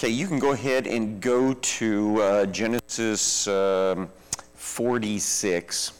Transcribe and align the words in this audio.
Okay, 0.00 0.08
you 0.08 0.26
can 0.26 0.38
go 0.38 0.52
ahead 0.52 0.86
and 0.86 1.20
go 1.20 1.52
to 1.52 2.22
uh, 2.22 2.46
Genesis 2.46 3.46
um, 3.46 4.08
46. 4.54 5.92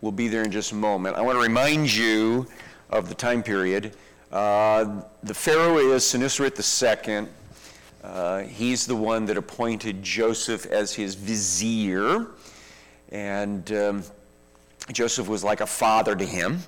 We'll 0.00 0.12
be 0.12 0.28
there 0.28 0.44
in 0.44 0.52
just 0.52 0.70
a 0.70 0.76
moment. 0.76 1.16
I 1.16 1.22
want 1.22 1.36
to 1.38 1.42
remind 1.42 1.92
you 1.92 2.46
of 2.88 3.08
the 3.08 3.16
time 3.16 3.42
period. 3.42 3.96
Uh, 4.30 5.02
the 5.24 5.34
Pharaoh 5.34 5.78
is 5.78 6.04
Senuseret 6.04 6.54
II. 6.54 7.26
Uh, 8.04 8.42
he's 8.42 8.86
the 8.86 8.94
one 8.94 9.26
that 9.26 9.36
appointed 9.36 10.00
Joseph 10.00 10.66
as 10.66 10.94
his 10.94 11.16
vizier. 11.16 12.28
And 13.10 13.72
um, 13.72 14.04
Joseph 14.92 15.26
was 15.26 15.42
like 15.42 15.62
a 15.62 15.66
father 15.66 16.14
to 16.14 16.24
him. 16.24 16.60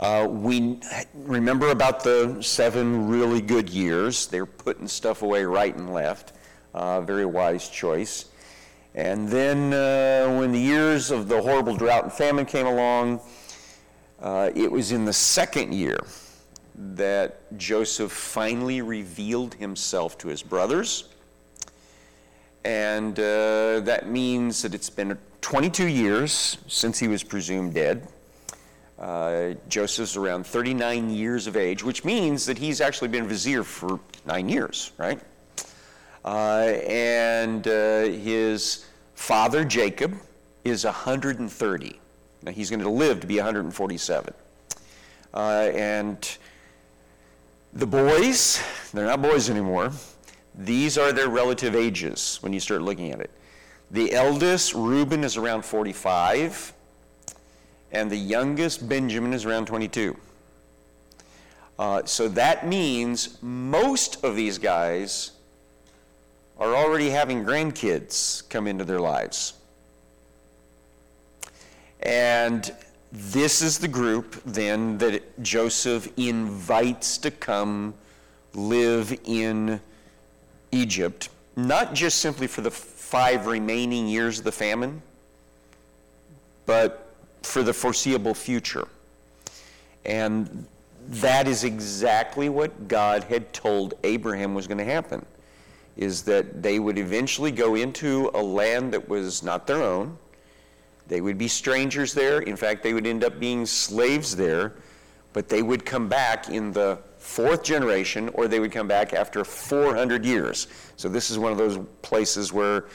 Uh, 0.00 0.26
we 0.28 0.80
remember 1.14 1.70
about 1.70 2.02
the 2.02 2.36
seven 2.40 3.08
really 3.08 3.40
good 3.40 3.70
years. 3.70 4.26
They're 4.26 4.46
putting 4.46 4.88
stuff 4.88 5.22
away 5.22 5.44
right 5.44 5.74
and 5.74 5.92
left. 5.92 6.32
Uh, 6.72 7.00
very 7.00 7.24
wise 7.24 7.68
choice. 7.68 8.26
And 8.96 9.28
then 9.28 9.72
uh, 9.72 10.36
when 10.36 10.52
the 10.52 10.58
years 10.58 11.10
of 11.10 11.28
the 11.28 11.40
horrible 11.40 11.76
drought 11.76 12.04
and 12.04 12.12
famine 12.12 12.46
came 12.46 12.66
along, 12.66 13.20
uh, 14.20 14.50
it 14.54 14.70
was 14.70 14.90
in 14.90 15.04
the 15.04 15.12
second 15.12 15.74
year 15.74 15.98
that 16.74 17.56
Joseph 17.56 18.10
finally 18.10 18.82
revealed 18.82 19.54
himself 19.54 20.18
to 20.18 20.28
his 20.28 20.42
brothers. 20.42 21.08
And 22.64 23.18
uh, 23.18 23.80
that 23.80 24.08
means 24.08 24.62
that 24.62 24.74
it's 24.74 24.90
been 24.90 25.16
22 25.40 25.86
years 25.86 26.58
since 26.66 26.98
he 26.98 27.06
was 27.06 27.22
presumed 27.22 27.74
dead. 27.74 28.08
Uh, 29.04 29.52
Joseph's 29.68 30.16
around 30.16 30.46
39 30.46 31.10
years 31.10 31.46
of 31.46 31.58
age, 31.58 31.84
which 31.84 32.06
means 32.06 32.46
that 32.46 32.56
he's 32.56 32.80
actually 32.80 33.08
been 33.08 33.28
vizier 33.28 33.62
for 33.62 34.00
nine 34.24 34.48
years, 34.48 34.92
right? 34.96 35.20
Uh, 36.24 36.72
and 36.88 37.68
uh, 37.68 38.04
his 38.04 38.86
father, 39.14 39.62
Jacob, 39.62 40.14
is 40.64 40.86
130. 40.86 42.00
Now 42.44 42.50
he's 42.50 42.70
going 42.70 42.80
to 42.80 42.88
live 42.88 43.20
to 43.20 43.26
be 43.26 43.36
147. 43.36 44.32
Uh, 45.34 45.38
and 45.74 46.38
the 47.74 47.86
boys, 47.86 48.62
they're 48.94 49.04
not 49.04 49.20
boys 49.20 49.50
anymore. 49.50 49.92
These 50.54 50.96
are 50.96 51.12
their 51.12 51.28
relative 51.28 51.74
ages 51.74 52.38
when 52.40 52.54
you 52.54 52.60
start 52.60 52.80
looking 52.80 53.12
at 53.12 53.20
it. 53.20 53.30
The 53.90 54.14
eldest, 54.14 54.72
Reuben, 54.72 55.24
is 55.24 55.36
around 55.36 55.66
45 55.66 56.72
and 57.92 58.10
the 58.10 58.16
youngest, 58.16 58.88
Benjamin, 58.88 59.32
is 59.32 59.44
around 59.44 59.66
22. 59.66 60.16
Uh, 61.78 62.04
so 62.04 62.28
that 62.28 62.66
means 62.66 63.38
most 63.42 64.22
of 64.24 64.36
these 64.36 64.58
guys 64.58 65.32
are 66.58 66.74
already 66.74 67.10
having 67.10 67.44
grandkids 67.44 68.48
come 68.48 68.66
into 68.66 68.84
their 68.84 69.00
lives. 69.00 69.54
And 72.00 72.72
this 73.10 73.62
is 73.62 73.78
the 73.78 73.88
group 73.88 74.40
then 74.44 74.98
that 74.98 75.42
Joseph 75.42 76.08
invites 76.16 77.18
to 77.18 77.30
come 77.30 77.94
live 78.54 79.18
in 79.24 79.80
Egypt, 80.70 81.28
not 81.56 81.94
just 81.94 82.18
simply 82.18 82.46
for 82.46 82.60
the 82.60 82.70
five 82.70 83.46
remaining 83.46 84.06
years 84.06 84.38
of 84.38 84.44
the 84.44 84.52
famine, 84.52 85.02
but 86.66 87.03
for 87.44 87.62
the 87.62 87.72
foreseeable 87.72 88.34
future. 88.34 88.88
And 90.04 90.66
that 91.08 91.46
is 91.46 91.64
exactly 91.64 92.48
what 92.48 92.88
God 92.88 93.24
had 93.24 93.52
told 93.52 93.94
Abraham 94.04 94.54
was 94.54 94.66
going 94.66 94.78
to 94.78 94.84
happen 94.84 95.24
is 95.96 96.22
that 96.22 96.62
they 96.62 96.80
would 96.80 96.98
eventually 96.98 97.52
go 97.52 97.76
into 97.76 98.30
a 98.34 98.42
land 98.42 98.92
that 98.92 99.08
was 99.08 99.42
not 99.42 99.66
their 99.66 99.82
own. 99.82 100.18
They 101.06 101.20
would 101.20 101.38
be 101.38 101.46
strangers 101.46 102.14
there. 102.14 102.40
In 102.40 102.56
fact, 102.56 102.82
they 102.82 102.94
would 102.94 103.06
end 103.06 103.22
up 103.22 103.38
being 103.38 103.64
slaves 103.64 104.34
there, 104.34 104.72
but 105.32 105.48
they 105.48 105.62
would 105.62 105.84
come 105.84 106.08
back 106.08 106.48
in 106.48 106.72
the 106.72 106.98
fourth 107.18 107.62
generation 107.62 108.28
or 108.30 108.48
they 108.48 108.58
would 108.58 108.72
come 108.72 108.88
back 108.88 109.12
after 109.12 109.44
400 109.44 110.24
years. 110.24 110.66
So 110.96 111.08
this 111.08 111.30
is 111.30 111.38
one 111.38 111.52
of 111.52 111.58
those 111.58 111.78
places 112.02 112.52
where 112.52 112.86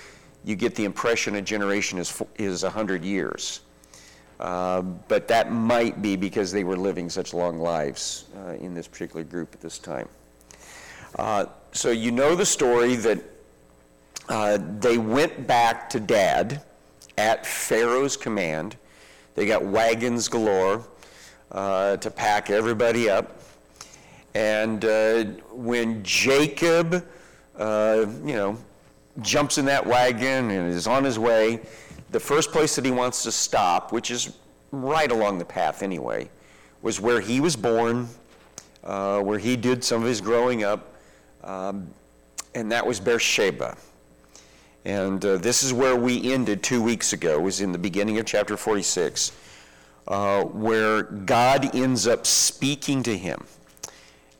you 0.43 0.55
get 0.55 0.75
the 0.75 0.85
impression 0.85 1.35
a 1.35 1.41
generation 1.41 1.99
is 1.99 2.21
is 2.37 2.63
100 2.63 3.03
years. 3.03 3.61
Uh, 4.39 4.81
but 4.81 5.27
that 5.27 5.51
might 5.51 6.01
be 6.01 6.15
because 6.15 6.51
they 6.51 6.63
were 6.63 6.77
living 6.77 7.09
such 7.09 7.33
long 7.33 7.59
lives 7.59 8.25
uh, 8.37 8.51
in 8.53 8.73
this 8.73 8.87
particular 8.87 9.23
group 9.23 9.53
at 9.53 9.59
this 9.59 9.77
time. 9.77 10.07
Uh, 11.17 11.45
so 11.73 11.91
you 11.91 12.11
know 12.11 12.35
the 12.35 12.45
story 12.45 12.95
that 12.95 13.21
uh, 14.29 14.57
they 14.79 14.97
went 14.97 15.45
back 15.45 15.89
to 15.89 15.99
dad 15.99 16.61
at 17.17 17.45
Pharaoh's 17.45 18.15
command. 18.15 18.77
They 19.35 19.45
got 19.45 19.63
wagons 19.65 20.27
galore 20.29 20.85
uh, 21.51 21.97
to 21.97 22.09
pack 22.09 22.49
everybody 22.49 23.09
up. 23.09 23.41
And 24.35 24.83
when 25.51 26.03
Jacob, 26.03 27.05
you 27.57 27.65
know, 28.23 28.57
jumps 29.21 29.57
in 29.57 29.65
that 29.65 29.85
wagon 29.85 30.51
and 30.51 30.71
is 30.71 30.87
on 30.87 31.03
his 31.03 31.19
way, 31.19 31.59
the 32.11 32.19
first 32.19 32.51
place 32.51 32.75
that 32.75 32.85
he 32.85 32.91
wants 32.91 33.23
to 33.23 33.31
stop, 33.31 33.91
which 33.91 34.11
is 34.11 34.33
right 34.71 35.11
along 35.11 35.37
the 35.37 35.45
path 35.45 35.83
anyway, 35.83 36.29
was 36.81 36.99
where 36.99 37.19
he 37.19 37.39
was 37.39 37.55
born, 37.55 38.07
uh, 38.83 39.19
where 39.19 39.39
he 39.39 39.55
did 39.55 39.83
some 39.83 40.01
of 40.01 40.07
his 40.07 40.21
growing 40.21 40.63
up, 40.63 40.95
um, 41.43 41.87
and 42.55 42.71
that 42.71 42.85
was 42.85 42.99
Beersheba. 42.99 43.77
And 44.85 45.23
uh, 45.23 45.37
this 45.37 45.61
is 45.61 45.73
where 45.73 45.95
we 45.95 46.31
ended 46.31 46.63
two 46.63 46.81
weeks 46.81 47.13
ago, 47.13 47.39
was 47.39 47.61
in 47.61 47.71
the 47.71 47.77
beginning 47.77 48.17
of 48.17 48.25
chapter 48.25 48.57
46, 48.57 49.31
uh, 50.07 50.43
where 50.45 51.03
God 51.03 51.75
ends 51.75 52.07
up 52.07 52.25
speaking 52.25 53.03
to 53.03 53.15
him 53.15 53.45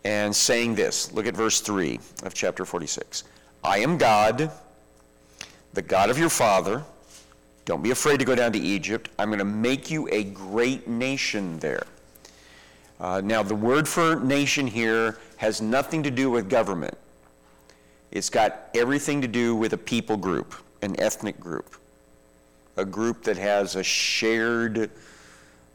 and 0.06 0.36
saying 0.36 0.76
this. 0.76 1.12
Look 1.12 1.28
at 1.28 1.36
verse 1.36 1.60
3 1.60 2.00
of 2.24 2.34
chapter 2.34 2.66
46. 2.66 3.26
I 3.64 3.80
am 3.80 3.98
God, 3.98 4.50
the 5.74 5.82
God 5.82 6.10
of 6.10 6.18
your 6.18 6.30
father 6.30 6.84
don't 7.70 7.84
be 7.84 7.92
afraid 7.92 8.18
to 8.18 8.26
go 8.26 8.34
down 8.34 8.52
to 8.52 8.58
Egypt. 8.58 9.12
I'm 9.20 9.30
going 9.30 9.38
to 9.38 9.46
make 9.46 9.92
you 9.92 10.10
a 10.10 10.24
great 10.24 10.88
nation 10.88 11.60
there. 11.60 11.86
Uh, 13.00 13.22
now, 13.24 13.44
the 13.44 13.54
word 13.54 13.88
for 13.88 14.20
nation 14.20 14.66
here 14.66 15.20
has 15.38 15.62
nothing 15.62 16.02
to 16.02 16.10
do 16.10 16.32
with 16.32 16.50
government. 16.50 16.98
It's 18.10 18.32
got 18.32 18.70
everything 18.74 19.22
to 19.22 19.28
do 19.28 19.56
with 19.56 19.74
a 19.74 19.78
people 19.78 20.18
group, 20.18 20.56
an 20.82 21.00
ethnic 21.00 21.40
group, 21.40 21.76
a 22.76 22.84
group 22.84 23.22
that 23.26 23.38
has 23.38 23.76
a 23.76 23.84
shared 23.84 24.90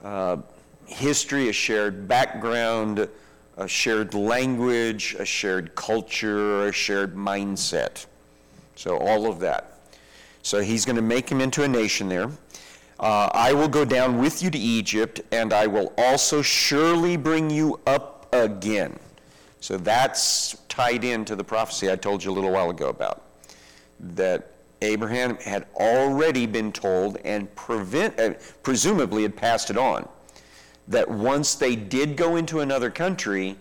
uh, 0.03 0.38
history, 0.87 1.49
a 1.49 1.53
shared 1.53 2.09
background, 2.09 3.09
a 3.56 3.69
shared 3.69 4.15
language, 4.15 5.15
a 5.21 5.25
shared 5.25 5.76
culture, 5.76 6.66
a 6.66 6.72
shared 6.72 7.15
mindset. 7.15 8.06
So, 8.75 8.99
all 8.99 9.31
of 9.31 9.38
that. 9.38 9.74
So 10.44 10.60
he's 10.60 10.84
going 10.84 10.97
to 10.97 11.03
make 11.03 11.27
him 11.27 11.41
into 11.41 11.62
a 11.62 11.69
nation 11.69 12.06
there. 12.06 12.31
Uh, 13.00 13.31
I 13.32 13.55
will 13.55 13.66
go 13.66 13.84
down 13.87 14.19
with 14.19 14.43
you 14.43 14.50
to 14.50 14.59
Egypt, 14.59 15.22
and 15.32 15.55
I 15.55 15.66
will 15.66 15.94
also 15.97 16.43
surely 16.43 17.16
bring 17.16 17.49
you 17.49 17.81
up 17.87 18.28
again. 18.32 18.99
So 19.60 19.78
that's 19.78 20.59
tied 20.69 21.03
into 21.03 21.34
the 21.34 21.43
prophecy 21.43 21.91
I 21.91 21.97
told 21.97 22.22
you 22.22 22.31
a 22.31 22.34
little 22.34 22.50
while 22.50 22.69
ago 22.69 22.91
about. 22.91 23.22
That 23.99 24.53
Abraham 24.82 25.37
had 25.38 25.66
already 25.77 26.44
been 26.44 26.72
told 26.72 27.16
and 27.25 27.53
prevent, 27.56 28.21
uh, 28.21 28.34
presumably 28.62 29.22
had 29.22 29.34
passed 29.34 29.71
it 29.71 29.78
on 29.78 30.06
that 30.88 31.11
once 31.11 31.55
they 31.55 31.75
did 31.75 32.19
go 32.19 32.37
into 32.37 32.61
another 32.61 32.91
country, 32.91 33.56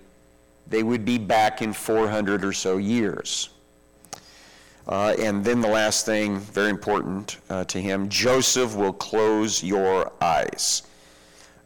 they 0.68 0.84
would 0.84 1.06
be 1.06 1.18
back 1.18 1.62
in 1.62 1.72
400 1.72 2.44
or 2.44 2.52
so 2.52 2.76
years. 2.76 3.53
Uh, 4.88 5.16
and 5.20 5.46
then 5.46 5.62
the 5.62 5.68
last 5.68 6.06
thing, 6.06 6.40
very 6.40 6.70
important 6.70 7.38
uh, 7.50 7.64
to 7.66 7.80
him 7.80 8.10
Joseph 8.10 8.76
will 8.76 8.94
close 8.94 9.64
your 9.64 10.12
eyes. 10.22 10.84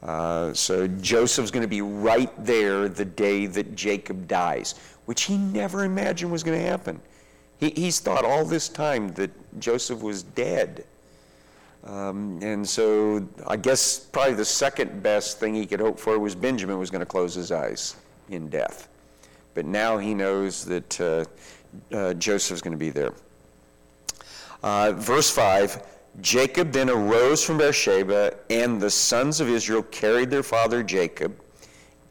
Uh, 0.04 0.54
so 0.54 0.88
Joseph's 0.88 1.50
going 1.50 1.64
to 1.64 1.68
be 1.68 1.82
right 1.82 2.32
there 2.46 2.88
the 2.88 3.06
day 3.06 3.48
that 3.48 3.76
Jacob 3.76 4.28
dies, 4.28 4.76
which 5.06 5.24
he 5.24 5.38
never 5.38 5.84
imagined 5.84 6.32
was 6.32 6.44
going 6.44 6.60
to 6.60 6.66
happen. 6.66 7.02
He, 7.60 7.72
he's 7.72 8.00
thought 8.00 8.24
all 8.24 8.46
this 8.46 8.70
time 8.70 9.10
that 9.14 9.32
Joseph 9.60 10.02
was 10.02 10.22
dead. 10.22 10.86
Um, 11.84 12.40
and 12.44 12.68
so 12.68 13.28
I 13.48 13.56
guess 13.56 13.98
probably 14.00 14.34
the 14.34 14.46
second 14.46 15.02
best 15.02 15.40
thing 15.40 15.56
he 15.56 15.66
could 15.66 15.80
hope 15.80 16.00
for 16.00 16.20
was 16.20 16.36
Benjamin 16.36 16.78
was 16.78 16.92
going 16.92 17.00
to 17.00 17.06
close 17.06 17.34
his 17.34 17.52
eyes 17.52 17.96
in 18.30 18.50
death. 18.50 18.90
But 19.54 19.66
now 19.66 19.98
he 19.98 20.14
knows 20.14 20.66
that 20.66 21.00
uh, 21.92 21.98
uh, 21.98 22.14
Joseph's 22.14 22.62
going 22.62 22.72
to 22.72 22.78
be 22.78 22.90
there. 22.90 23.14
Uh, 24.64 24.94
verse 24.94 25.30
5 25.30 25.84
Jacob 26.22 26.72
then 26.72 26.90
arose 26.90 27.44
from 27.44 27.60
Beersheba, 27.60 28.34
and 28.50 28.82
the 28.82 28.90
sons 28.90 29.40
of 29.40 29.50
Israel 29.50 29.84
carried 29.84 30.32
their 30.32 30.42
father 30.42 30.82
Jacob 30.82 31.40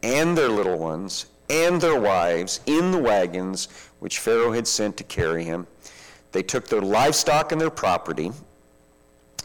and 0.01 0.37
their 0.37 0.47
little 0.47 0.77
ones 0.77 1.25
and 1.49 1.81
their 1.81 1.99
wives 1.99 2.61
in 2.65 2.91
the 2.91 2.97
wagons 2.97 3.67
which 3.99 4.19
Pharaoh 4.19 4.51
had 4.51 4.67
sent 4.67 4.97
to 4.97 5.03
carry 5.03 5.43
him. 5.43 5.67
They 6.31 6.43
took 6.43 6.67
their 6.67 6.81
livestock 6.81 7.51
and 7.51 7.59
their 7.59 7.69
property, 7.69 8.31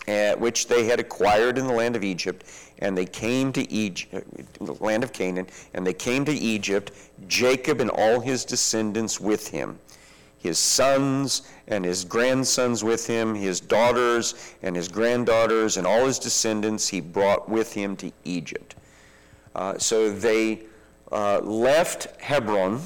uh, 0.09 0.35
which 0.35 0.67
they 0.67 0.85
had 0.85 1.01
acquired 1.01 1.59
in 1.59 1.67
the 1.67 1.73
land 1.73 1.97
of 1.97 2.05
Egypt, 2.05 2.45
and 2.81 2.97
they 2.99 3.07
came 3.07 3.53
to 3.53 3.71
Egypt, 3.73 4.27
the 4.59 4.75
land 4.75 5.05
of 5.05 5.13
Canaan, 5.13 5.47
and 5.75 5.87
they 5.87 5.95
came 5.95 6.25
to 6.25 6.33
Egypt, 6.33 6.93
Jacob 7.29 7.81
and 7.81 7.91
all 7.91 8.21
his 8.21 8.45
descendants 8.45 9.21
with 9.21 9.49
him, 9.49 9.79
his 10.43 10.59
sons 10.59 11.43
and 11.69 11.85
his 11.85 12.05
grandsons 12.05 12.83
with 12.83 13.06
him, 13.06 13.35
his 13.35 13.61
daughters 13.61 14.35
and 14.62 14.75
his 14.75 14.89
granddaughters, 14.89 15.77
and 15.77 15.87
all 15.87 16.05
his 16.05 16.19
descendants 16.19 16.89
he 16.89 17.00
brought 17.00 17.49
with 17.49 17.73
him 17.73 17.97
to 17.97 18.11
Egypt. 18.25 18.75
Uh, 19.55 19.79
so 19.79 20.11
they 20.11 20.62
uh, 21.12 21.39
left 21.41 22.21
Hebron, 22.21 22.81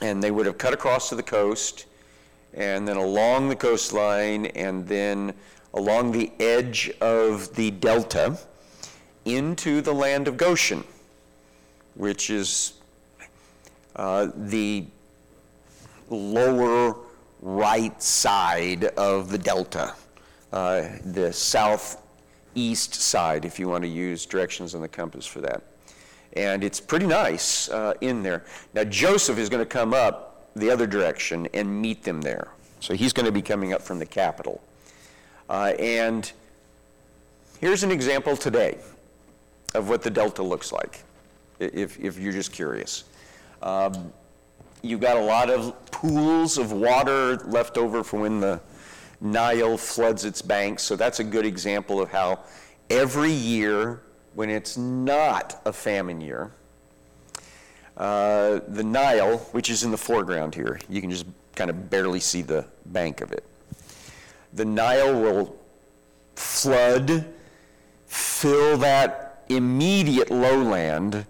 and 0.00 0.20
they 0.20 0.32
would 0.32 0.46
have 0.46 0.58
cut 0.58 0.74
across 0.74 1.10
to 1.10 1.14
the 1.14 1.22
coast, 1.22 1.86
and 2.54 2.88
then 2.88 2.96
along 2.96 3.48
the 3.48 3.56
coastline, 3.56 4.46
and 4.46 4.86
then 4.88 5.32
along 5.74 6.10
the 6.10 6.32
edge 6.40 6.90
of 7.00 7.54
the 7.54 7.70
delta 7.70 8.36
into 9.24 9.80
the 9.80 9.92
land 9.92 10.26
of 10.26 10.36
Goshen, 10.36 10.82
which 11.94 12.30
is 12.30 12.72
uh, 13.94 14.28
the 14.34 14.86
lower 16.16 16.96
right 17.40 18.00
side 18.02 18.84
of 18.96 19.30
the 19.30 19.38
delta, 19.38 19.94
uh, 20.52 20.88
the 21.04 21.32
southeast 21.32 22.94
side, 22.94 23.44
if 23.44 23.58
you 23.58 23.68
want 23.68 23.82
to 23.82 23.88
use 23.88 24.24
directions 24.26 24.74
on 24.74 24.80
the 24.80 24.88
compass 24.88 25.26
for 25.26 25.40
that. 25.40 25.62
And 26.34 26.64
it's 26.64 26.80
pretty 26.80 27.06
nice 27.06 27.68
uh, 27.68 27.94
in 28.00 28.22
there. 28.22 28.44
Now, 28.74 28.84
Joseph 28.84 29.38
is 29.38 29.48
going 29.48 29.62
to 29.62 29.66
come 29.66 29.92
up 29.92 30.50
the 30.54 30.70
other 30.70 30.86
direction 30.86 31.48
and 31.52 31.80
meet 31.80 32.02
them 32.02 32.20
there. 32.20 32.48
So 32.80 32.94
he's 32.94 33.12
going 33.12 33.26
to 33.26 33.32
be 33.32 33.42
coming 33.42 33.72
up 33.72 33.82
from 33.82 33.98
the 33.98 34.06
capital. 34.06 34.62
Uh, 35.48 35.74
and 35.78 36.30
here's 37.60 37.82
an 37.82 37.90
example 37.90 38.36
today 38.36 38.78
of 39.74 39.88
what 39.88 40.02
the 40.02 40.10
delta 40.10 40.42
looks 40.42 40.72
like, 40.72 41.02
if, 41.58 41.98
if 41.98 42.18
you're 42.18 42.32
just 42.32 42.52
curious. 42.52 43.04
Um, 43.62 44.12
you've 44.82 45.00
got 45.00 45.16
a 45.16 45.20
lot 45.20 45.50
of 45.50 45.74
pools 46.02 46.58
of 46.58 46.72
water 46.72 47.36
left 47.44 47.78
over 47.78 48.02
from 48.02 48.20
when 48.20 48.40
the 48.40 48.60
Nile 49.20 49.78
floods 49.78 50.24
its 50.24 50.42
banks, 50.42 50.82
so 50.82 50.96
that's 50.96 51.20
a 51.20 51.24
good 51.24 51.46
example 51.46 52.00
of 52.00 52.10
how 52.10 52.40
every 52.90 53.30
year, 53.30 54.02
when 54.34 54.50
it's 54.50 54.76
not 54.76 55.62
a 55.64 55.72
famine 55.72 56.20
year, 56.20 56.50
uh, 57.96 58.58
the 58.66 58.82
Nile, 58.82 59.38
which 59.52 59.70
is 59.70 59.84
in 59.84 59.92
the 59.92 59.96
foreground 59.96 60.56
here, 60.56 60.80
you 60.88 61.00
can 61.00 61.08
just 61.08 61.24
kind 61.54 61.70
of 61.70 61.88
barely 61.88 62.18
see 62.18 62.42
the 62.42 62.66
bank 62.86 63.20
of 63.20 63.30
it. 63.30 63.44
The 64.54 64.64
Nile 64.64 65.20
will 65.20 65.56
flood, 66.34 67.32
fill 68.06 68.76
that 68.78 69.44
immediate 69.48 70.32
lowland 70.32 71.24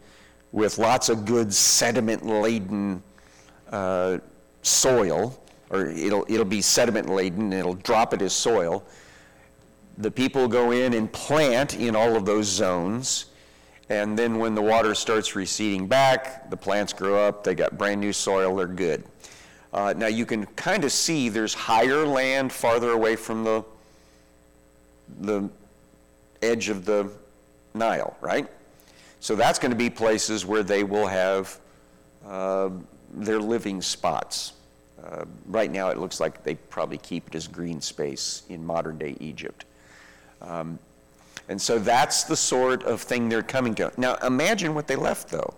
with 0.51 0.79
lots 0.79 1.11
of 1.11 1.27
good 1.27 1.53
sediment 1.53 2.25
laden 2.25 3.03
uh, 3.71 4.19
soil, 4.63 5.39
or 5.71 5.87
it'll, 5.87 6.25
it'll 6.29 6.45
be 6.45 6.63
sediment 6.63 7.09
laden, 7.09 7.53
it'll 7.53 7.75
drop 7.75 8.15
it 8.15 8.23
as 8.23 8.33
soil. 8.33 8.85
The 9.99 10.11
people 10.11 10.49
go 10.49 10.71
in 10.71 10.95
and 10.95 11.13
plant 11.13 11.75
in 11.75 11.95
all 11.95 12.17
of 12.17 12.25
those 12.25 12.47
zones. 12.47 13.27
And 13.89 14.19
then 14.19 14.39
when 14.39 14.55
the 14.55 14.63
water 14.63 14.95
starts 14.95 15.37
receding 15.37 15.87
back, 15.87 16.49
the 16.49 16.57
plants 16.57 16.93
grow 16.93 17.17
up, 17.27 17.45
they 17.45 17.55
got 17.55 17.77
brand 17.77 18.01
new 18.01 18.13
soil, 18.13 18.57
they're 18.57 18.67
good. 18.67 19.05
Uh, 19.73 19.93
now 19.97 20.07
you 20.07 20.25
can 20.25 20.47
kind 20.47 20.85
of 20.85 20.93
see 20.93 21.29
there's 21.29 21.55
higher 21.55 22.07
land 22.07 22.53
farther 22.53 22.91
away 22.91 23.17
from 23.17 23.45
the, 23.45 23.65
the 25.21 25.49
edge 26.43 26.69
of 26.69 26.85
the 26.85 27.11
Nile, 27.75 28.17
right? 28.21 28.47
So 29.21 29.35
that's 29.35 29.59
going 29.59 29.71
to 29.71 29.77
be 29.77 29.89
places 29.89 30.45
where 30.45 30.63
they 30.63 30.85
will 30.85 31.07
have 31.07 31.59
uh, 32.27 32.71
their 33.13 33.41
living 33.41 33.83
spots. 33.83 34.55
Uh, 35.03 35.25
right 35.47 35.71
now, 35.71 35.89
it 35.89 35.99
looks 35.99 36.21
like 36.21 36.43
they 36.45 36.55
probably 36.55 36.99
keep 36.99 37.29
it 37.29 37.35
as 37.35 37.49
green 37.49 37.81
space 37.81 38.43
in 38.49 38.65
modern 38.65 38.99
day 38.99 39.17
Egypt. 39.21 39.65
Um, 40.41 40.79
and 41.49 41.61
so 41.61 41.79
that's 41.79 42.25
the 42.25 42.37
sort 42.37 42.85
of 42.85 43.01
thing 43.01 43.29
they're 43.29 43.43
coming 43.43 43.75
to. 43.77 43.93
Now, 43.97 44.15
imagine 44.17 44.75
what 44.75 44.87
they 44.87 44.97
left, 44.97 45.29
though. 45.29 45.55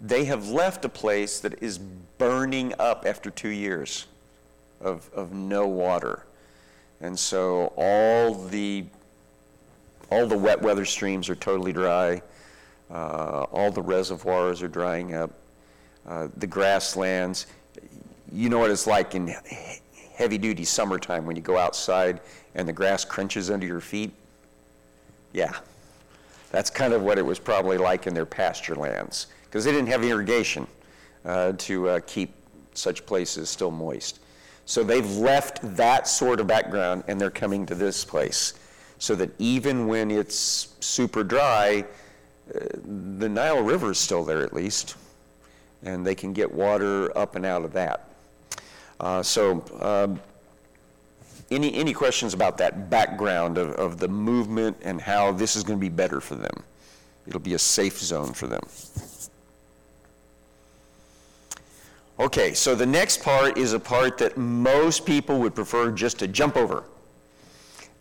They 0.00 0.24
have 0.24 0.48
left 0.48 0.84
a 0.84 0.88
place 0.88 1.40
that 1.40 1.62
is 1.62 1.78
burning 1.78 2.72
up 2.78 3.04
after 3.06 3.30
two 3.30 3.50
years 3.50 4.06
of, 4.80 5.10
of 5.14 5.32
no 5.32 5.66
water. 5.66 6.24
And 7.00 7.18
so 7.18 7.72
all 7.76 8.34
the 8.34 8.86
all 10.10 10.26
the 10.26 10.38
wet 10.38 10.62
weather 10.62 10.86
streams 10.86 11.28
are 11.28 11.34
totally 11.34 11.72
dry. 11.72 12.22
Uh, 12.90 13.42
all 13.52 13.70
the 13.70 13.82
reservoirs 13.82 14.62
are 14.62 14.68
drying 14.68 15.14
up. 15.14 15.30
Uh, 16.08 16.28
the 16.38 16.46
grasslands, 16.46 17.46
you 18.32 18.48
know 18.48 18.58
what 18.58 18.70
it's 18.70 18.86
like 18.86 19.14
in 19.14 19.34
heavy 20.14 20.38
duty 20.38 20.64
summertime 20.64 21.26
when 21.26 21.36
you 21.36 21.42
go 21.42 21.58
outside 21.58 22.20
and 22.54 22.66
the 22.66 22.72
grass 22.72 23.04
crunches 23.04 23.50
under 23.50 23.66
your 23.66 23.80
feet? 23.80 24.10
Yeah. 25.34 25.52
That's 26.50 26.70
kind 26.70 26.94
of 26.94 27.02
what 27.02 27.18
it 27.18 27.22
was 27.22 27.38
probably 27.38 27.76
like 27.76 28.06
in 28.06 28.14
their 28.14 28.24
pasture 28.24 28.74
lands 28.74 29.26
because 29.44 29.66
they 29.66 29.72
didn't 29.72 29.88
have 29.88 30.02
irrigation 30.02 30.66
uh, 31.26 31.52
to 31.58 31.88
uh, 31.88 32.00
keep 32.06 32.32
such 32.72 33.04
places 33.04 33.50
still 33.50 33.70
moist. 33.70 34.20
So 34.64 34.82
they've 34.82 35.10
left 35.16 35.60
that 35.76 36.08
sort 36.08 36.40
of 36.40 36.46
background 36.46 37.04
and 37.08 37.20
they're 37.20 37.30
coming 37.30 37.66
to 37.66 37.74
this 37.74 38.02
place 38.02 38.54
so 38.98 39.14
that 39.14 39.30
even 39.38 39.86
when 39.86 40.10
it's 40.10 40.74
super 40.80 41.22
dry, 41.22 41.84
uh, 42.54 42.60
the 43.18 43.28
Nile 43.28 43.62
River 43.62 43.90
is 43.90 43.98
still 43.98 44.24
there 44.24 44.42
at 44.42 44.54
least, 44.54 44.96
and 45.82 46.06
they 46.06 46.14
can 46.14 46.32
get 46.32 46.52
water 46.52 47.16
up 47.16 47.36
and 47.36 47.46
out 47.46 47.64
of 47.64 47.72
that. 47.72 48.08
Uh, 49.00 49.22
so, 49.22 49.64
um, 49.80 50.20
any, 51.50 51.74
any 51.74 51.92
questions 51.92 52.34
about 52.34 52.58
that 52.58 52.90
background 52.90 53.56
of, 53.56 53.70
of 53.72 53.98
the 53.98 54.08
movement 54.08 54.76
and 54.82 55.00
how 55.00 55.32
this 55.32 55.56
is 55.56 55.62
going 55.62 55.78
to 55.78 55.80
be 55.80 55.88
better 55.88 56.20
for 56.20 56.34
them? 56.34 56.64
It'll 57.26 57.40
be 57.40 57.54
a 57.54 57.58
safe 57.58 57.98
zone 57.98 58.32
for 58.32 58.46
them. 58.46 58.62
Okay, 62.18 62.52
so 62.52 62.74
the 62.74 62.86
next 62.86 63.22
part 63.22 63.56
is 63.56 63.72
a 63.72 63.80
part 63.80 64.18
that 64.18 64.36
most 64.36 65.06
people 65.06 65.38
would 65.38 65.54
prefer 65.54 65.90
just 65.92 66.18
to 66.18 66.26
jump 66.26 66.56
over. 66.56 66.84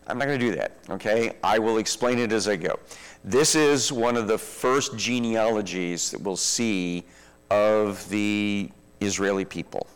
I'm 0.08 0.18
not 0.18 0.26
going 0.26 0.40
to 0.40 0.46
do 0.46 0.56
that, 0.56 0.78
okay? 0.90 1.34
I 1.44 1.60
will 1.60 1.78
explain 1.78 2.18
it 2.18 2.32
as 2.32 2.48
I 2.48 2.56
go. 2.56 2.80
This 3.24 3.56
is 3.56 3.92
one 3.92 4.18
of 4.18 4.28
the 4.28 4.38
first 4.38 4.98
genealogies 4.98 6.12
that 6.12 6.22
we'll 6.22 6.38
see 6.38 7.04
of 7.50 8.08
the 8.10 8.70
Israeli 9.02 9.46
people. 9.46 9.88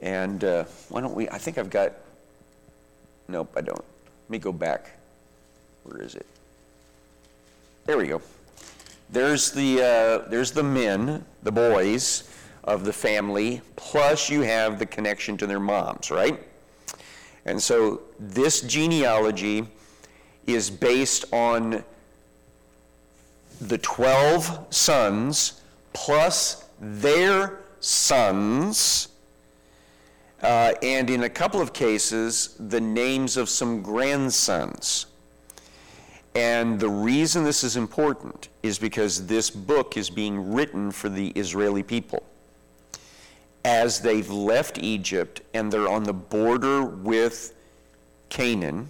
And 0.00 0.42
uh, 0.44 0.64
why 0.88 1.00
don't 1.00 1.14
we? 1.14 1.28
I 1.28 1.38
think 1.38 1.58
I've 1.58 1.70
got. 1.70 1.92
Nope, 3.28 3.52
I 3.56 3.60
don't. 3.60 3.78
Let 3.78 4.30
me 4.30 4.38
go 4.38 4.52
back. 4.52 4.98
Where 5.84 6.02
is 6.02 6.14
it? 6.14 6.26
There 7.84 7.96
we 7.96 8.08
go. 8.08 8.20
There's 9.10 9.52
the 9.52 9.82
uh, 9.82 10.28
there's 10.28 10.52
the 10.52 10.62
men, 10.62 11.24
the 11.42 11.52
boys 11.52 12.28
of 12.64 12.84
the 12.84 12.92
family. 12.92 13.60
Plus, 13.76 14.30
you 14.30 14.42
have 14.42 14.78
the 14.78 14.86
connection 14.86 15.36
to 15.38 15.46
their 15.46 15.60
moms, 15.60 16.10
right? 16.10 16.40
And 17.44 17.60
so 17.60 18.02
this 18.18 18.60
genealogy 18.60 19.66
is 20.46 20.70
based 20.70 21.24
on 21.32 21.84
the 23.60 23.78
12 23.78 24.66
sons 24.70 25.61
plus 25.92 26.64
their 26.80 27.60
sons, 27.80 29.08
uh, 30.42 30.72
and 30.82 31.08
in 31.10 31.24
a 31.24 31.28
couple 31.28 31.60
of 31.60 31.72
cases, 31.72 32.56
the 32.58 32.80
names 32.80 33.36
of 33.36 33.48
some 33.48 33.82
grandsons. 33.82 35.06
And 36.34 36.80
the 36.80 36.88
reason 36.88 37.44
this 37.44 37.62
is 37.62 37.76
important 37.76 38.48
is 38.62 38.78
because 38.78 39.26
this 39.26 39.50
book 39.50 39.96
is 39.96 40.08
being 40.08 40.52
written 40.52 40.90
for 40.90 41.08
the 41.08 41.28
Israeli 41.30 41.82
people 41.82 42.24
as 43.64 44.00
they've 44.00 44.30
left 44.30 44.78
Egypt 44.78 45.42
and 45.54 45.72
they're 45.72 45.88
on 45.88 46.02
the 46.04 46.12
border 46.12 46.84
with 46.84 47.54
Canaan, 48.28 48.88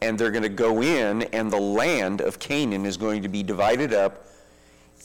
and 0.00 0.18
they're 0.18 0.30
going 0.30 0.42
to 0.42 0.48
go 0.48 0.82
in, 0.82 1.22
and 1.24 1.52
the 1.52 1.60
land 1.60 2.20
of 2.20 2.38
Canaan 2.38 2.86
is 2.86 2.96
going 2.96 3.22
to 3.22 3.28
be 3.28 3.42
divided 3.42 3.92
up 3.92 4.26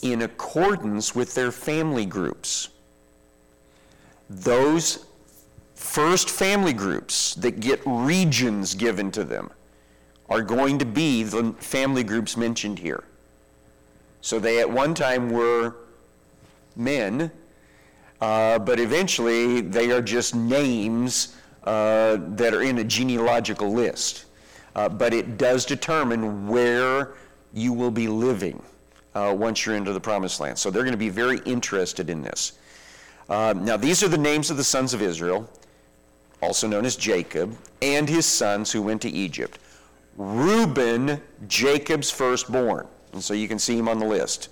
in 0.01 0.21
accordance 0.21 1.15
with 1.15 1.35
their 1.35 1.51
family 1.51 2.05
groups. 2.05 2.69
Those 4.29 5.05
first 5.75 6.29
family 6.29 6.73
groups 6.73 7.35
that 7.35 7.59
get 7.59 7.81
regions 7.85 8.75
given 8.75 9.11
to 9.11 9.23
them 9.23 9.51
are 10.29 10.41
going 10.41 10.79
to 10.79 10.85
be 10.85 11.23
the 11.23 11.53
family 11.59 12.03
groups 12.03 12.35
mentioned 12.37 12.79
here. 12.79 13.03
So 14.21 14.39
they 14.39 14.59
at 14.59 14.69
one 14.69 14.93
time 14.93 15.29
were 15.29 15.75
men 16.75 17.31
Uh, 18.19 18.57
but 18.57 18.79
eventually, 18.79 19.61
they 19.61 19.91
are 19.91 20.01
just 20.01 20.33
names 20.33 21.35
uh, 21.65 22.17
that 22.35 22.53
are 22.53 22.63
in 22.63 22.79
a 22.79 22.83
genealogical 22.83 23.71
list. 23.71 24.25
Uh, 24.75 24.89
but 24.89 25.13
it 25.13 25.37
does 25.37 25.65
determine 25.65 26.47
where 26.47 27.13
you 27.53 27.73
will 27.73 27.91
be 27.91 28.07
living 28.07 28.61
uh, 29.17 29.33
once 29.33 29.65
you're 29.65 29.75
into 29.75 29.93
the 29.93 29.99
promised 29.99 30.39
land. 30.39 30.57
So 30.57 30.69
they're 30.69 30.83
going 30.83 30.91
to 30.91 30.97
be 30.97 31.09
very 31.09 31.39
interested 31.39 32.09
in 32.09 32.21
this. 32.21 32.53
Uh, 33.27 33.53
now, 33.57 33.75
these 33.75 34.03
are 34.03 34.07
the 34.07 34.17
names 34.17 34.51
of 34.51 34.57
the 34.57 34.63
sons 34.63 34.93
of 34.93 35.01
Israel, 35.01 35.49
also 36.41 36.67
known 36.67 36.85
as 36.85 36.95
Jacob, 36.95 37.57
and 37.81 38.07
his 38.07 38.25
sons 38.25 38.71
who 38.71 38.81
went 38.81 39.01
to 39.01 39.09
Egypt. 39.09 39.59
Reuben, 40.17 41.19
Jacob's 41.47 42.11
firstborn. 42.11 42.87
And 43.13 43.23
so 43.23 43.33
you 43.33 43.47
can 43.47 43.59
see 43.59 43.77
him 43.77 43.87
on 43.89 43.99
the 43.99 44.05
list. 44.05 44.49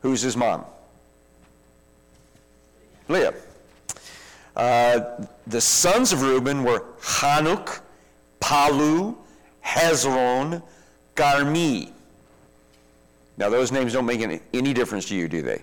Who's 0.00 0.22
his 0.22 0.36
mom? 0.36 0.64
Leah. 3.08 3.34
Uh, 4.54 5.26
the 5.48 5.60
sons 5.60 6.12
of 6.12 6.22
Reuben 6.22 6.62
were 6.62 6.84
Hanuk, 7.00 7.80
Palu, 8.38 9.16
Hezron, 9.64 10.62
Carmi. 11.16 11.93
Now, 13.36 13.48
those 13.48 13.72
names 13.72 13.92
don't 13.92 14.06
make 14.06 14.20
any, 14.20 14.40
any 14.52 14.72
difference 14.72 15.06
to 15.06 15.16
you, 15.16 15.28
do 15.28 15.42
they? 15.42 15.62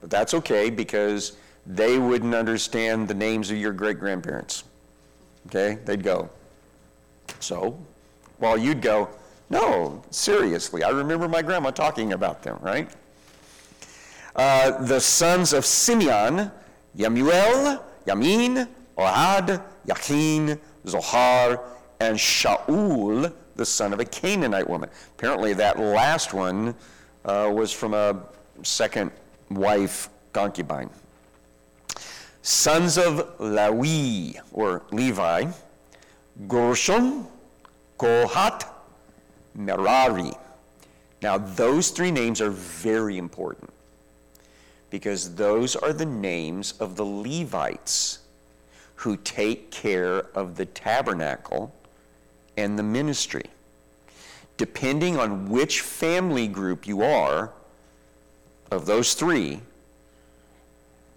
But 0.00 0.10
that's 0.10 0.34
okay 0.34 0.70
because 0.70 1.36
they 1.66 1.98
wouldn't 1.98 2.34
understand 2.34 3.08
the 3.08 3.14
names 3.14 3.50
of 3.50 3.58
your 3.58 3.72
great 3.72 3.98
grandparents. 3.98 4.64
Okay? 5.46 5.78
They'd 5.84 6.02
go. 6.02 6.30
So, 7.40 7.78
while 8.38 8.56
you'd 8.56 8.80
go, 8.80 9.10
no, 9.50 10.02
seriously, 10.10 10.82
I 10.82 10.90
remember 10.90 11.28
my 11.28 11.42
grandma 11.42 11.70
talking 11.70 12.12
about 12.12 12.42
them, 12.42 12.58
right? 12.60 12.90
Uh, 14.36 14.82
the 14.84 15.00
sons 15.00 15.52
of 15.52 15.66
Simeon, 15.66 16.50
Yamuel, 16.96 17.82
Yamin, 18.06 18.68
Ohad, 18.96 19.62
Yachin, 19.86 20.58
Zohar, 20.86 21.60
and 22.00 22.16
Shaul, 22.16 23.32
the 23.58 23.66
son 23.66 23.92
of 23.92 24.00
a 24.00 24.04
Canaanite 24.04 24.68
woman. 24.70 24.88
Apparently, 25.18 25.52
that 25.52 25.78
last 25.78 26.32
one 26.32 26.74
uh, 27.24 27.50
was 27.52 27.70
from 27.72 27.92
a 27.92 28.22
second 28.62 29.10
wife 29.50 30.08
concubine. 30.32 30.88
Sons 32.40 32.96
of 32.96 33.36
Lawi, 33.38 34.40
or 34.52 34.84
Levi, 34.92 35.50
Gershon, 36.46 37.26
Kohat, 37.98 38.64
Merari. 39.54 40.32
Now, 41.20 41.36
those 41.36 41.90
three 41.90 42.12
names 42.12 42.40
are 42.40 42.50
very 42.50 43.18
important 43.18 43.70
because 44.88 45.34
those 45.34 45.74
are 45.74 45.92
the 45.92 46.06
names 46.06 46.74
of 46.78 46.94
the 46.94 47.04
Levites 47.04 48.20
who 48.94 49.16
take 49.16 49.72
care 49.72 50.20
of 50.34 50.56
the 50.56 50.64
tabernacle 50.64 51.74
and 52.58 52.78
the 52.78 52.82
ministry. 52.82 53.44
Depending 54.56 55.16
on 55.16 55.48
which 55.48 55.80
family 55.80 56.48
group 56.48 56.86
you 56.86 57.02
are, 57.02 57.52
of 58.70 58.84
those 58.84 59.14
three, 59.14 59.60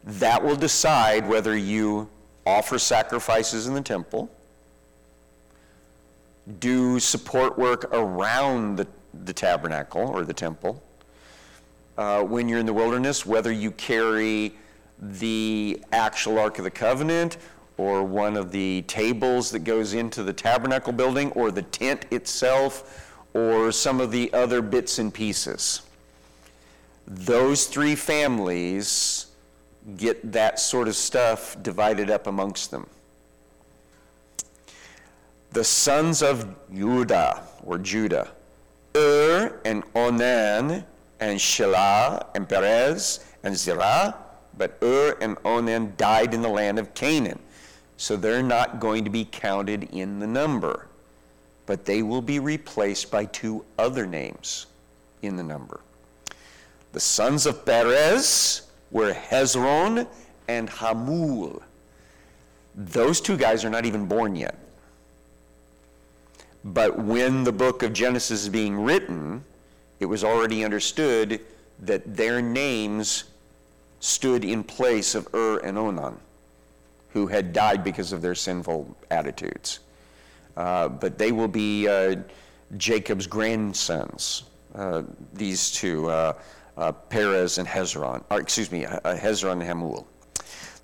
that 0.03 0.43
will 0.43 0.55
decide 0.55 1.27
whether 1.27 1.57
you 1.57 2.07
offer 2.45 2.77
sacrifices 2.77 3.67
in 3.67 3.73
the 3.73 3.81
temple, 3.81 4.29
do 6.59 6.99
support 6.99 7.57
work 7.57 7.89
around 7.91 8.77
the, 8.77 8.87
the 9.25 9.33
tabernacle 9.33 10.07
or 10.09 10.23
the 10.23 10.33
temple, 10.33 10.81
uh, 11.97 12.23
when 12.23 12.47
you're 12.47 12.59
in 12.59 12.65
the 12.65 12.73
wilderness, 12.73 13.25
whether 13.25 13.51
you 13.51 13.71
carry 13.71 14.53
the 14.99 15.81
actual 15.91 16.37
Ark 16.37 16.57
of 16.59 16.63
the 16.63 16.71
Covenant 16.71 17.37
or 17.77 18.03
one 18.03 18.37
of 18.37 18.51
the 18.51 18.83
tables 18.83 19.51
that 19.51 19.59
goes 19.59 19.93
into 19.93 20.23
the 20.23 20.33
tabernacle 20.33 20.93
building 20.93 21.31
or 21.31 21.51
the 21.51 21.61
tent 21.61 22.05
itself 22.11 23.07
or 23.33 23.71
some 23.71 24.01
of 24.01 24.11
the 24.11 24.31
other 24.33 24.61
bits 24.61 24.99
and 24.99 25.13
pieces. 25.13 25.81
Those 27.07 27.65
three 27.65 27.95
families 27.95 29.27
get 29.97 30.31
that 30.31 30.59
sort 30.59 30.87
of 30.87 30.95
stuff 30.95 31.57
divided 31.61 32.09
up 32.09 32.27
amongst 32.27 32.71
them. 32.71 32.87
The 35.51 35.63
sons 35.63 36.21
of 36.21 36.47
Judah, 36.73 37.43
or 37.65 37.77
Judah, 37.77 38.29
Ur 38.95 39.59
and 39.65 39.83
Onan 39.95 40.85
and 41.19 41.39
Shelah 41.39 42.27
and 42.35 42.47
Perez 42.47 43.25
and 43.43 43.55
Zerah, 43.55 44.15
but 44.57 44.77
Ur 44.81 45.17
and 45.21 45.37
Onan 45.43 45.93
died 45.97 46.33
in 46.33 46.41
the 46.41 46.49
land 46.49 46.79
of 46.79 46.93
Canaan. 46.93 47.39
So 48.01 48.17
they're 48.17 48.41
not 48.41 48.79
going 48.79 49.03
to 49.03 49.11
be 49.11 49.25
counted 49.25 49.83
in 49.91 50.17
the 50.17 50.25
number, 50.25 50.87
but 51.67 51.85
they 51.85 52.01
will 52.01 52.23
be 52.23 52.39
replaced 52.39 53.11
by 53.11 53.25
two 53.25 53.63
other 53.77 54.07
names 54.07 54.65
in 55.21 55.35
the 55.35 55.43
number. 55.43 55.81
The 56.93 56.99
sons 56.99 57.45
of 57.45 57.63
Perez 57.63 58.63
were 58.89 59.13
Hezron 59.13 60.07
and 60.47 60.67
Hamul. 60.67 61.61
Those 62.73 63.21
two 63.21 63.37
guys 63.37 63.63
are 63.63 63.69
not 63.69 63.85
even 63.85 64.07
born 64.07 64.35
yet. 64.35 64.57
But 66.63 66.97
when 66.97 67.43
the 67.43 67.51
book 67.51 67.83
of 67.83 67.93
Genesis 67.93 68.41
is 68.41 68.49
being 68.49 68.79
written, 68.79 69.45
it 69.99 70.07
was 70.07 70.23
already 70.23 70.65
understood 70.65 71.39
that 71.77 72.15
their 72.15 72.41
names 72.41 73.25
stood 73.99 74.43
in 74.43 74.63
place 74.63 75.13
of 75.13 75.27
Ur 75.35 75.59
and 75.59 75.77
Onan, 75.77 76.17
who 77.13 77.27
had 77.27 77.53
died 77.53 77.83
because 77.83 78.13
of 78.13 78.21
their 78.21 78.35
sinful 78.35 78.95
attitudes. 79.09 79.79
Uh, 80.57 80.87
but 80.89 81.17
they 81.17 81.31
will 81.31 81.47
be 81.47 81.87
uh, 81.87 82.15
Jacob's 82.77 83.27
grandsons, 83.27 84.43
uh, 84.75 85.03
these 85.33 85.71
two. 85.71 86.09
Uh, 86.09 86.33
uh, 86.77 86.91
Perez 86.91 87.57
and 87.57 87.67
Hezron, 87.67 88.23
or 88.29 88.39
excuse 88.39 88.71
me, 88.71 88.85
uh, 88.85 88.99
Hezron 89.15 89.53
and 89.53 89.63
Hamul. 89.63 90.05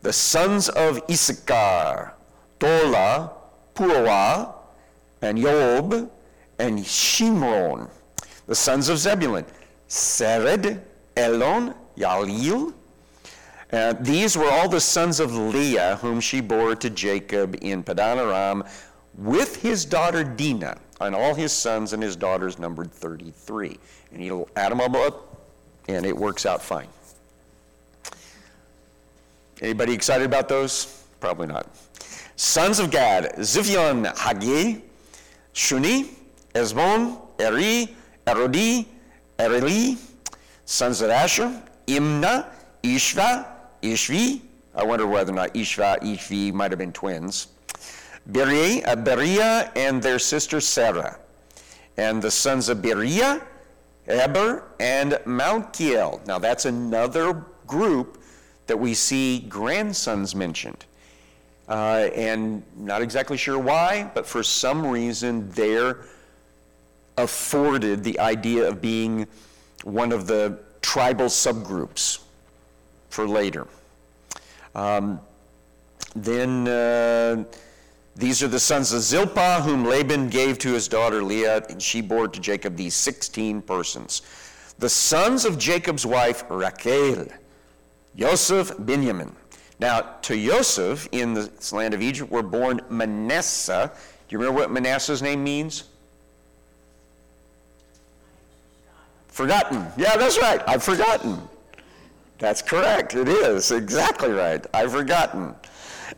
The 0.02 0.14
sons 0.14 0.70
of 0.70 1.02
Issachar, 1.10 2.14
Tola, 2.60 3.32
Puah, 3.74 4.54
and 5.22 5.38
Job, 5.38 6.12
and 6.60 6.80
Shimron. 6.80 7.90
The 8.46 8.56
sons 8.56 8.90
of 8.90 8.98
Zebulun, 8.98 9.46
Sered, 9.90 10.82
Elon, 11.16 11.74
Yalil. 11.98 12.74
Uh, 13.72 13.94
these 14.00 14.38
were 14.38 14.50
all 14.50 14.70
the 14.70 14.80
sons 14.80 15.20
of 15.20 15.36
Leah, 15.36 15.98
whom 15.98 16.20
she 16.20 16.40
bore 16.40 16.76
to 16.76 16.90
Jacob 16.90 17.58
in 17.62 17.84
Padan 17.84 18.18
Aram, 18.18 18.64
with 19.18 19.62
his 19.62 19.84
daughter 19.84 20.24
Dinah, 20.24 20.78
and 21.02 21.14
all 21.14 21.34
his 21.36 21.52
sons 21.52 21.94
and 21.94 22.02
his 22.02 22.16
daughters 22.16 22.60
numbered 22.60 22.92
33. 22.92 23.78
And 24.12 24.22
he'll 24.22 24.48
add 24.56 24.72
them 24.72 24.80
all 24.80 24.96
up 24.98 25.38
and 25.88 26.06
it 26.06 26.16
works 26.16 26.46
out 26.46 26.62
fine. 26.62 26.88
Anybody 29.62 29.94
excited 29.94 30.26
about 30.26 30.48
those? 30.48 31.04
Probably 31.20 31.48
not. 31.48 31.68
Sons 32.36 32.80
of 32.80 32.92
Gad, 32.92 33.34
Ziphion, 33.38 34.16
Hagi, 34.16 34.84
Shuni, 35.54 36.10
Ezbon, 36.54 37.20
Eri, 37.40 37.96
Erodi, 38.28 38.86
Ereli. 39.40 39.98
Sons 40.66 41.02
of 41.02 41.10
Asher, 41.10 41.64
Imnah, 41.88 42.46
Ishva, 42.84 43.48
Ishvi. 43.82 44.42
I 44.76 44.84
wonder 44.84 45.08
whether 45.08 45.32
or 45.32 45.36
not 45.36 45.54
Ishva, 45.54 46.02
Ishvi 46.02 46.54
might 46.54 46.72
have 46.72 46.80
been 46.80 46.94
twins. 46.94 47.48
Beria, 48.32 48.86
uh, 48.86 49.72
and 49.76 50.02
their 50.02 50.20
sister 50.20 50.60
Sarah. 50.60 51.20
And 51.98 52.22
the 52.22 52.30
sons 52.30 52.70
of 52.70 52.80
Beria, 52.80 53.44
Eber, 54.08 54.64
and 54.80 55.14
Malkiel. 55.26 56.26
Now, 56.28 56.38
that's 56.38 56.66
another 56.66 57.46
group 57.66 58.22
that 58.68 58.78
we 58.78 58.94
see 58.94 59.40
grandsons 59.50 60.36
mentioned. 60.36 60.86
Uh, 61.68 62.10
and 62.16 62.64
not 62.78 63.02
exactly 63.02 63.38
sure 63.38 63.60
why, 63.60 64.10
but 64.14 64.26
for 64.26 64.44
some 64.44 64.86
reason 64.86 65.50
they're 65.52 66.06
afforded 67.18 68.04
the 68.04 68.20
idea 68.20 68.68
of 68.68 68.82
being 68.82 69.28
one 69.84 70.12
of 70.12 70.28
the 70.28 70.60
tribal 70.82 71.26
subgroups 71.26 72.20
for 73.18 73.28
later. 73.28 73.66
Um, 74.76 75.20
then 76.16 76.68
uh, 76.68 77.46
these 78.16 78.44
are 78.44 78.48
the 78.48 78.60
sons 78.60 78.94
of 78.94 79.02
Zilpah, 79.02 79.62
whom 79.64 79.86
Laban 79.86 80.30
gave 80.30 80.60
to 80.60 80.74
his 80.74 80.88
daughter 80.88 81.24
Leah, 81.24 81.66
and 81.68 81.82
she 81.82 82.00
bore 82.00 82.28
to 82.28 82.40
Jacob 82.40 82.76
these 82.76 82.94
16 82.94 83.64
persons. 83.64 84.22
The 84.78 84.88
sons 84.88 85.46
of 85.46 85.58
Jacob's 85.58 86.06
wife, 86.06 86.44
Rachel, 86.48 87.28
Joseph, 88.16 88.72
Benjamin. 88.78 89.36
Now, 89.80 90.02
to 90.22 90.38
Joseph 90.38 91.10
in 91.12 91.34
the 91.34 91.52
land 91.72 91.96
of 91.96 92.04
Egypt 92.04 92.30
were 92.30 92.44
born 92.44 92.82
Manasseh. 92.88 93.92
Do 94.28 94.34
you 94.34 94.38
remember 94.38 94.62
what 94.62 94.70
Manasseh's 94.70 95.24
name 95.24 95.44
means? 95.44 95.86
Forgotten. 99.30 99.88
Yeah, 99.98 100.18
that's 100.18 100.38
right. 100.38 100.62
I've 100.68 100.84
forgotten. 100.84 101.42
That's 102.40 102.62
correct. 102.62 103.16
It 103.16 103.28
is 103.28 103.72
exactly 103.72 104.30
right. 104.30 104.64
I've 104.74 104.92
forgotten. 104.92 105.56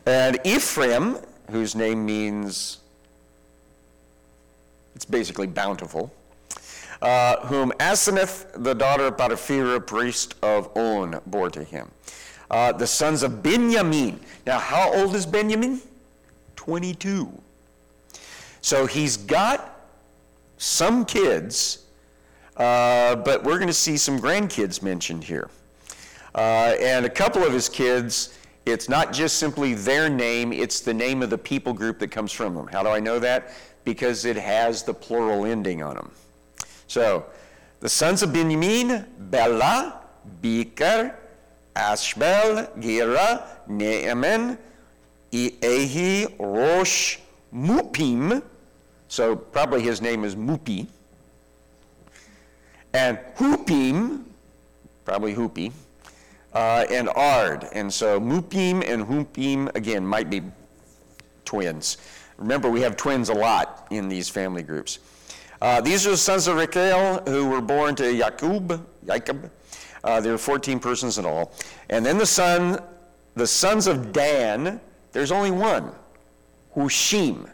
And 0.06 0.38
Ephraim, 0.44 1.16
whose 1.50 1.74
name 1.74 2.04
means, 2.04 2.78
it's 4.94 5.04
basically 5.04 5.46
bountiful, 5.46 6.12
uh, 7.00 7.38
whom 7.46 7.72
Aseneth, 7.80 8.46
the 8.62 8.74
daughter 8.74 9.06
of 9.06 9.16
Potiphera, 9.16 9.84
priest 9.84 10.34
of 10.42 10.70
On, 10.76 11.20
bore 11.26 11.48
to 11.50 11.64
him. 11.64 11.90
Uh, 12.50 12.72
the 12.72 12.86
sons 12.86 13.22
of 13.22 13.42
Benjamin. 13.42 14.20
Now, 14.44 14.58
how 14.58 14.92
old 14.92 15.14
is 15.14 15.24
Benjamin? 15.24 15.80
22. 16.56 17.32
So 18.60 18.84
he's 18.84 19.16
got 19.16 19.86
some 20.58 21.06
kids, 21.06 21.86
uh, 22.58 23.16
but 23.16 23.42
we're 23.44 23.56
going 23.56 23.68
to 23.68 23.72
see 23.72 23.96
some 23.96 24.20
grandkids 24.20 24.82
mentioned 24.82 25.24
here. 25.24 25.48
Uh, 26.34 26.74
and 26.80 27.04
a 27.04 27.10
couple 27.10 27.42
of 27.42 27.52
his 27.52 27.68
kids, 27.68 28.38
it's 28.66 28.88
not 28.88 29.12
just 29.12 29.38
simply 29.38 29.74
their 29.74 30.08
name, 30.08 30.52
it's 30.52 30.80
the 30.80 30.94
name 30.94 31.22
of 31.22 31.30
the 31.30 31.38
people 31.38 31.72
group 31.72 31.98
that 31.98 32.10
comes 32.10 32.32
from 32.32 32.54
them. 32.54 32.66
How 32.68 32.82
do 32.82 32.88
I 32.88 33.00
know 33.00 33.18
that? 33.18 33.52
Because 33.84 34.24
it 34.24 34.36
has 34.36 34.82
the 34.82 34.94
plural 34.94 35.44
ending 35.44 35.82
on 35.82 35.96
them. 35.96 36.10
So, 36.86 37.26
the 37.80 37.88
sons 37.88 38.22
of 38.22 38.32
Benjamin, 38.32 39.06
Bela, 39.18 40.02
Becher, 40.42 41.16
Ashbel, 41.74 42.68
Gera, 42.78 43.46
Naaman, 43.66 44.58
Ehi, 45.32 46.34
Rosh, 46.38 47.18
Mupim. 47.54 48.42
So 49.08 49.34
probably 49.34 49.82
his 49.82 50.02
name 50.02 50.24
is 50.24 50.36
Mupi. 50.36 50.86
And 52.92 53.18
Hupim, 53.36 54.24
probably 55.04 55.34
Hupi, 55.34 55.72
uh, 56.54 56.84
and 56.90 57.08
Ard. 57.14 57.66
And 57.72 57.92
so 57.92 58.20
Mupim 58.20 58.82
and 58.86 59.06
Hupim, 59.06 59.74
again, 59.74 60.06
might 60.06 60.30
be 60.30 60.42
twins. 61.44 61.98
Remember, 62.38 62.70
we 62.70 62.80
have 62.80 62.96
twins 62.96 63.28
a 63.28 63.34
lot 63.34 63.86
in 63.90 64.08
these 64.08 64.28
family 64.28 64.62
groups. 64.62 64.98
Uh, 65.60 65.80
these 65.80 66.06
are 66.06 66.10
the 66.10 66.16
sons 66.16 66.48
of 66.48 66.56
Rachel 66.56 67.22
who 67.26 67.48
were 67.48 67.60
born 67.60 67.94
to 67.96 68.16
Jacob. 68.16 68.86
Jacob. 69.06 69.50
Uh, 70.02 70.20
there 70.20 70.32
are 70.32 70.38
14 70.38 70.80
persons 70.80 71.18
in 71.18 71.26
all. 71.26 71.52
And 71.90 72.04
then 72.04 72.16
the 72.16 72.26
son, 72.26 72.78
the 73.34 73.46
sons 73.46 73.86
of 73.86 74.12
Dan, 74.12 74.80
there's 75.12 75.30
only 75.30 75.50
one, 75.50 75.92
Hushim. 76.74 77.50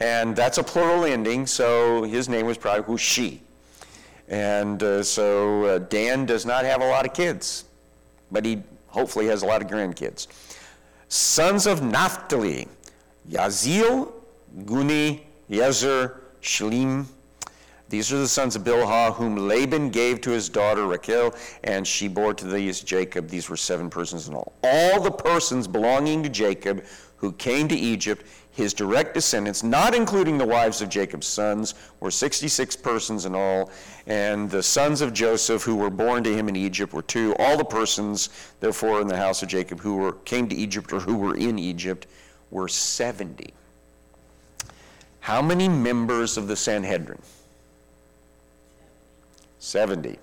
And 0.00 0.36
that's 0.36 0.58
a 0.58 0.62
plural 0.62 1.04
ending, 1.04 1.46
so 1.46 2.02
his 2.02 2.28
name 2.28 2.46
was 2.46 2.58
probably 2.58 2.94
Hushi. 2.94 3.40
And 4.28 4.82
uh, 4.82 5.02
so 5.02 5.64
uh, 5.64 5.78
Dan 5.78 6.26
does 6.26 6.44
not 6.44 6.64
have 6.64 6.82
a 6.82 6.86
lot 6.86 7.06
of 7.06 7.14
kids, 7.14 7.64
but 8.30 8.44
he 8.44 8.62
hopefully 8.88 9.26
has 9.26 9.42
a 9.42 9.46
lot 9.46 9.62
of 9.62 9.68
grandkids. 9.68 10.26
Sons 11.08 11.66
of 11.66 11.82
Naphtali, 11.82 12.68
Yazil, 13.30 14.12
Guni, 14.64 15.22
Yezer, 15.50 16.18
Shlim. 16.42 17.06
These 17.88 18.12
are 18.12 18.18
the 18.18 18.28
sons 18.28 18.54
of 18.54 18.64
Bilhah, 18.64 19.14
whom 19.14 19.48
Laban 19.48 19.88
gave 19.88 20.20
to 20.20 20.30
his 20.30 20.50
daughter 20.50 20.86
Rachel, 20.86 21.34
and 21.64 21.86
she 21.86 22.06
bore 22.06 22.34
to 22.34 22.46
these 22.46 22.80
Jacob. 22.82 23.28
These 23.28 23.48
were 23.48 23.56
seven 23.56 23.88
persons 23.88 24.28
in 24.28 24.34
all. 24.34 24.52
All 24.62 25.00
the 25.00 25.10
persons 25.10 25.66
belonging 25.66 26.22
to 26.22 26.28
Jacob 26.28 26.84
who 27.16 27.32
came 27.32 27.66
to 27.68 27.74
Egypt, 27.74 28.24
his 28.58 28.74
direct 28.74 29.14
descendants, 29.14 29.62
not 29.62 29.94
including 29.94 30.36
the 30.36 30.44
wives 30.44 30.82
of 30.82 30.88
Jacob's 30.88 31.28
sons, 31.28 31.76
were 32.00 32.10
66 32.10 32.74
persons 32.74 33.24
in 33.24 33.32
all, 33.32 33.70
and 34.08 34.50
the 34.50 34.64
sons 34.64 35.00
of 35.00 35.12
Joseph 35.12 35.62
who 35.62 35.76
were 35.76 35.90
born 35.90 36.24
to 36.24 36.34
him 36.34 36.48
in 36.48 36.56
Egypt 36.56 36.92
were 36.92 37.02
two. 37.02 37.36
All 37.38 37.56
the 37.56 37.64
persons, 37.64 38.30
therefore, 38.58 39.00
in 39.00 39.06
the 39.06 39.16
house 39.16 39.44
of 39.44 39.48
Jacob 39.48 39.78
who 39.78 39.94
were, 39.94 40.14
came 40.24 40.48
to 40.48 40.56
Egypt 40.56 40.92
or 40.92 40.98
who 40.98 41.16
were 41.16 41.36
in 41.36 41.56
Egypt 41.56 42.08
were 42.50 42.66
70. 42.66 43.54
How 45.20 45.40
many 45.40 45.68
members 45.68 46.36
of 46.36 46.48
the 46.48 46.56
Sanhedrin? 46.56 47.22
70. 49.60 50.18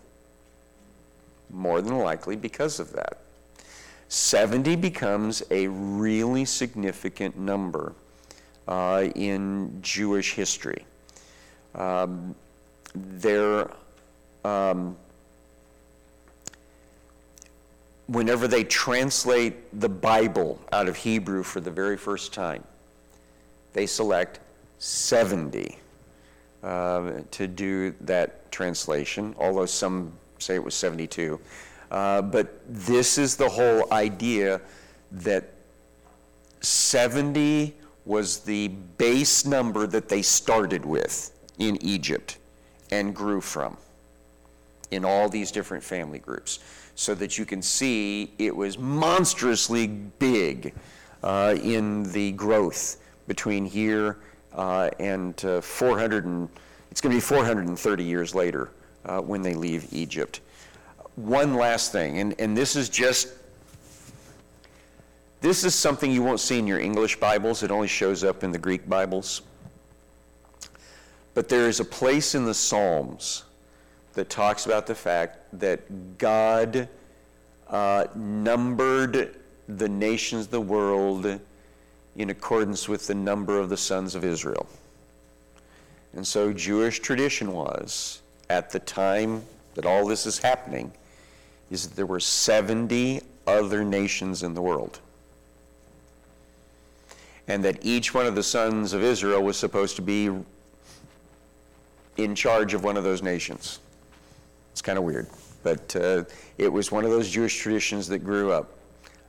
More 1.49 1.81
than 1.81 1.97
likely 1.99 2.35
because 2.35 2.81
of 2.81 2.91
that. 2.91 3.19
70 4.09 4.75
becomes 4.75 5.41
a 5.49 5.69
really 5.69 6.43
significant 6.43 7.37
number 7.37 7.95
uh, 8.67 9.07
in 9.15 9.79
Jewish 9.81 10.33
history. 10.33 10.85
Um, 11.75 12.35
there, 12.93 13.69
um, 14.43 14.95
whenever 18.07 18.47
they 18.47 18.63
translate 18.63 19.79
the 19.79 19.89
Bible 19.89 20.59
out 20.71 20.87
of 20.87 20.95
Hebrew 20.95 21.43
for 21.43 21.59
the 21.59 21.71
very 21.71 21.97
first 21.97 22.33
time, 22.33 22.63
they 23.73 23.85
select 23.85 24.39
70 24.79 25.77
uh, 26.63 27.11
to 27.31 27.47
do 27.47 27.93
that 28.01 28.51
translation, 28.51 29.35
although 29.37 29.65
some 29.65 30.13
say 30.39 30.55
it 30.55 30.63
was 30.63 30.75
72. 30.75 31.39
Uh, 31.91 32.21
but 32.21 32.61
this 32.67 33.17
is 33.17 33.35
the 33.35 33.47
whole 33.47 33.91
idea 33.91 34.61
that 35.11 35.51
70 36.61 37.73
was 38.05 38.39
the 38.39 38.67
base 38.97 39.45
number 39.45 39.87
that 39.87 40.07
they 40.07 40.21
started 40.21 40.85
with 40.85 41.31
in 41.57 41.81
Egypt 41.83 42.37
and 42.91 43.15
grew 43.15 43.41
from 43.41 43.77
in 44.91 45.03
all 45.03 45.27
these 45.27 45.51
different 45.51 45.83
family 45.83 46.19
groups. 46.19 46.59
So 46.95 47.13
that 47.15 47.37
you 47.37 47.45
can 47.45 47.61
see 47.61 48.31
it 48.37 48.55
was 48.55 48.77
monstrously 48.77 49.87
big 49.87 50.73
uh, 51.23 51.57
in 51.61 52.09
the 52.13 52.31
growth 52.33 52.97
between 53.27 53.65
here 53.65 54.17
uh, 54.53 54.89
and 54.99 55.43
uh, 55.43 55.59
400 55.59 56.25
and 56.25 56.47
it's 56.91 57.01
going 57.01 57.11
to 57.11 57.17
be 57.17 57.21
430 57.21 58.03
years 58.05 58.33
later 58.33 58.69
uh, 59.03 59.19
when 59.19 59.41
they 59.41 59.53
leave 59.53 59.91
Egypt. 59.91 60.39
One 61.15 61.55
last 61.55 61.91
thing, 61.91 62.19
and, 62.19 62.35
and 62.39 62.55
this 62.55 62.77
is 62.77 62.87
just 62.87 63.29
this 65.41 65.63
is 65.63 65.75
something 65.75 66.11
you 66.11 66.23
won't 66.23 66.39
see 66.39 66.57
in 66.57 66.67
your 66.67 66.79
English 66.79 67.19
Bibles. 67.19 67.61
It 67.63 67.71
only 67.71 67.87
shows 67.87 68.23
up 68.23 68.43
in 68.43 68.51
the 68.51 68.57
Greek 68.57 68.87
Bibles. 68.87 69.41
But 71.33 71.49
there 71.49 71.67
is 71.67 71.79
a 71.79 71.85
place 71.85 72.33
in 72.33 72.45
the 72.45 72.53
Psalms 72.53 73.43
that 74.13 74.29
talks 74.29 74.65
about 74.65 74.87
the 74.87 74.95
fact 74.95 75.39
that 75.59 76.17
God 76.17 76.87
uh, 77.67 78.05
numbered 78.15 79.35
the 79.67 79.89
nations 79.89 80.45
of 80.45 80.51
the 80.51 80.61
world 80.61 81.39
in 82.15 82.29
accordance 82.29 82.87
with 82.87 83.07
the 83.07 83.15
number 83.15 83.59
of 83.59 83.69
the 83.69 83.77
sons 83.77 84.15
of 84.15 84.23
Israel. 84.23 84.67
And 86.13 86.25
so 86.25 86.53
Jewish 86.53 86.99
tradition 86.99 87.51
was, 87.51 88.21
at 88.49 88.69
the 88.69 88.79
time 88.79 89.43
that 89.73 89.85
all 89.85 90.07
this 90.07 90.25
is 90.25 90.37
happening, 90.37 90.93
is 91.69 91.87
that 91.87 91.95
there 91.97 92.05
were 92.05 92.21
70 92.21 93.21
other 93.45 93.83
nations 93.83 94.41
in 94.41 94.53
the 94.53 94.61
world 94.61 95.01
and 97.47 97.63
that 97.63 97.85
each 97.85 98.13
one 98.13 98.25
of 98.25 98.35
the 98.35 98.43
sons 98.43 98.93
of 98.93 99.03
Israel 99.03 99.43
was 99.43 99.57
supposed 99.57 99.95
to 99.97 100.01
be 100.01 100.29
in 102.17 102.35
charge 102.35 102.73
of 102.73 102.83
one 102.83 102.97
of 102.97 103.03
those 103.03 103.21
nations. 103.21 103.79
It's 104.71 104.81
kind 104.81 104.97
of 104.97 105.03
weird, 105.03 105.27
but 105.63 105.95
uh, 105.95 106.23
it 106.57 106.71
was 106.71 106.91
one 106.91 107.05
of 107.05 107.11
those 107.11 107.29
Jewish 107.29 107.57
traditions 107.59 108.07
that 108.07 108.19
grew 108.19 108.51
up 108.51 108.71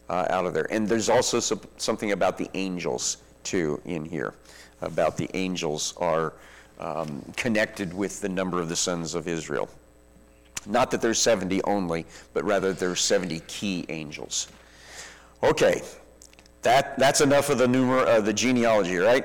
uh, 0.09 0.27
out 0.31 0.47
of 0.47 0.55
there. 0.55 0.67
And 0.71 0.89
there's 0.89 1.09
also 1.09 1.41
some, 1.41 1.61
something 1.77 2.13
about 2.13 2.39
the 2.39 2.49
angels, 2.55 3.19
too, 3.43 3.81
in 3.85 4.05
here, 4.05 4.35
about 4.81 5.17
the 5.17 5.29
angels 5.35 5.95
are 5.99 6.35
um, 6.79 7.23
connected 7.37 7.93
with 7.93 8.21
the 8.21 8.29
number 8.29 8.61
of 8.61 8.69
the 8.69 8.77
sons 8.77 9.15
of 9.15 9.29
Israel. 9.29 9.69
Not 10.67 10.91
that 10.91 11.01
there's 11.01 11.21
70 11.21 11.63
only, 11.65 12.07
but 12.35 12.45
rather 12.45 12.73
there's 12.73 13.01
70 13.01 13.41
key 13.47 13.85
angels. 13.89 14.49
Okay, 15.43 15.83
that, 16.67 16.99
that's 16.99 17.21
enough 17.21 17.49
of 17.49 17.59
the, 17.59 17.67
numer- 17.67 18.05
uh, 18.05 18.21
the 18.21 18.33
genealogy, 18.33 18.97
right? 18.97 19.25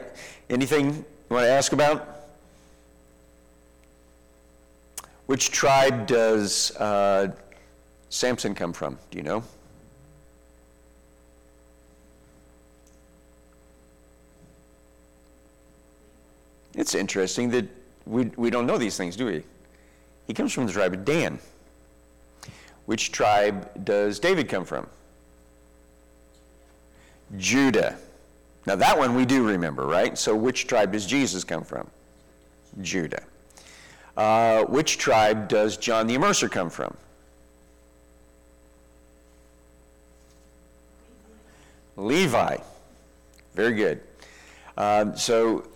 Anything 0.51 0.93
you 0.93 1.05
want 1.31 1.43
to 1.43 1.49
ask 1.49 1.73
about? 1.73 2.27
Which 5.25 5.49
tribe 5.49 6.05
does 6.05 6.75
uh, 6.77 7.31
Samson 8.09 8.53
come 8.53 8.73
from? 8.73 8.99
Do 9.09 9.17
you 9.17 9.23
know? 9.23 9.43
It's 16.75 16.93
interesting 16.93 17.49
that 17.49 17.65
we, 18.05 18.25
we 18.35 18.51
don't 18.51 18.67
know 18.67 18.77
these 18.77 18.97
things, 18.97 19.15
do 19.15 19.25
we? 19.25 19.43
He 20.27 20.35
comes 20.35 20.53
from 20.53 20.67
the 20.67 20.73
tribe 20.73 20.93
of 20.93 21.05
Dan. 21.05 21.39
Which 22.85 23.11
tribe 23.11 23.83
does 23.83 24.19
David 24.19 24.47
come 24.47 24.63
from? 24.63 24.87
Judah. 27.37 27.97
Now, 28.65 28.75
that 28.75 28.97
one 28.97 29.15
we 29.15 29.25
do 29.25 29.47
remember, 29.47 29.87
right? 29.87 30.17
So, 30.17 30.35
which 30.35 30.67
tribe 30.67 30.91
does 30.91 31.05
Jesus 31.05 31.43
come 31.43 31.63
from? 31.63 31.89
Judah. 32.81 33.23
Uh, 34.15 34.63
which 34.65 34.97
tribe 34.97 35.47
does 35.47 35.77
John 35.77 36.07
the 36.07 36.15
Immerser 36.15 36.49
come 36.49 36.69
from? 36.69 36.95
Levi. 41.97 42.57
Very 43.55 43.73
good. 43.73 44.01
Um, 44.77 45.17
so, 45.17 45.67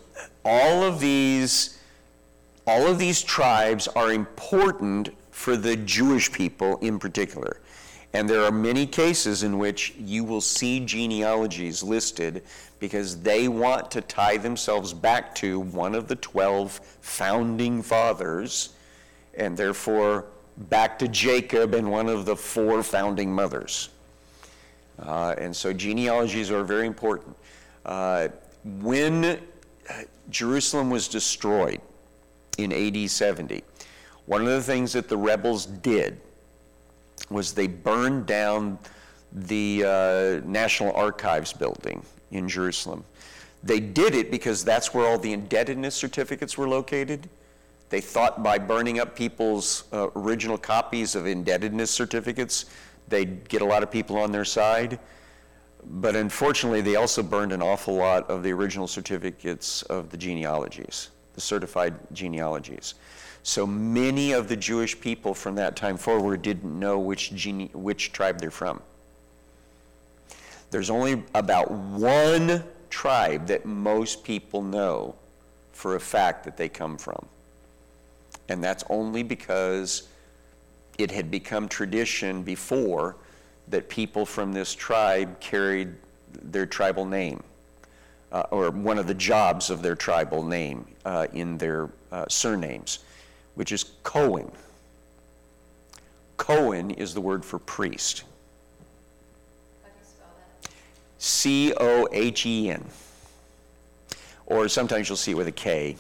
all 0.44 0.84
of 0.84 1.00
these, 1.00 1.80
all 2.68 2.88
of 2.88 3.00
these 3.00 3.22
tribes 3.22 3.88
are 3.90 4.12
important 4.12 5.10
for 5.32 5.58
the 5.58 5.76
Jewish 5.76 6.32
people 6.32 6.78
in 6.78 7.00
particular. 7.00 7.58
And 8.16 8.30
there 8.30 8.46
are 8.46 8.52
many 8.52 8.88
cases 8.88 9.44
in 9.44 9.58
which 9.58 9.94
you 10.00 10.24
will 10.24 10.40
see 10.40 10.80
genealogies 10.80 11.84
listed 11.84 12.44
because 12.80 13.20
they 13.20 13.50
want 13.50 13.92
to 13.92 14.00
tie 14.00 14.38
themselves 14.38 14.94
back 14.94 15.36
to 15.36 15.60
one 15.60 15.94
of 15.94 16.08
the 16.08 16.16
12 16.16 16.80
founding 17.02 17.82
fathers, 17.82 18.70
and 19.34 19.58
therefore 19.58 20.28
back 20.70 20.98
to 21.00 21.10
Jacob 21.10 21.74
and 21.74 21.92
one 21.92 22.08
of 22.08 22.26
the 22.26 22.38
four 22.38 22.84
founding 22.84 23.34
mothers. 23.34 23.90
Uh, 24.98 25.36
and 25.38 25.54
so 25.54 25.74
genealogies 25.74 26.50
are 26.52 26.64
very 26.64 26.88
important. 26.88 27.36
Uh, 27.86 28.30
when 28.64 29.42
Jerusalem 30.30 30.90
was 30.90 31.10
destroyed 31.10 31.82
in 32.58 32.72
AD 32.72 33.10
70, 33.10 33.62
one 34.26 34.40
of 34.40 34.48
the 34.48 34.64
things 34.64 34.94
that 34.94 35.10
the 35.10 35.18
rebels 35.18 35.66
did 35.66 36.22
was 37.30 37.54
they 37.54 37.68
burned 37.68 38.26
down 38.26 38.78
the 39.32 39.84
uh, 39.86 40.48
National 40.48 40.94
Archives 40.94 41.54
building 41.54 42.04
in 42.32 42.48
Jerusalem. 42.48 43.04
They 43.64 43.80
did 43.80 44.14
it 44.14 44.32
because 44.32 44.64
that's 44.64 44.94
where 44.94 45.08
all 45.08 45.18
the 45.18 45.34
indebtedness 45.34 45.96
certificates 45.96 46.58
were 46.58 46.68
located. 46.68 47.28
They 47.90 48.02
thought 48.02 48.44
by 48.44 48.58
burning 48.58 49.00
up 49.00 49.16
people's 49.16 49.86
uh, 49.92 50.10
original 50.16 50.58
copies 50.58 51.16
of 51.16 51.26
indebtedness 51.26 51.92
certificates, 51.92 52.66
they'd 53.08 53.48
get 53.50 53.62
a 53.62 53.66
lot 53.66 53.84
of 53.84 53.92
people 53.92 54.18
on 54.18 54.32
their 54.32 54.46
side. 54.46 55.00
But 55.84 56.16
unfortunately, 56.16 56.82
they 56.82 56.96
also 56.96 57.22
burned 57.22 57.52
an 57.52 57.62
awful 57.62 57.96
lot 57.96 58.30
of 58.30 58.42
the 58.44 58.52
original 58.52 58.88
certificates 58.88 59.84
of 59.84 60.10
the 60.10 60.18
genealogies, 60.18 61.10
the 61.34 61.42
certified 61.42 61.94
genealogies. 62.12 62.96
So 63.48 63.68
many 63.68 64.32
of 64.32 64.48
the 64.48 64.56
Jewish 64.56 65.00
people 65.00 65.36
from 65.36 65.54
that 65.54 65.76
time 65.76 65.98
forward 65.98 66.42
didn't 66.42 66.80
know 66.80 66.98
which, 66.98 67.32
gene, 67.36 67.70
which 67.74 68.12
tribe 68.12 68.40
they're 68.40 68.50
from. 68.50 68.82
There's 70.72 70.90
only 70.90 71.22
about 71.36 71.70
one 71.70 72.64
tribe 72.90 73.46
that 73.46 73.64
most 73.64 74.24
people 74.24 74.64
know 74.64 75.14
for 75.74 75.96
a 75.96 76.00
fact 76.00 76.44
that 76.46 76.58
they 76.58 76.68
come 76.68 76.98
from. 76.98 77.24
And 78.50 78.64
that's 78.64 78.84
only 78.90 79.22
because 79.22 80.08
it 80.98 81.12
had 81.12 81.30
become 81.30 81.68
tradition 81.68 82.42
before 82.42 83.16
that 83.68 83.90
people 83.90 84.26
from 84.26 84.54
this 84.54 84.74
tribe 84.74 85.40
carried 85.40 85.94
their 86.32 86.66
tribal 86.66 87.06
name, 87.06 87.44
uh, 88.32 88.42
or 88.50 88.72
one 88.72 88.98
of 88.98 89.06
the 89.06 89.14
jobs 89.14 89.70
of 89.70 89.84
their 89.84 89.96
tribal 89.96 90.44
name 90.44 90.88
uh, 91.06 91.28
in 91.32 91.60
their 91.60 91.92
uh, 92.12 92.26
surnames 92.28 93.00
which 93.56 93.72
is 93.72 93.84
Cohen. 94.04 94.52
Cohen 96.38 96.92
is 96.92 97.14
the 97.14 97.22
word 97.22 97.44
for 97.44 97.60
priest. 97.60 98.24
C 101.18 101.74
O 101.78 102.08
H 102.12 102.46
E 102.46 102.70
N. 102.70 102.86
Or 104.46 104.68
sometimes 104.68 105.10
you'll 105.10 105.18
see 105.18 105.32
it 105.32 105.36
with 105.36 105.48
a 105.48 105.52
K. 105.52 105.96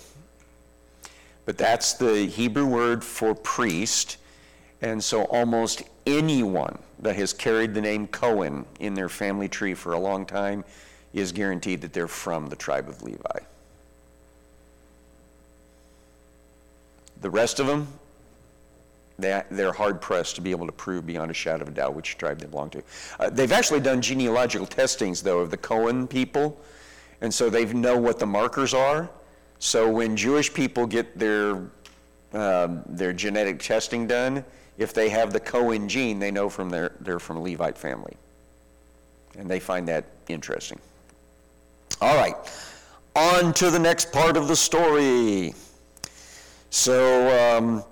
But 1.45 1.57
that's 1.57 1.93
the 1.93 2.25
Hebrew 2.25 2.65
word 2.65 3.03
for 3.03 3.33
priest. 3.33 4.17
And 4.81 5.03
so 5.03 5.23
almost 5.23 5.83
anyone 6.05 6.77
that 6.99 7.15
has 7.15 7.33
carried 7.33 7.73
the 7.73 7.81
name 7.81 8.07
Cohen 8.07 8.65
in 8.79 8.93
their 8.93 9.09
family 9.09 9.47
tree 9.47 9.73
for 9.73 9.93
a 9.93 9.99
long 9.99 10.25
time 10.25 10.63
is 11.13 11.31
guaranteed 11.31 11.81
that 11.81 11.93
they're 11.93 12.07
from 12.07 12.47
the 12.47 12.55
tribe 12.55 12.89
of 12.89 13.01
Levi. 13.01 13.39
The 17.25 17.31
rest 17.31 17.59
of 17.59 17.65
them, 17.65 17.87
they, 19.17 19.41
they're 19.49 19.73
hard 19.73 19.99
pressed 19.99 20.35
to 20.35 20.41
be 20.41 20.51
able 20.51 20.67
to 20.67 20.71
prove 20.71 21.07
beyond 21.07 21.31
a 21.31 21.33
shadow 21.33 21.63
of 21.63 21.69
a 21.69 21.71
doubt 21.71 21.95
which 21.95 22.19
tribe 22.19 22.37
they 22.37 22.45
belong 22.45 22.69
to. 22.69 22.83
Uh, 23.19 23.31
they've 23.31 23.51
actually 23.51 23.79
done 23.79 23.99
genealogical 23.99 24.67
testings, 24.67 25.23
though, 25.23 25.39
of 25.39 25.49
the 25.49 25.57
Cohen 25.57 26.07
people, 26.07 26.55
and 27.21 27.33
so 27.33 27.49
they 27.49 27.65
know 27.65 27.97
what 27.97 28.19
the 28.19 28.27
markers 28.27 28.75
are. 28.75 29.09
So 29.57 29.89
when 29.89 30.15
Jewish 30.15 30.53
people 30.53 30.85
get 30.85 31.17
their, 31.17 31.63
um, 32.33 32.83
their 32.85 33.11
genetic 33.11 33.57
testing 33.57 34.05
done, 34.05 34.45
if 34.77 34.93
they 34.93 35.09
have 35.09 35.33
the 35.33 35.39
Cohen 35.39 35.89
gene, 35.89 36.19
they 36.19 36.29
know 36.29 36.47
from 36.47 36.69
their, 36.69 36.91
they're 36.99 37.17
from 37.17 37.37
a 37.37 37.41
Levite 37.41 37.75
family. 37.75 38.15
And 39.35 39.49
they 39.49 39.59
find 39.59 39.87
that 39.87 40.05
interesting. 40.27 40.79
All 42.01 42.15
right, 42.17 42.35
on 43.15 43.51
to 43.55 43.71
the 43.71 43.79
next 43.79 44.11
part 44.11 44.37
of 44.37 44.47
the 44.47 44.55
story. 44.55 45.55
So, 46.75 47.57
um, 47.57 47.85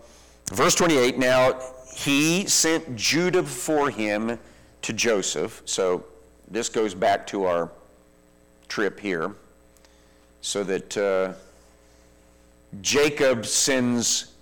verse 0.51 0.75
28 0.75 1.17
now 1.17 1.57
he 1.95 2.45
sent 2.47 2.97
Judah 2.97 3.41
before 3.41 3.89
him 3.89 4.37
to 4.81 4.93
Joseph. 4.93 5.61
So, 5.63 6.03
this 6.49 6.67
goes 6.67 6.93
back 6.93 7.25
to 7.27 7.45
our 7.45 7.71
trip 8.67 8.99
here. 8.99 9.35
So 10.41 10.65
that 10.65 10.97
uh, 10.97 11.31
Jacob 12.81 13.45
sends 13.45 14.33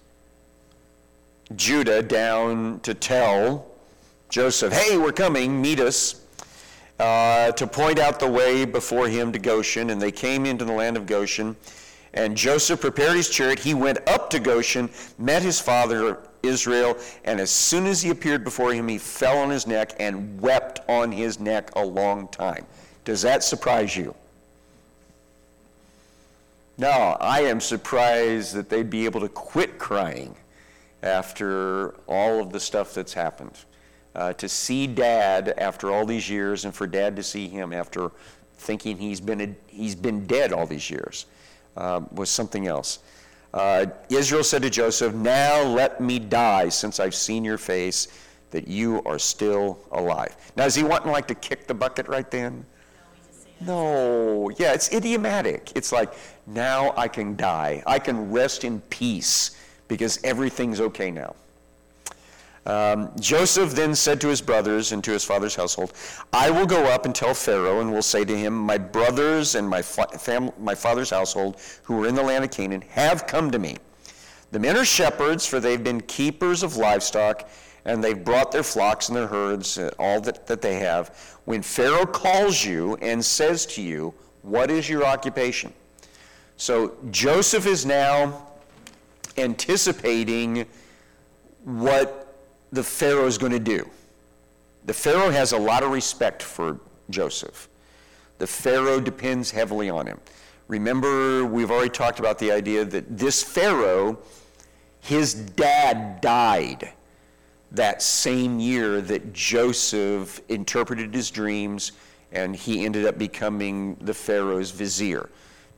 Judah 1.55 2.01
down 2.01 2.79
to 2.79 2.95
tell 2.95 3.67
Joseph, 4.29 4.73
hey, 4.73 4.97
we're 4.97 5.11
coming, 5.11 5.61
meet 5.61 5.79
us, 5.79 6.25
uh, 6.99 7.51
to 7.51 7.67
point 7.67 7.99
out 7.99 8.19
the 8.19 8.27
way 8.27 8.65
before 8.65 9.07
him 9.07 9.31
to 9.33 9.39
Goshen. 9.39 9.91
And 9.91 10.01
they 10.01 10.11
came 10.11 10.47
into 10.47 10.65
the 10.65 10.73
land 10.73 10.97
of 10.97 11.05
Goshen. 11.05 11.55
And 12.13 12.35
Joseph 12.35 12.81
prepared 12.81 13.15
his 13.15 13.29
chariot. 13.29 13.59
He 13.59 13.73
went 13.73 14.07
up 14.07 14.29
to 14.31 14.39
Goshen, 14.39 14.89
met 15.17 15.41
his 15.41 15.59
father 15.59 16.19
Israel, 16.43 16.97
and 17.23 17.39
as 17.39 17.51
soon 17.51 17.85
as 17.85 18.01
he 18.01 18.09
appeared 18.09 18.43
before 18.43 18.73
him, 18.73 18.87
he 18.87 18.97
fell 18.97 19.37
on 19.37 19.49
his 19.49 19.67
neck 19.67 19.93
and 19.99 20.39
wept 20.41 20.79
on 20.89 21.11
his 21.11 21.39
neck 21.39 21.71
a 21.75 21.85
long 21.85 22.27
time. 22.29 22.65
Does 23.05 23.21
that 23.21 23.43
surprise 23.43 23.95
you? 23.95 24.15
No, 26.77 27.17
I 27.19 27.41
am 27.41 27.61
surprised 27.61 28.55
that 28.55 28.69
they'd 28.69 28.89
be 28.89 29.05
able 29.05 29.21
to 29.21 29.29
quit 29.29 29.77
crying 29.77 30.35
after 31.03 31.91
all 32.07 32.39
of 32.39 32.51
the 32.51 32.59
stuff 32.59 32.93
that's 32.93 33.13
happened. 33.13 33.57
Uh, 34.13 34.33
to 34.33 34.49
see 34.49 34.87
dad 34.87 35.53
after 35.57 35.91
all 35.91 36.05
these 36.05 36.29
years, 36.29 36.65
and 36.65 36.75
for 36.75 36.85
dad 36.85 37.15
to 37.15 37.23
see 37.23 37.47
him 37.47 37.71
after 37.71 38.11
thinking 38.57 38.97
he's 38.97 39.21
been, 39.21 39.41
a, 39.41 39.55
he's 39.67 39.95
been 39.95 40.25
dead 40.27 40.51
all 40.51 40.65
these 40.65 40.89
years 40.89 41.27
uh, 41.77 42.01
was 42.11 42.29
something 42.29 42.67
else. 42.67 42.99
Uh, 43.53 43.85
Israel 44.09 44.43
said 44.43 44.61
to 44.61 44.69
Joseph, 44.69 45.13
Now 45.13 45.61
let 45.63 45.99
me 45.99 46.19
die 46.19 46.69
since 46.69 46.99
I've 46.99 47.15
seen 47.15 47.43
your 47.43 47.57
face, 47.57 48.07
that 48.51 48.67
you 48.67 49.01
are 49.05 49.19
still 49.19 49.79
alive. 49.91 50.35
Now, 50.55 50.65
is 50.65 50.75
he 50.75 50.83
wanting 50.83 51.11
like 51.11 51.27
to 51.27 51.35
kick 51.35 51.67
the 51.67 51.73
bucket 51.73 52.07
right 52.07 52.29
then? 52.29 52.65
No, 53.61 54.49
yeah, 54.57 54.73
it's 54.73 54.91
idiomatic. 54.93 55.71
It's 55.75 55.91
like, 55.91 56.13
now 56.47 56.93
I 56.97 57.07
can 57.07 57.35
die. 57.35 57.83
I 57.85 57.99
can 57.99 58.31
rest 58.31 58.63
in 58.63 58.81
peace 58.89 59.51
because 59.87 60.19
everything's 60.23 60.81
okay 60.81 61.11
now. 61.11 61.35
Um, 62.65 63.11
Joseph 63.19 63.71
then 63.71 63.95
said 63.95 64.21
to 64.21 64.27
his 64.27 64.39
brothers 64.39 64.91
and 64.91 65.03
to 65.03 65.11
his 65.11 65.23
father's 65.23 65.55
household, 65.55 65.93
I 66.31 66.51
will 66.51 66.67
go 66.67 66.85
up 66.85 67.05
and 67.05 67.15
tell 67.15 67.33
Pharaoh, 67.33 67.81
and 67.81 67.91
will 67.91 68.03
say 68.03 68.23
to 68.23 68.37
him, 68.37 68.53
My 68.53 68.77
brothers 68.77 69.55
and 69.55 69.67
my, 69.67 69.81
fam- 69.81 70.51
my 70.59 70.75
father's 70.75 71.09
household, 71.09 71.59
who 71.83 72.03
are 72.03 72.07
in 72.07 72.13
the 72.13 72.21
land 72.21 72.43
of 72.43 72.51
Canaan, 72.51 72.81
have 72.89 73.25
come 73.25 73.49
to 73.49 73.57
me. 73.57 73.77
The 74.51 74.59
men 74.59 74.77
are 74.77 74.85
shepherds, 74.85 75.45
for 75.45 75.59
they've 75.59 75.83
been 75.83 76.01
keepers 76.01 76.61
of 76.61 76.77
livestock, 76.77 77.49
and 77.85 78.03
they've 78.03 78.23
brought 78.23 78.51
their 78.51 78.63
flocks 78.63 79.07
and 79.07 79.17
their 79.17 79.27
herds, 79.27 79.79
uh, 79.79 79.89
all 79.97 80.21
that, 80.21 80.45
that 80.45 80.61
they 80.61 80.75
have. 80.75 81.39
When 81.45 81.63
Pharaoh 81.63 82.05
calls 82.05 82.63
you 82.63 82.95
and 82.97 83.25
says 83.25 83.65
to 83.67 83.81
you, 83.81 84.13
What 84.43 84.69
is 84.69 84.87
your 84.87 85.03
occupation? 85.03 85.73
So 86.57 86.95
Joseph 87.09 87.65
is 87.65 87.87
now 87.87 88.45
anticipating 89.37 90.67
what 91.63 92.20
the 92.71 92.83
Pharaoh 92.83 93.27
is 93.27 93.37
going 93.37 93.51
to 93.51 93.59
do. 93.59 93.89
The 94.85 94.93
Pharaoh 94.93 95.29
has 95.29 95.51
a 95.51 95.57
lot 95.57 95.83
of 95.83 95.91
respect 95.91 96.41
for 96.41 96.79
Joseph. 97.09 97.69
The 98.39 98.47
Pharaoh 98.47 98.99
depends 98.99 99.51
heavily 99.51 99.89
on 99.89 100.07
him. 100.07 100.19
Remember, 100.67 101.45
we've 101.45 101.69
already 101.69 101.89
talked 101.89 102.19
about 102.19 102.39
the 102.39 102.51
idea 102.51 102.85
that 102.85 103.17
this 103.17 103.43
Pharaoh, 103.43 104.17
his 105.01 105.33
dad 105.33 106.21
died 106.21 106.93
that 107.71 108.01
same 108.01 108.59
year 108.59 109.01
that 109.01 109.33
Joseph 109.33 110.41
interpreted 110.49 111.13
his 111.13 111.29
dreams 111.29 111.91
and 112.31 112.55
he 112.55 112.85
ended 112.85 113.05
up 113.05 113.17
becoming 113.17 113.95
the 114.01 114.13
Pharaoh's 114.13 114.71
vizier. 114.71 115.29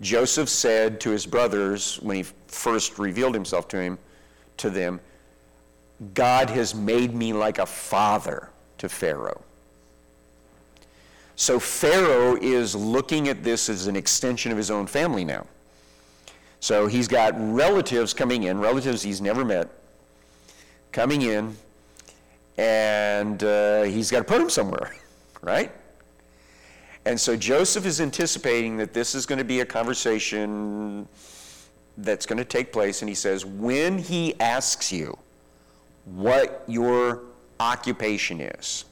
Joseph 0.01 0.49
said 0.49 0.99
to 1.01 1.09
his 1.09 1.25
brothers 1.25 1.99
when 2.01 2.17
he 2.17 2.25
first 2.47 2.99
revealed 2.99 3.33
himself 3.33 3.67
to 3.69 3.77
him 3.77 3.97
to 4.57 4.69
them, 4.69 4.99
God 6.13 6.49
has 6.49 6.73
made 6.75 7.13
me 7.13 7.33
like 7.33 7.59
a 7.59 7.65
father 7.65 8.49
to 8.77 8.89
Pharaoh. 8.89 9.41
So 11.35 11.59
Pharaoh 11.59 12.35
is 12.35 12.75
looking 12.75 13.27
at 13.27 13.43
this 13.43 13.69
as 13.69 13.87
an 13.87 13.95
extension 13.95 14.51
of 14.51 14.57
his 14.57 14.69
own 14.69 14.87
family 14.87 15.25
now. 15.25 15.47
So 16.59 16.87
he's 16.87 17.07
got 17.07 17.33
relatives 17.37 18.13
coming 18.13 18.43
in, 18.43 18.59
relatives 18.59 19.01
he's 19.01 19.19
never 19.19 19.43
met, 19.43 19.69
coming 20.91 21.23
in, 21.23 21.57
and 22.57 23.43
uh, 23.43 23.83
he's 23.83 24.09
got 24.11 24.19
to 24.19 24.23
put 24.23 24.37
them 24.39 24.49
somewhere, 24.49 24.95
right? 25.41 25.71
And 27.05 27.19
so 27.19 27.35
Joseph 27.35 27.85
is 27.85 27.99
anticipating 27.99 28.77
that 28.77 28.93
this 28.93 29.13
is 29.13 29.25
going 29.25 29.39
to 29.39 29.43
be 29.43 29.59
a 29.59 29.65
conversation 29.65 31.07
that's 31.97 32.25
going 32.25 32.37
to 32.37 32.45
take 32.45 32.71
place, 32.71 33.01
and 33.01 33.09
he 33.09 33.15
says, 33.15 33.45
when 33.45 33.97
he 33.97 34.39
asks 34.39 34.91
you 34.91 35.17
what 36.05 36.63
your 36.67 37.23
occupation 37.59 38.41
is, 38.41 38.85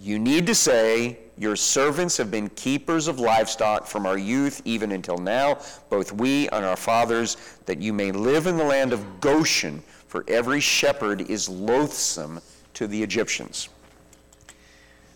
you 0.00 0.18
need 0.18 0.46
to 0.46 0.54
say, 0.54 1.18
Your 1.36 1.56
servants 1.56 2.16
have 2.16 2.30
been 2.30 2.48
keepers 2.50 3.08
of 3.08 3.18
livestock 3.18 3.86
from 3.86 4.06
our 4.06 4.18
youth 4.18 4.62
even 4.64 4.92
until 4.92 5.18
now, 5.18 5.58
both 5.90 6.12
we 6.12 6.48
and 6.50 6.64
our 6.64 6.76
fathers, 6.76 7.36
that 7.66 7.80
you 7.80 7.92
may 7.92 8.12
live 8.12 8.46
in 8.46 8.56
the 8.56 8.64
land 8.64 8.92
of 8.92 9.20
Goshen, 9.20 9.82
for 10.06 10.24
every 10.28 10.60
shepherd 10.60 11.22
is 11.22 11.48
loathsome 11.48 12.40
to 12.74 12.86
the 12.86 13.02
Egyptians. 13.02 13.68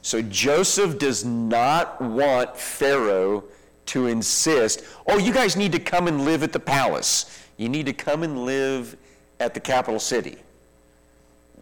So 0.03 0.21
Joseph 0.21 0.99
does 0.99 1.25
not 1.25 2.01
want 2.01 2.57
Pharaoh 2.57 3.45
to 3.87 4.07
insist, 4.09 4.83
oh, 5.07 5.19
you 5.19 5.33
guys 5.33 5.57
need 5.57 5.73
to 5.73 5.79
come 5.79 6.09
and 6.09 6.25
live 6.25 6.43
at 6.43 6.53
the 6.53 6.61
palace. 6.61 7.41
You 7.57 7.69
need 7.69 7.87
to 7.87 7.93
come 7.93 8.25
and 8.25 8.45
live 8.45 8.97
at 9.39 9.55
the 9.55 9.61
capital 9.61 10.01
city. 10.01 10.39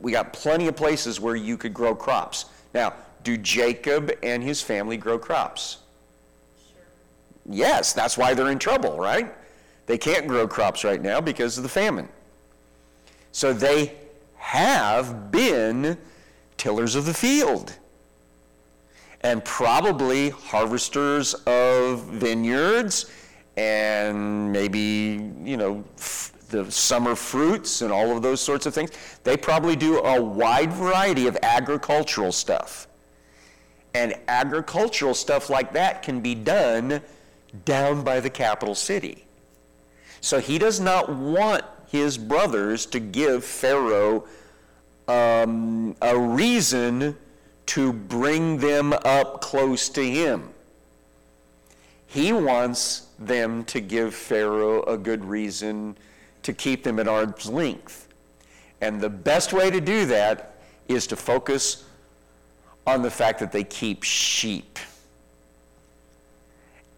We 0.01 0.13
got 0.13 0.33
plenty 0.33 0.67
of 0.67 0.77
places 0.77 1.21
where 1.21 1.37
you 1.37 1.57
could 1.57 1.75
grow 1.75 1.95
crops. 1.95 2.47
Now, 2.75 2.95
do 3.23 3.37
Jacob 3.37 4.13
and 4.23 4.43
his 4.43 4.63
family 4.63 4.97
grow 4.97 5.19
crops? 5.19 5.79
Sure. 6.71 6.81
Yes, 7.47 7.93
that's 7.93 8.17
why 8.17 8.35
they're 8.35 8.51
in 8.51 8.59
trouble, 8.59 8.99
right? 8.99 9.35
They 9.87 9.99
can't 9.99 10.27
grow 10.27 10.49
crops 10.49 10.85
right 10.85 11.03
now 11.03 11.21
because 11.21 11.57
of 11.57 11.63
the 11.63 11.69
famine. 11.69 12.09
So 13.33 13.53
they 13.53 13.97
have 14.37 15.31
been 15.31 15.99
tillers 16.57 16.95
of 16.95 17.07
the 17.07 17.15
field 17.15 17.77
and 19.23 19.45
probably 19.45 20.31
harvesters 20.31 21.35
of 21.47 22.05
vineyards 22.05 23.11
and 23.57 24.51
maybe, 24.53 25.33
you 25.43 25.57
know, 25.57 25.85
the 26.51 26.71
summer 26.71 27.15
fruits 27.15 27.83
and 27.83 27.93
all 27.93 28.15
of 28.17 28.23
those 28.23 28.41
sorts 28.41 28.67
of 28.67 28.75
things. 28.75 28.91
They 29.25 29.37
probably 29.37 29.77
do 29.77 29.99
a 29.99 30.21
wide 30.21 30.73
variety 30.73 31.27
of 31.27 31.39
agricultural 31.43 32.33
stuff. 32.33 32.87
And 33.95 34.15
agricultural 34.29 35.15
stuff 35.15 35.51
like 35.51 35.73
that 35.73 36.03
can 36.03 36.21
be 36.21 36.35
done 36.35 37.01
down 37.65 38.03
by 38.03 38.21
the 38.21 38.31
capital 38.31 38.75
city. 38.75 39.25
So 40.21 40.39
he 40.39 40.59
does 40.59 40.81
not 40.81 41.09
want 41.09 41.65
his 41.89 42.19
brothers 42.19 42.87
to 42.87 43.01
give 43.01 43.45
Pharaoh 43.45 44.25
um, 45.09 45.97
a 46.03 46.17
reason 46.17 47.17
to 47.67 47.93
bring 47.93 48.59
them 48.59 48.93
up 48.93 49.41
close 49.41 49.89
to 49.91 50.03
him. 50.03 50.51
He 52.07 52.33
wants 52.33 53.07
them 53.19 53.65
to 53.65 53.81
give 53.81 54.15
Pharaoh 54.15 54.83
a 54.83 54.97
good 54.97 55.25
reason 55.25 55.97
to 56.43 56.53
keep 56.53 56.83
them 56.85 56.99
at 56.99 57.09
arm's 57.09 57.49
length. 57.49 58.09
And 58.81 59.01
the 59.01 59.11
best 59.11 59.53
way 59.53 59.71
to 59.71 59.81
do 59.81 60.07
that 60.07 60.57
is 60.89 61.07
to 61.09 61.17
focus 61.17 61.85
on 62.87 63.03
the 63.03 63.11
fact 63.11 63.39
that 63.41 63.53
they 63.53 63.65
keep 63.65 64.03
sheep 64.03 64.79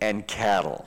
and 0.00 0.26
cattle. 0.26 0.87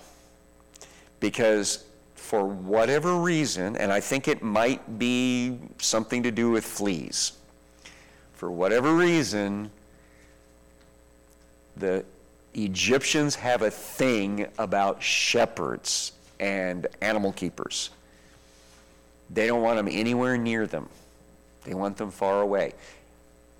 Because 1.19 1.85
for 2.15 2.45
whatever 2.45 3.17
reason, 3.17 3.75
and 3.77 3.91
I 3.91 3.99
think 3.99 4.27
it 4.27 4.41
might 4.41 4.97
be 4.97 5.59
something 5.77 6.23
to 6.23 6.31
do 6.31 6.49
with 6.49 6.65
fleas, 6.65 7.33
for 8.33 8.51
whatever 8.51 8.93
reason, 8.95 9.69
the 11.77 12.03
Egyptians 12.53 13.35
have 13.35 13.61
a 13.61 13.71
thing 13.71 14.47
about 14.57 15.03
shepherds 15.03 16.13
and 16.39 16.87
animal 17.01 17.31
keepers. 17.33 17.89
They 19.29 19.47
don't 19.47 19.61
want 19.61 19.77
them 19.77 19.87
anywhere 19.89 20.37
near 20.37 20.67
them. 20.67 20.89
They 21.63 21.73
want 21.73 21.97
them 21.97 22.11
far 22.11 22.41
away. 22.41 22.73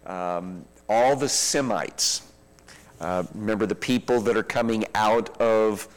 Um, 0.05 0.65
all 0.87 1.15
the 1.15 1.27
Semites, 1.29 2.21
uh, 3.01 3.23
remember 3.33 3.65
the 3.65 3.75
people 3.75 4.21
that 4.21 4.37
are 4.37 4.43
coming 4.43 4.85
out 4.93 5.39
of 5.41 5.87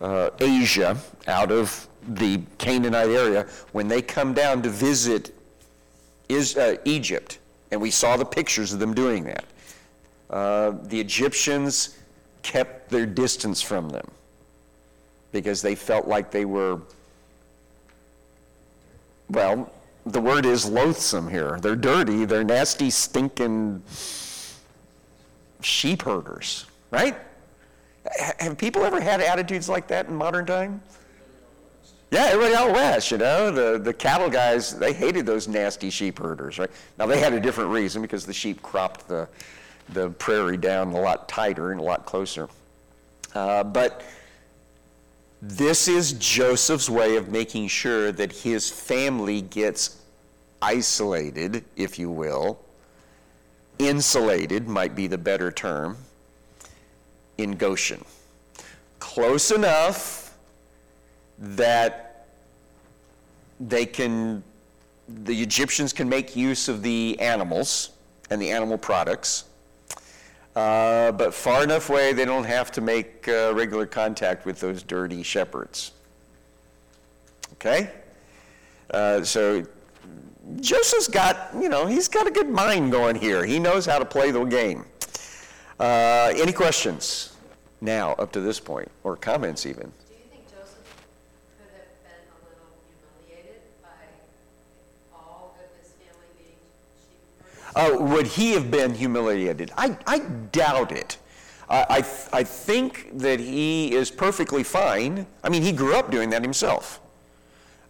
uh, 0.00 0.30
Asia, 0.40 0.96
out 1.26 1.50
of 1.50 1.88
the 2.08 2.40
Canaanite 2.58 3.08
area, 3.08 3.46
when 3.72 3.88
they 3.88 4.00
come 4.00 4.32
down 4.32 4.62
to 4.62 4.68
visit 4.68 5.34
is, 6.28 6.56
uh, 6.56 6.76
Egypt, 6.84 7.38
and 7.70 7.80
we 7.80 7.90
saw 7.90 8.16
the 8.16 8.24
pictures 8.24 8.72
of 8.72 8.78
them 8.78 8.94
doing 8.94 9.24
that. 9.24 9.44
Uh, 10.30 10.72
the 10.84 10.98
Egyptians 11.00 11.98
kept 12.42 12.90
their 12.90 13.06
distance 13.06 13.60
from 13.60 13.88
them 13.88 14.08
because 15.32 15.62
they 15.62 15.74
felt 15.74 16.06
like 16.06 16.30
they 16.30 16.44
were, 16.44 16.80
well, 19.30 19.72
the 20.04 20.20
word 20.20 20.46
is 20.46 20.66
loathsome 20.66 21.28
here. 21.28 21.58
They're 21.60 21.76
dirty, 21.76 22.24
they're 22.24 22.44
nasty, 22.44 22.90
stinking 22.90 23.82
sheep 25.60 26.02
herders, 26.02 26.66
right? 26.90 27.16
Have 28.38 28.56
people 28.56 28.84
ever 28.84 29.00
had 29.00 29.20
attitudes 29.20 29.68
like 29.68 29.88
that 29.88 30.06
in 30.06 30.14
modern 30.14 30.46
time? 30.46 30.80
Yeah, 32.12 32.26
everybody 32.26 32.54
out 32.54 32.72
west, 32.72 33.10
you 33.10 33.18
know, 33.18 33.50
the, 33.50 33.78
the 33.78 33.92
cattle 33.92 34.30
guys, 34.30 34.78
they 34.78 34.92
hated 34.92 35.26
those 35.26 35.48
nasty 35.48 35.90
sheep 35.90 36.20
herders, 36.20 36.56
right? 36.56 36.70
Now, 36.98 37.06
they 37.06 37.18
had 37.18 37.32
a 37.32 37.40
different 37.40 37.70
reason 37.70 38.00
because 38.00 38.24
the 38.24 38.32
sheep 38.32 38.62
cropped 38.62 39.08
the, 39.08 39.28
the 39.88 40.10
prairie 40.10 40.56
down 40.56 40.92
a 40.92 41.00
lot 41.00 41.28
tighter 41.28 41.72
and 41.72 41.80
a 41.80 41.82
lot 41.82 42.06
closer. 42.06 42.48
Uh, 43.34 43.64
but 43.64 44.04
this 45.42 45.88
is 45.88 46.14
Joseph's 46.14 46.88
way 46.88 47.16
of 47.16 47.28
making 47.28 47.68
sure 47.68 48.10
that 48.12 48.32
his 48.32 48.70
family 48.70 49.42
gets 49.42 50.02
isolated, 50.62 51.64
if 51.76 51.98
you 51.98 52.10
will, 52.10 52.58
insulated 53.78 54.66
might 54.66 54.94
be 54.94 55.06
the 55.06 55.18
better 55.18 55.50
term, 55.52 55.98
in 57.38 57.52
Goshen. 57.52 58.04
Close 58.98 59.50
enough 59.50 60.36
that 61.38 62.26
they 63.60 63.84
can, 63.84 64.42
the 65.08 65.42
Egyptians 65.42 65.92
can 65.92 66.08
make 66.08 66.34
use 66.34 66.68
of 66.68 66.82
the 66.82 67.18
animals 67.20 67.90
and 68.30 68.40
the 68.40 68.50
animal 68.50 68.78
products, 68.78 69.44
uh, 70.56 71.12
but 71.12 71.32
far 71.32 71.62
enough 71.62 71.88
away 71.90 72.12
they 72.12 72.24
don't 72.24 72.44
have 72.44 72.72
to 72.72 72.80
make 72.80 73.28
uh, 73.28 73.52
regular 73.54 73.86
contact 73.86 74.44
with 74.44 74.58
those 74.58 74.82
dirty 74.82 75.22
shepherds. 75.22 75.92
Okay? 77.52 77.90
Uh, 78.90 79.22
so 79.22 79.64
Joseph's 80.60 81.08
got, 81.08 81.50
you 81.60 81.68
know, 81.68 81.86
he's 81.86 82.08
got 82.08 82.26
a 82.26 82.30
good 82.30 82.48
mind 82.48 82.90
going 82.90 83.16
here. 83.16 83.44
He 83.44 83.58
knows 83.58 83.84
how 83.84 83.98
to 83.98 84.04
play 84.04 84.30
the 84.30 84.44
game. 84.44 84.84
Uh, 85.78 86.32
any 86.36 86.52
questions 86.52 87.34
now, 87.80 88.12
up 88.12 88.32
to 88.32 88.40
this 88.40 88.58
point, 88.58 88.90
or 89.04 89.16
comments 89.16 89.66
even? 89.66 89.92
Do 90.08 90.14
you 90.14 90.20
think 90.30 90.44
Joseph 90.46 90.78
could 91.58 91.68
have 91.76 91.92
been 92.02 92.24
a 92.32 92.36
little 92.48 92.72
humiliated 93.26 93.60
by 93.82 93.88
all 95.12 95.54
of 95.60 95.82
his 95.82 95.92
family 95.92 96.30
being 96.38 96.56
sheep 96.96 97.20
herders? 97.42 97.65
Uh, 97.76 97.96
would 98.00 98.26
he 98.26 98.52
have 98.52 98.70
been 98.70 98.94
humiliated? 98.94 99.70
I, 99.76 99.96
I 100.06 100.18
doubt 100.18 100.90
it. 100.90 101.18
I, 101.68 101.86
I, 101.88 102.00
th- 102.00 102.28
I 102.32 102.42
think 102.42 103.10
that 103.18 103.38
he 103.38 103.94
is 103.94 104.10
perfectly 104.10 104.64
fine. 104.64 105.26
I 105.44 105.48
mean, 105.48 105.62
he 105.62 105.70
grew 105.70 105.94
up 105.94 106.10
doing 106.10 106.30
that 106.30 106.42
himself. 106.42 107.00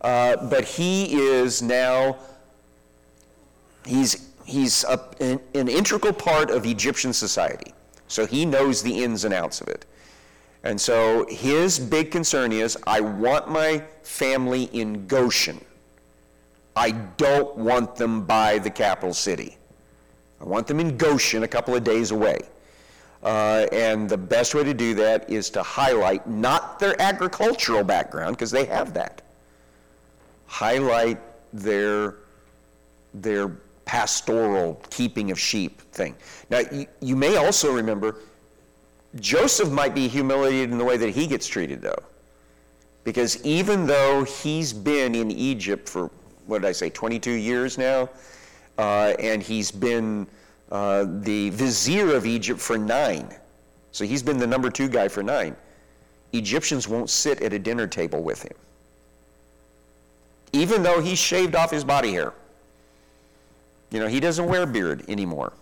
Uh, 0.01 0.37
but 0.49 0.64
he 0.64 1.14
is 1.14 1.62
now 1.62 2.18
He's, 3.87 4.29
he's 4.44 4.85
a, 4.85 5.01
an, 5.20 5.40
an 5.55 5.68
integral 5.68 6.12
part 6.12 6.51
of 6.51 6.66
Egyptian 6.66 7.12
society. 7.12 7.72
So 8.09 8.27
he 8.27 8.44
knows 8.44 8.83
the 8.83 9.03
ins 9.03 9.25
and 9.25 9.33
outs 9.33 9.61
of 9.61 9.68
it. 9.68 9.87
And 10.64 10.81
so 10.81 11.27
his 11.29 11.79
big 11.79 12.11
concern 12.11 12.53
is 12.53 12.77
I 12.87 13.01
want 13.01 13.49
my 13.49 13.85
family 14.03 14.64
in 14.72 15.07
Goshen. 15.07 15.64
I 16.75 16.90
don't 16.90 17.57
want 17.57 17.96
them 17.96 18.25
by 18.25 18.59
the 18.59 18.70
capital 18.70 19.14
city. 19.14 19.57
I 20.40 20.44
want 20.44 20.66
them 20.66 20.81
in 20.81 20.96
Goshen 20.96 21.42
a 21.42 21.49
couple 21.49 21.75
of 21.75 21.85
days 21.85 22.11
away. 22.11 22.40
Uh, 23.22 23.66
and 23.72 24.09
the 24.09 24.16
best 24.16 24.55
way 24.55 24.62
to 24.62 24.75
do 24.75 24.94
that 24.94 25.29
is 25.31 25.51
to 25.51 25.62
highlight 25.62 26.29
not 26.29 26.79
their 26.79 27.01
agricultural 27.01 27.83
background, 27.83 28.37
because 28.37 28.51
they 28.51 28.64
have 28.64 28.94
that. 28.94 29.22
Highlight 30.46 31.18
their, 31.53 32.16
their 33.14 33.49
pastoral 33.85 34.81
keeping 34.90 35.31
of 35.31 35.40
sheep 35.40 35.81
thing. 35.92 36.14
Now, 36.51 36.61
you, 37.01 37.16
may 37.16 37.37
also 37.37 37.72
remember 37.72 38.16
Joseph 39.20 39.70
might 39.70 39.94
be 39.94 40.09
humiliated 40.09 40.70
in 40.70 40.79
the 40.79 40.85
way 40.85 40.96
that 40.96 41.11
he 41.11 41.27
gets 41.27 41.46
treated, 41.46 41.81
though. 41.81 42.03
Because 43.05 43.42
even 43.44 43.87
though 43.87 44.25
he's 44.25 44.72
been 44.72 45.14
in 45.14 45.31
Egypt 45.31 45.88
for, 45.88 46.11
what 46.46 46.62
did 46.62 46.68
I 46.68 46.72
say, 46.72 46.90
22 46.90 47.31
years 47.31 47.79
now, 47.79 48.11
and 48.78 49.42
he's 49.42 49.70
been 49.70 50.26
uh, 50.70 51.06
the 51.20 51.50
vizier 51.50 52.14
of 52.14 52.26
Egypt 52.26 52.60
for 52.60 52.76
nine, 52.76 53.34
so 53.92 54.04
he's 54.04 54.22
been 54.22 54.38
the 54.38 54.46
number 54.46 54.70
two 54.70 54.88
guy 54.88 55.08
for 55.08 55.22
nine, 55.22 55.56
Egyptians 56.32 56.88
won't 56.88 57.08
sit 57.08 57.40
at 57.40 57.52
a 57.52 57.58
dinner 57.58 57.86
table 57.86 58.22
with 58.22 58.42
him. 58.42 58.56
Even 60.52 60.82
though 60.82 61.00
he's 61.00 61.18
shaved 61.18 61.54
off 61.54 61.70
his 61.70 61.84
body 61.84 62.12
hair. 62.12 62.32
You 63.90 64.00
know, 64.00 64.08
he 64.08 64.20
doesn't 64.20 64.46
wear 64.46 64.66
beard 64.66 65.04
anymore. 65.08 65.52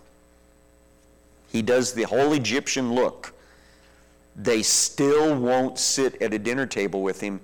He 1.51 1.61
does 1.61 1.93
the 1.93 2.03
whole 2.03 2.33
Egyptian 2.33 2.93
look. 2.93 3.33
They 4.35 4.61
still 4.63 5.39
won't 5.39 5.77
sit 5.77 6.21
at 6.21 6.33
a 6.33 6.39
dinner 6.39 6.65
table 6.65 7.01
with 7.01 7.21
him 7.21 7.39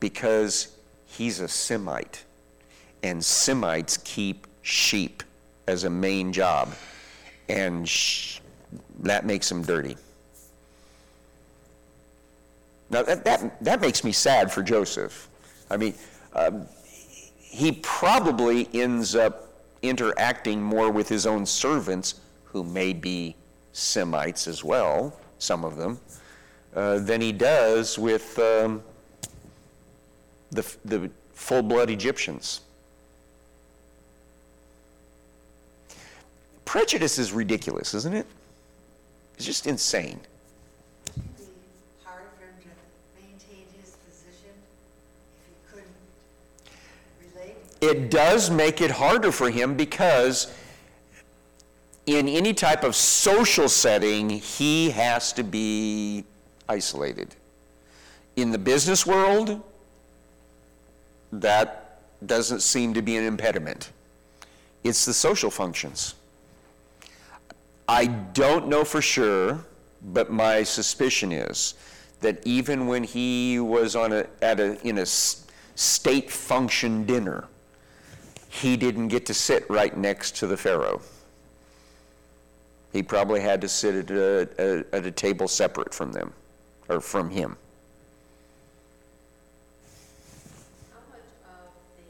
because 0.00 0.76
he's 1.06 1.40
a 1.40 1.48
Semite. 1.48 2.24
And 3.02 3.24
Semites 3.24 3.96
keep 3.98 4.46
sheep 4.66 5.22
as 5.68 5.84
a 5.84 5.90
main 5.90 6.32
job. 6.32 6.74
And 7.48 7.88
sh- 7.88 8.40
that 9.00 9.24
makes 9.24 9.48
them 9.48 9.62
dirty. 9.62 9.96
Now, 12.90 13.02
that, 13.02 13.24
that, 13.24 13.62
that 13.64 13.80
makes 13.80 14.02
me 14.04 14.12
sad 14.12 14.52
for 14.52 14.62
Joseph. 14.62 15.28
I 15.70 15.76
mean, 15.76 15.94
um, 16.34 16.66
he 17.38 17.72
probably 17.82 18.68
ends 18.74 19.14
up 19.14 19.52
interacting 19.82 20.60
more 20.60 20.90
with 20.90 21.08
his 21.08 21.26
own 21.26 21.46
servants, 21.46 22.20
who 22.44 22.64
may 22.64 22.92
be 22.92 23.36
Semites 23.72 24.48
as 24.48 24.64
well, 24.64 25.18
some 25.38 25.64
of 25.64 25.76
them, 25.76 26.00
uh, 26.74 26.98
than 26.98 27.20
he 27.20 27.32
does 27.32 27.98
with 27.98 28.38
um, 28.38 28.82
the, 30.50 30.76
the 30.84 31.10
full 31.34 31.62
blood 31.62 31.90
Egyptians. 31.90 32.62
Prejudice 36.66 37.18
is 37.18 37.32
ridiculous, 37.32 37.94
isn't 37.94 38.12
it? 38.12 38.26
It's 39.36 39.46
just 39.46 39.66
insane. 39.66 40.20
be 41.14 41.22
hard 42.04 42.24
for 42.36 42.44
him 42.44 42.54
to 42.60 43.22
maintain 43.22 43.64
his 43.80 43.96
position 44.04 44.50
if 45.38 45.46
he 45.46 45.54
couldn't 45.70 45.88
relate? 47.32 47.56
It 47.80 48.10
does 48.10 48.50
make 48.50 48.82
it 48.82 48.90
harder 48.90 49.32
for 49.32 49.48
him 49.48 49.76
because 49.76 50.52
in 52.06 52.28
any 52.28 52.52
type 52.52 52.82
of 52.82 52.96
social 52.96 53.68
setting, 53.68 54.28
he 54.28 54.90
has 54.90 55.32
to 55.34 55.44
be 55.44 56.24
isolated. 56.68 57.36
In 58.34 58.50
the 58.50 58.58
business 58.58 59.06
world, 59.06 59.62
that 61.30 62.00
doesn't 62.26 62.60
seem 62.60 62.92
to 62.94 63.02
be 63.02 63.16
an 63.16 63.24
impediment. 63.24 63.92
It's 64.82 65.04
the 65.04 65.14
social 65.14 65.50
functions. 65.50 66.15
I 67.88 68.06
don't 68.06 68.68
know 68.68 68.84
for 68.84 69.00
sure, 69.00 69.64
but 70.02 70.30
my 70.30 70.62
suspicion 70.64 71.32
is 71.32 71.74
that 72.20 72.44
even 72.46 72.86
when 72.86 73.04
he 73.04 73.60
was 73.60 73.94
on 73.94 74.12
a, 74.12 74.26
at 74.42 74.58
a, 74.58 74.80
in 74.86 74.98
a 74.98 75.06
state 75.06 76.30
function 76.30 77.04
dinner, 77.04 77.46
he 78.48 78.76
didn't 78.76 79.08
get 79.08 79.26
to 79.26 79.34
sit 79.34 79.68
right 79.68 79.96
next 79.96 80.36
to 80.36 80.46
the 80.46 80.56
Pharaoh. 80.56 81.00
He 82.92 83.02
probably 83.02 83.40
had 83.40 83.60
to 83.60 83.68
sit 83.68 83.94
at 83.94 84.10
a, 84.10 84.48
a, 84.58 84.96
at 84.96 85.04
a 85.06 85.10
table 85.10 85.46
separate 85.46 85.92
from 85.92 86.12
them, 86.12 86.32
or 86.88 87.00
from 87.00 87.28
him. 87.28 87.56
How 90.90 91.00
much 91.10 91.20
of 91.44 91.68
the 91.98 92.02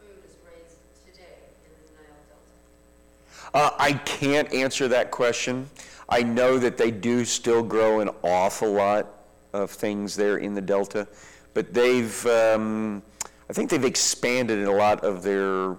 food 0.00 0.24
is 0.26 0.34
raised 0.44 0.78
today 1.06 1.54
in 1.64 1.70
the 1.86 2.02
Nile 2.02 2.18
Delta? 2.28 3.45
Uh, 3.56 3.70
I 3.78 3.94
can't 3.94 4.52
answer 4.52 4.86
that 4.88 5.10
question. 5.10 5.70
I 6.10 6.22
know 6.22 6.58
that 6.58 6.76
they 6.76 6.90
do 6.90 7.24
still 7.24 7.62
grow 7.62 8.00
an 8.00 8.10
awful 8.22 8.70
lot 8.70 9.06
of 9.54 9.70
things 9.70 10.14
there 10.14 10.36
in 10.36 10.52
the 10.52 10.60
Delta, 10.60 11.08
but 11.54 11.72
they've, 11.72 12.26
um, 12.26 13.02
I 13.48 13.54
think 13.54 13.70
they've 13.70 13.82
expanded 13.82 14.62
a 14.68 14.70
lot 14.70 15.02
of 15.02 15.22
their 15.22 15.78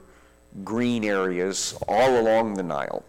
green 0.63 1.03
areas 1.03 1.77
all 1.87 2.19
along 2.19 2.55
the 2.55 2.63
Nile. 2.63 3.03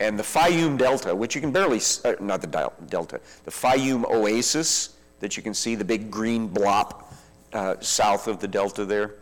And 0.00 0.18
the 0.18 0.22
Fayum 0.22 0.78
Delta, 0.78 1.14
which 1.14 1.34
you 1.34 1.42
can 1.42 1.52
barely, 1.52 1.82
uh, 2.06 2.14
not 2.18 2.40
the 2.40 2.70
Delta, 2.88 3.20
the 3.44 3.50
Fayum 3.50 4.10
Oasis 4.10 4.96
that 5.20 5.36
you 5.36 5.42
can 5.42 5.52
see, 5.52 5.74
the 5.74 5.84
big 5.84 6.10
green 6.10 6.48
blob 6.48 7.04
uh, 7.52 7.74
south 7.80 8.26
of 8.26 8.40
the 8.40 8.48
Delta 8.48 8.86
there, 8.86 9.16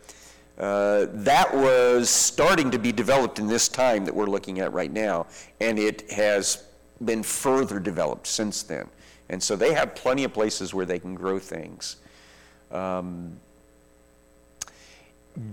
uh, 0.57 1.07
that 1.11 1.53
was 1.53 2.09
starting 2.09 2.69
to 2.71 2.77
be 2.77 2.91
developed 2.91 3.39
in 3.39 3.47
this 3.47 3.67
time 3.67 4.05
that 4.05 4.13
we're 4.13 4.27
looking 4.27 4.59
at 4.59 4.71
right 4.71 4.91
now, 4.91 5.25
and 5.59 5.79
it 5.79 6.09
has 6.11 6.63
been 7.03 7.23
further 7.23 7.79
developed 7.79 8.27
since 8.27 8.63
then. 8.63 8.87
And 9.29 9.41
so 9.41 9.55
they 9.55 9.73
have 9.73 9.95
plenty 9.95 10.23
of 10.23 10.33
places 10.33 10.73
where 10.73 10.85
they 10.85 10.99
can 10.99 11.15
grow 11.15 11.39
things. 11.39 11.95
Um, 12.71 13.37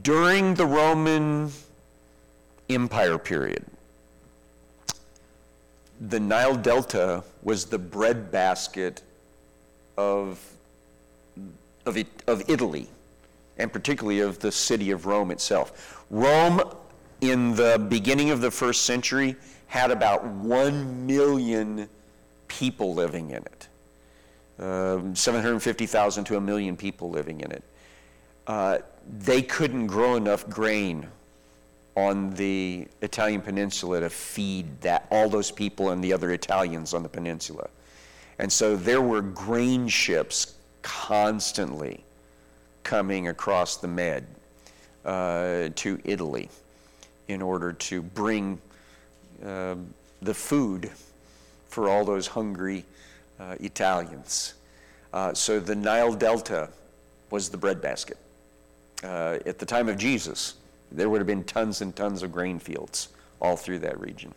during 0.02 0.54
the 0.54 0.66
Roman 0.66 1.50
Empire 2.68 3.18
period, 3.18 3.64
the 6.00 6.20
Nile 6.20 6.56
Delta 6.56 7.22
was 7.42 7.66
the 7.66 7.78
breadbasket 7.78 9.02
of, 9.96 10.40
of, 11.86 11.96
it, 11.96 12.06
of 12.26 12.48
Italy, 12.48 12.88
and 13.60 13.72
particularly 13.72 14.20
of 14.20 14.38
the 14.38 14.50
city 14.50 14.90
of 14.90 15.06
Rome 15.06 15.30
itself. 15.30 16.04
Rome, 16.10 16.62
in 17.20 17.54
the 17.54 17.84
beginning 17.88 18.30
of 18.30 18.40
the 18.40 18.50
first 18.50 18.82
century, 18.82 19.36
had 19.66 19.90
about 19.90 20.24
1 20.24 21.06
million 21.06 21.88
people 22.48 22.94
living 22.94 23.30
in 23.30 23.42
it. 23.44 23.68
Um, 24.58 25.14
750,000 25.14 26.24
to 26.24 26.36
a 26.36 26.40
million 26.40 26.76
people 26.76 27.10
living 27.10 27.40
in 27.40 27.52
it. 27.52 27.62
Uh, 28.46 28.78
they 29.18 29.42
couldn't 29.42 29.86
grow 29.86 30.16
enough 30.16 30.48
grain 30.48 31.06
on 31.96 32.30
the 32.30 32.88
Italian 33.02 33.40
peninsula 33.40 34.00
to 34.00 34.10
feed 34.10 34.80
that 34.80 35.06
all 35.10 35.28
those 35.28 35.50
people 35.50 35.90
and 35.90 36.02
the 36.02 36.12
other 36.12 36.32
Italians 36.32 36.94
on 36.94 37.02
the 37.02 37.08
peninsula. 37.08 37.68
And 38.38 38.50
so 38.50 38.76
there 38.76 39.02
were 39.02 39.20
grain 39.20 39.86
ships 39.88 40.54
constantly 40.82 42.04
coming 42.90 43.28
across 43.28 43.76
the 43.76 43.86
Med 43.86 44.26
uh, 45.04 45.68
to 45.76 46.00
Italy 46.02 46.48
in 47.28 47.40
order 47.40 47.72
to 47.72 48.02
bring 48.02 48.60
uh, 49.46 49.76
the 50.22 50.34
food 50.34 50.90
for 51.68 51.88
all 51.88 52.04
those 52.04 52.26
hungry 52.26 52.84
uh, 53.38 53.54
Italians. 53.60 54.54
Uh, 55.12 55.32
so 55.32 55.60
the 55.60 55.76
Nile 55.76 56.12
Delta 56.12 56.68
was 57.30 57.48
the 57.48 57.56
breadbasket. 57.56 58.18
Uh, 59.04 59.38
at 59.46 59.60
the 59.60 59.66
time 59.66 59.88
of 59.88 59.96
Jesus, 59.96 60.54
there 60.90 61.08
would 61.08 61.20
have 61.20 61.28
been 61.28 61.44
tons 61.44 61.82
and 61.82 61.94
tons 61.94 62.24
of 62.24 62.32
grain 62.32 62.58
fields 62.58 63.10
all 63.40 63.56
through 63.56 63.78
that 63.78 64.00
region. 64.00 64.34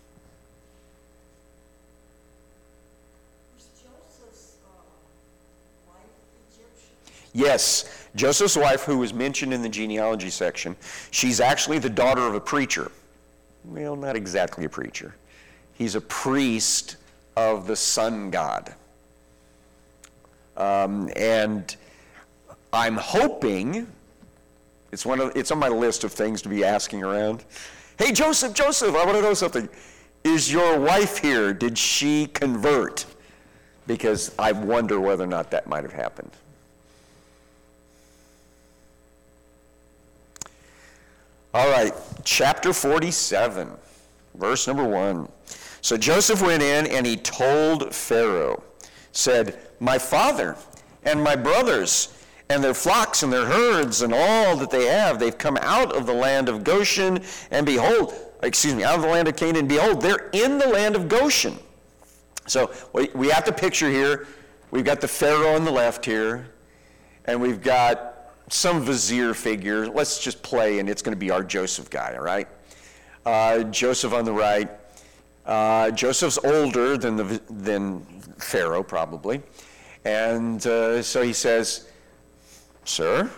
Was 3.55 3.65
Joseph's 3.81 4.57
uh, 4.63 4.77
wife 5.89 6.03
Egyptian? 6.51 6.93
Yes, 7.33 8.02
Joseph's 8.15 8.55
wife, 8.55 8.83
who 8.83 8.99
was 8.99 9.13
mentioned 9.13 9.53
in 9.53 9.61
the 9.61 9.69
genealogy 9.69 10.29
section, 10.29 10.75
she's 11.11 11.39
actually 11.39 11.79
the 11.79 11.89
daughter 11.89 12.21
of 12.21 12.35
a 12.35 12.39
preacher. 12.39 12.91
Well, 13.65 13.95
not 13.95 14.15
exactly 14.15 14.65
a 14.65 14.69
preacher. 14.69 15.15
He's 15.73 15.95
a 15.95 16.01
priest 16.01 16.97
of 17.35 17.65
the 17.65 17.75
sun 17.75 18.29
god. 18.29 18.73
Um, 20.57 21.09
and 21.15 21.75
I'm 22.71 22.95
hoping, 22.95 23.87
it's, 24.91 25.05
one 25.05 25.19
of, 25.19 25.35
it's 25.35 25.49
on 25.49 25.57
my 25.57 25.69
list 25.69 26.03
of 26.03 26.11
things 26.11 26.41
to 26.43 26.49
be 26.49 26.63
asking 26.63 27.03
around. 27.03 27.43
Hey, 27.97 28.11
Joseph, 28.11 28.53
Joseph, 28.53 28.95
I 28.95 29.05
want 29.05 29.17
to 29.17 29.21
know 29.21 29.33
something. 29.33 29.67
Is 30.23 30.51
your 30.51 30.79
wife 30.79 31.17
here? 31.17 31.53
Did 31.53 31.77
she 31.77 32.27
convert? 32.27 33.05
Because 33.87 34.33
I 34.37 34.51
wonder 34.51 34.99
whether 34.99 35.23
or 35.23 35.27
not 35.27 35.51
that 35.51 35.67
might 35.67 35.83
have 35.83 35.93
happened. 35.93 36.31
All 41.55 41.69
right, 41.69 41.93
chapter 42.23 42.73
47, 42.73 43.69
verse 44.33 44.65
number 44.65 44.83
1. 44.83 45.29
So 45.81 45.95
Joseph 45.97 46.41
went 46.41 46.63
in 46.63 46.87
and 46.87 47.05
he 47.05 47.15
told 47.15 47.93
Pharaoh, 47.93 48.63
said, 49.11 49.59
My 49.79 49.99
father 49.99 50.55
and 51.03 51.23
my 51.23 51.35
brothers 51.35 52.17
and 52.49 52.63
their 52.63 52.73
flocks 52.73 53.21
and 53.21 53.31
their 53.31 53.45
herds 53.45 54.01
and 54.01 54.15
all 54.15 54.57
that 54.57 54.71
they 54.71 54.87
have, 54.87 55.19
they've 55.19 55.37
come 55.37 55.57
out 55.57 55.95
of 55.95 56.07
the 56.07 56.13
land 56.13 56.49
of 56.49 56.63
Goshen, 56.63 57.21
and 57.51 57.67
behold, 57.67 58.15
excuse 58.41 58.73
me, 58.73 58.83
out 58.83 58.95
of 58.95 59.03
the 59.03 59.09
land 59.09 59.27
of 59.27 59.35
Canaan, 59.35 59.67
behold, 59.67 60.01
they're 60.01 60.31
in 60.33 60.57
the 60.57 60.67
land 60.67 60.95
of 60.95 61.07
Goshen. 61.07 61.59
So 62.47 62.71
we, 62.93 63.27
have 63.27 63.43
to 63.43 63.53
picture 63.53 63.91
here, 63.91 64.25
we've 64.71 64.85
got 64.85 65.01
the 65.01 65.07
Pharaoh 65.07 65.53
on 65.53 65.65
the 65.65 65.71
left 65.71 66.03
here, 66.03 66.47
and 67.25 67.39
we've 67.39 67.61
got 67.61 68.12
some 68.49 68.83
vizier 68.83 69.33
figure. 69.33 69.87
Let's 69.87 70.19
just 70.19 70.41
play, 70.43 70.79
and 70.79 70.89
it's 70.89 71.01
going 71.01 71.13
to 71.13 71.19
be 71.19 71.31
our 71.31 71.43
Joseph 71.43 71.89
guy, 71.89 72.15
all 72.15 72.23
right? 72.23 72.47
Uh, 73.25 73.63
Joseph 73.63 74.13
on 74.13 74.25
the 74.25 74.33
right. 74.33 74.69
Uh, 75.45 75.91
Joseph's 75.91 76.37
older 76.43 76.97
than, 76.97 77.15
the, 77.15 77.41
than 77.49 78.01
Pharaoh, 78.37 78.83
probably. 78.83 79.41
And 80.05 80.65
uh, 80.65 81.01
so 81.01 81.21
he 81.21 81.33
says, 81.33 81.89
Sir, 82.85 83.29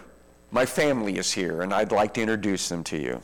my 0.52 0.66
family 0.66 1.18
is 1.18 1.32
here, 1.32 1.62
and 1.62 1.74
I'd 1.74 1.92
like 1.92 2.14
to 2.16 2.22
introduce 2.22 2.70
them 2.70 2.84
to 2.86 2.98
you. 2.98 3.22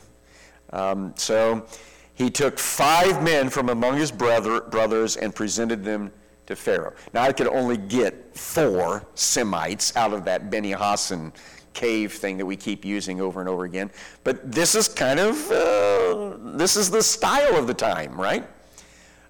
Um, 0.72 1.12
so 1.16 1.66
he 2.14 2.30
took 2.30 2.58
five 2.58 3.22
men 3.22 3.48
from 3.48 3.68
among 3.68 3.96
his 3.96 4.12
brother, 4.12 4.60
brothers 4.60 5.16
and 5.16 5.34
presented 5.34 5.84
them 5.84 6.12
to 6.46 6.56
Pharaoh. 6.56 6.94
Now, 7.12 7.22
I 7.22 7.32
could 7.32 7.48
only 7.48 7.76
get 7.76 8.36
four 8.36 9.04
Semites 9.14 9.96
out 9.96 10.12
of 10.12 10.24
that 10.24 10.50
Beni 10.50 10.72
Hassan 10.72 11.32
cave 11.74 12.12
thing 12.12 12.38
that 12.38 12.46
we 12.46 12.56
keep 12.56 12.84
using 12.84 13.20
over 13.20 13.40
and 13.40 13.48
over 13.48 13.64
again. 13.64 13.90
But 14.24 14.52
this 14.52 14.74
is 14.74 14.88
kind 14.88 15.18
of, 15.18 15.50
uh, 15.50 16.36
this 16.56 16.76
is 16.76 16.90
the 16.90 17.02
style 17.02 17.56
of 17.56 17.66
the 17.66 17.74
time, 17.74 18.20
right? 18.20 18.44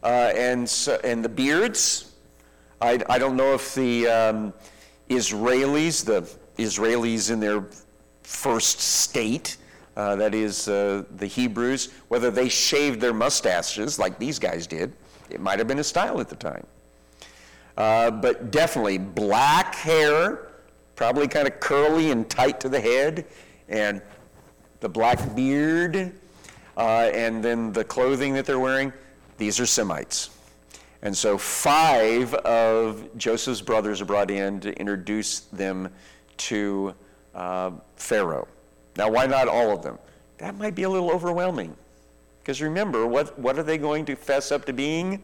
Uh, 0.02 0.32
and, 0.34 0.68
so, 0.68 0.98
and 1.04 1.24
the 1.24 1.28
beards, 1.28 2.12
I, 2.80 3.00
I 3.08 3.18
don't 3.18 3.36
know 3.36 3.54
if 3.54 3.74
the 3.74 4.08
um, 4.08 4.52
Israelis, 5.08 6.04
the 6.04 6.22
Israelis 6.60 7.30
in 7.30 7.38
their 7.38 7.64
first 8.22 8.80
state, 8.80 9.56
uh, 9.96 10.16
that 10.16 10.34
is 10.34 10.68
uh, 10.68 11.04
the 11.16 11.26
Hebrews, 11.26 11.92
whether 12.08 12.30
they 12.30 12.48
shaved 12.48 13.00
their 13.00 13.12
mustaches 13.12 13.98
like 13.98 14.18
these 14.18 14.38
guys 14.38 14.66
did. 14.66 14.92
It 15.30 15.40
might 15.40 15.58
have 15.58 15.68
been 15.68 15.78
a 15.78 15.84
style 15.84 16.20
at 16.20 16.28
the 16.28 16.36
time. 16.36 16.66
Uh, 17.76 18.10
but 18.10 18.50
definitely 18.50 18.98
black 18.98 19.74
hair, 19.74 20.51
probably 20.96 21.28
kind 21.28 21.46
of 21.48 21.60
curly 21.60 22.10
and 22.10 22.28
tight 22.28 22.60
to 22.60 22.68
the 22.68 22.80
head, 22.80 23.26
and 23.68 24.02
the 24.80 24.88
black 24.88 25.34
beard, 25.34 26.12
uh, 26.76 27.10
and 27.12 27.42
then 27.42 27.72
the 27.72 27.84
clothing 27.84 28.34
that 28.34 28.46
they're 28.46 28.58
wearing. 28.58 28.92
These 29.38 29.60
are 29.60 29.66
Semites. 29.66 30.30
And 31.02 31.16
so 31.16 31.36
five 31.36 32.32
of 32.34 33.16
Joseph's 33.16 33.60
brothers 33.60 34.00
are 34.00 34.04
brought 34.04 34.30
in 34.30 34.60
to 34.60 34.72
introduce 34.78 35.40
them 35.40 35.88
to 36.38 36.94
uh, 37.34 37.72
Pharaoh. 37.96 38.46
Now, 38.96 39.10
why 39.10 39.26
not 39.26 39.48
all 39.48 39.72
of 39.72 39.82
them? 39.82 39.98
That 40.38 40.56
might 40.56 40.74
be 40.74 40.84
a 40.84 40.88
little 40.88 41.10
overwhelming. 41.10 41.76
Because 42.40 42.60
remember, 42.60 43.06
what, 43.06 43.38
what 43.38 43.58
are 43.58 43.62
they 43.62 43.78
going 43.78 44.04
to 44.06 44.16
fess 44.16 44.52
up 44.52 44.64
to 44.66 44.72
being? 44.72 45.22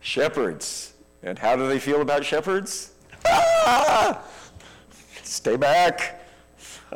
Shepherds. 0.00 0.94
And 1.22 1.38
how 1.38 1.56
do 1.56 1.68
they 1.68 1.78
feel 1.78 2.00
about 2.00 2.24
shepherds? 2.24 2.91
Ah! 3.26 4.22
Stay 5.22 5.56
back. 5.56 6.20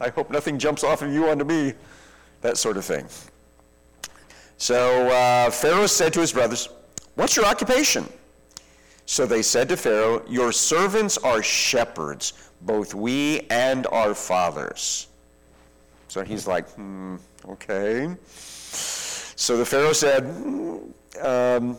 I 0.00 0.08
hope 0.10 0.30
nothing 0.30 0.58
jumps 0.58 0.84
off 0.84 1.02
of 1.02 1.12
you 1.12 1.28
onto 1.28 1.44
me. 1.44 1.74
That 2.42 2.56
sort 2.56 2.76
of 2.76 2.84
thing. 2.84 3.06
So 4.58 5.08
uh, 5.08 5.50
Pharaoh 5.50 5.86
said 5.86 6.12
to 6.14 6.20
his 6.20 6.32
brothers, 6.32 6.68
What's 7.14 7.36
your 7.36 7.46
occupation? 7.46 8.06
So 9.06 9.24
they 9.24 9.42
said 9.42 9.68
to 9.70 9.76
Pharaoh, 9.76 10.22
Your 10.28 10.52
servants 10.52 11.16
are 11.18 11.42
shepherds, 11.42 12.32
both 12.62 12.94
we 12.94 13.46
and 13.50 13.86
our 13.88 14.14
fathers. 14.14 15.08
So 16.08 16.24
he's 16.24 16.46
like, 16.46 16.68
hmm, 16.70 17.16
okay. 17.46 18.16
So 18.30 19.56
the 19.56 19.64
Pharaoh 19.64 19.92
said, 19.92 20.24
um, 21.20 21.78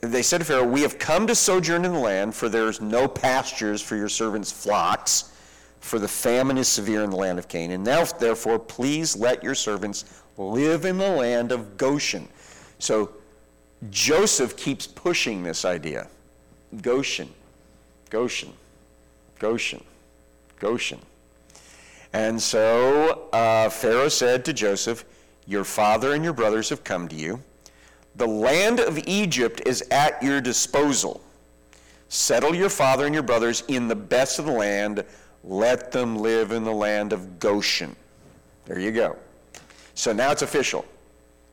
they 0.00 0.22
said 0.22 0.38
to 0.38 0.44
Pharaoh, 0.44 0.66
We 0.66 0.82
have 0.82 0.98
come 0.98 1.26
to 1.26 1.34
sojourn 1.34 1.84
in 1.84 1.92
the 1.92 1.98
land, 1.98 2.34
for 2.34 2.48
there 2.48 2.68
is 2.68 2.80
no 2.80 3.08
pastures 3.08 3.82
for 3.82 3.96
your 3.96 4.08
servants' 4.08 4.52
flocks, 4.52 5.32
for 5.80 5.98
the 5.98 6.08
famine 6.08 6.58
is 6.58 6.68
severe 6.68 7.02
in 7.02 7.10
the 7.10 7.16
land 7.16 7.38
of 7.38 7.48
Canaan. 7.48 7.72
And 7.72 7.84
now, 7.84 8.04
therefore, 8.04 8.58
please 8.58 9.16
let 9.16 9.42
your 9.42 9.54
servants 9.54 10.22
live 10.36 10.84
in 10.84 10.98
the 10.98 11.10
land 11.10 11.52
of 11.52 11.76
Goshen. 11.76 12.28
So 12.78 13.10
Joseph 13.90 14.56
keeps 14.56 14.86
pushing 14.86 15.42
this 15.42 15.64
idea 15.64 16.08
Goshen, 16.82 17.30
Goshen, 18.10 18.52
Goshen, 19.38 19.82
Goshen. 20.58 21.00
And 22.12 22.40
so 22.40 23.28
uh, 23.32 23.68
Pharaoh 23.68 24.08
said 24.08 24.44
to 24.46 24.52
Joseph, 24.52 25.04
Your 25.46 25.64
father 25.64 26.14
and 26.14 26.24
your 26.24 26.32
brothers 26.32 26.68
have 26.70 26.84
come 26.84 27.08
to 27.08 27.16
you. 27.16 27.42
The 28.18 28.26
land 28.26 28.80
of 28.80 28.98
Egypt 29.06 29.62
is 29.64 29.82
at 29.92 30.20
your 30.20 30.40
disposal. 30.40 31.20
Settle 32.08 32.52
your 32.52 32.68
father 32.68 33.06
and 33.06 33.14
your 33.14 33.22
brothers 33.22 33.62
in 33.68 33.86
the 33.86 33.94
best 33.94 34.40
of 34.40 34.46
the 34.46 34.52
land. 34.52 35.04
Let 35.44 35.92
them 35.92 36.16
live 36.16 36.50
in 36.50 36.64
the 36.64 36.72
land 36.72 37.12
of 37.12 37.38
Goshen. 37.38 37.94
There 38.64 38.80
you 38.80 38.90
go. 38.90 39.16
So 39.94 40.12
now 40.12 40.32
it's 40.32 40.42
official. 40.42 40.84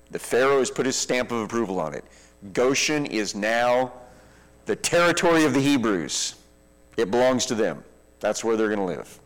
The 0.10 0.18
Pharaoh 0.18 0.58
has 0.58 0.72
put 0.72 0.88
his 0.88 0.96
stamp 0.96 1.32
of 1.32 1.42
approval 1.42 1.80
on 1.80 1.94
it. 1.94 2.04
Goshen 2.52 3.06
is 3.06 3.36
now 3.36 3.94
the 4.66 4.76
territory 4.76 5.46
of 5.46 5.54
the 5.54 5.62
Hebrews. 5.62 6.34
It 6.98 7.12
belongs 7.12 7.46
to 7.46 7.56
them. 7.56 7.84
That's 8.20 8.44
where 8.44 8.58
they're 8.58 8.74
going 8.74 8.80
to 8.80 8.86
live. 8.86 9.20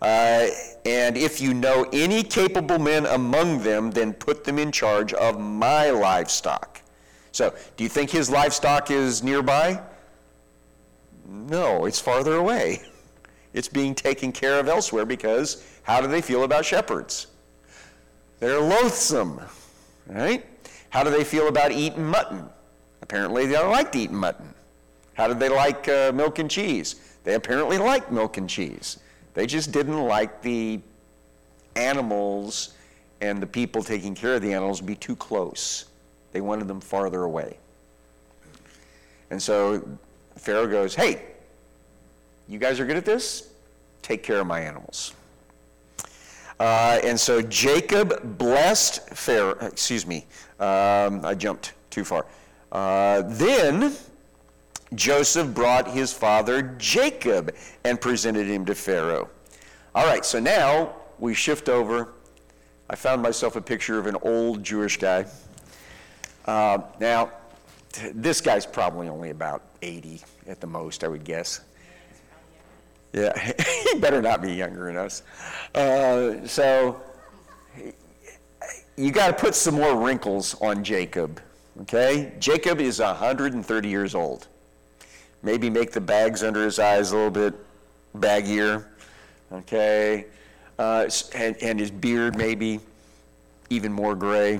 Uh, 0.00 0.46
and 0.86 1.16
if 1.16 1.40
you 1.40 1.52
know 1.52 1.86
any 1.92 2.22
capable 2.22 2.78
men 2.78 3.06
among 3.06 3.62
them, 3.62 3.90
then 3.90 4.12
put 4.14 4.44
them 4.44 4.58
in 4.58 4.72
charge 4.72 5.12
of 5.12 5.38
my 5.38 5.90
livestock. 5.90 6.80
So, 7.32 7.54
do 7.76 7.84
you 7.84 7.90
think 7.90 8.10
his 8.10 8.30
livestock 8.30 8.90
is 8.90 9.22
nearby? 9.22 9.80
No, 11.28 11.84
it's 11.84 12.00
farther 12.00 12.36
away. 12.36 12.82
It's 13.52 13.66
being 13.66 13.96
taken 13.96 14.30
care 14.30 14.60
of 14.60 14.68
elsewhere 14.68 15.04
because 15.04 15.66
how 15.82 16.00
do 16.00 16.06
they 16.06 16.20
feel 16.20 16.44
about 16.44 16.64
shepherds? 16.64 17.26
They're 18.38 18.60
loathsome, 18.60 19.40
right? 20.06 20.46
How 20.90 21.02
do 21.02 21.10
they 21.10 21.24
feel 21.24 21.48
about 21.48 21.72
eating 21.72 22.04
mutton? 22.04 22.48
Apparently, 23.02 23.46
they 23.46 23.54
don't 23.54 23.72
like 23.72 23.96
eating 23.96 24.14
mutton. 24.14 24.54
How 25.14 25.26
did 25.26 25.40
they 25.40 25.48
like 25.48 25.88
uh, 25.88 26.12
milk 26.14 26.38
and 26.38 26.48
cheese? 26.48 26.94
They 27.24 27.34
apparently 27.34 27.76
like 27.76 28.12
milk 28.12 28.36
and 28.36 28.48
cheese. 28.48 29.00
They 29.34 29.46
just 29.46 29.72
didn't 29.72 30.02
like 30.02 30.42
the 30.42 30.80
animals 31.76 32.74
and 33.20 33.40
the 33.40 33.46
people 33.46 33.82
taking 33.82 34.14
care 34.14 34.34
of 34.34 34.42
the 34.42 34.52
animals 34.52 34.80
be 34.80 34.94
too 34.94 35.16
close. 35.16 35.86
They 36.32 36.40
wanted 36.40 36.68
them 36.68 36.80
farther 36.80 37.22
away. 37.22 37.58
And 39.30 39.40
so 39.40 39.86
Pharaoh 40.36 40.66
goes, 40.66 40.94
Hey, 40.94 41.22
you 42.48 42.58
guys 42.58 42.80
are 42.80 42.86
good 42.86 42.96
at 42.96 43.04
this? 43.04 43.50
Take 44.02 44.22
care 44.22 44.40
of 44.40 44.46
my 44.46 44.60
animals. 44.60 45.14
Uh, 46.58 47.00
and 47.04 47.18
so 47.18 47.40
Jacob 47.40 48.36
blessed 48.36 49.08
Pharaoh, 49.10 49.56
excuse 49.62 50.06
me, 50.06 50.26
um, 50.58 51.24
I 51.24 51.34
jumped 51.34 51.72
too 51.90 52.04
far. 52.04 52.26
Uh, 52.70 53.22
then 53.26 53.94
Joseph 54.94 55.54
brought 55.54 55.88
his 55.88 56.12
father 56.12 56.62
Jacob 56.78 57.54
and 57.84 58.00
presented 58.00 58.46
him 58.46 58.64
to 58.66 58.74
Pharaoh. 58.74 59.28
All 59.94 60.06
right, 60.06 60.24
so 60.24 60.40
now 60.40 60.94
we 61.18 61.34
shift 61.34 61.68
over. 61.68 62.12
I 62.88 62.96
found 62.96 63.22
myself 63.22 63.56
a 63.56 63.60
picture 63.60 63.98
of 63.98 64.06
an 64.06 64.16
old 64.22 64.64
Jewish 64.64 64.96
guy. 64.96 65.26
Uh, 66.44 66.78
now, 66.98 67.30
this 68.14 68.40
guy's 68.40 68.66
probably 68.66 69.08
only 69.08 69.30
about 69.30 69.62
80 69.82 70.22
at 70.48 70.60
the 70.60 70.66
most, 70.66 71.04
I 71.04 71.08
would 71.08 71.24
guess. 71.24 71.60
Yeah, 73.12 73.36
he 73.92 73.98
better 73.98 74.20
not 74.20 74.42
be 74.42 74.52
younger 74.52 74.86
than 74.86 74.96
us. 74.96 75.22
Uh, 75.74 76.46
so, 76.46 77.00
you 78.96 79.12
got 79.12 79.28
to 79.28 79.32
put 79.34 79.54
some 79.54 79.74
more 79.74 79.96
wrinkles 79.96 80.60
on 80.60 80.82
Jacob, 80.82 81.40
okay? 81.82 82.32
Jacob 82.40 82.80
is 82.80 82.98
130 82.98 83.88
years 83.88 84.14
old 84.14 84.48
maybe 85.42 85.70
make 85.70 85.92
the 85.92 86.00
bags 86.00 86.42
under 86.42 86.64
his 86.64 86.78
eyes 86.78 87.12
a 87.12 87.16
little 87.16 87.30
bit 87.30 87.54
baggier, 88.16 88.84
okay? 89.52 90.26
Uh, 90.78 91.08
and, 91.34 91.56
and, 91.62 91.78
his 91.78 91.90
beard 91.90 92.36
maybe 92.36 92.80
even 93.68 93.92
more 93.92 94.14
gray. 94.14 94.58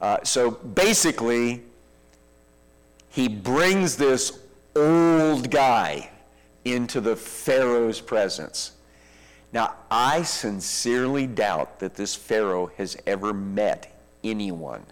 Uh, 0.00 0.18
so 0.24 0.50
basically, 0.50 1.62
he 3.10 3.28
brings 3.28 3.96
this 3.96 4.40
old 4.74 5.50
guy 5.50 6.10
into 6.64 7.00
the 7.00 7.14
Pharaoh's 7.14 8.00
presence. 8.00 8.72
Now, 9.52 9.74
I 9.90 10.22
sincerely 10.22 11.26
doubt 11.26 11.78
that 11.78 11.94
this 11.94 12.14
Pharaoh 12.14 12.70
has 12.76 12.96
ever 13.06 13.32
met 13.32 13.98
anyone 14.24 14.84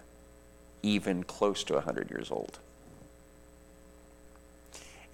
even 0.83 1.25
close 1.25 1.65
to 1.65 1.75
100 1.75 2.11
years 2.11 2.31
old. 2.31 2.61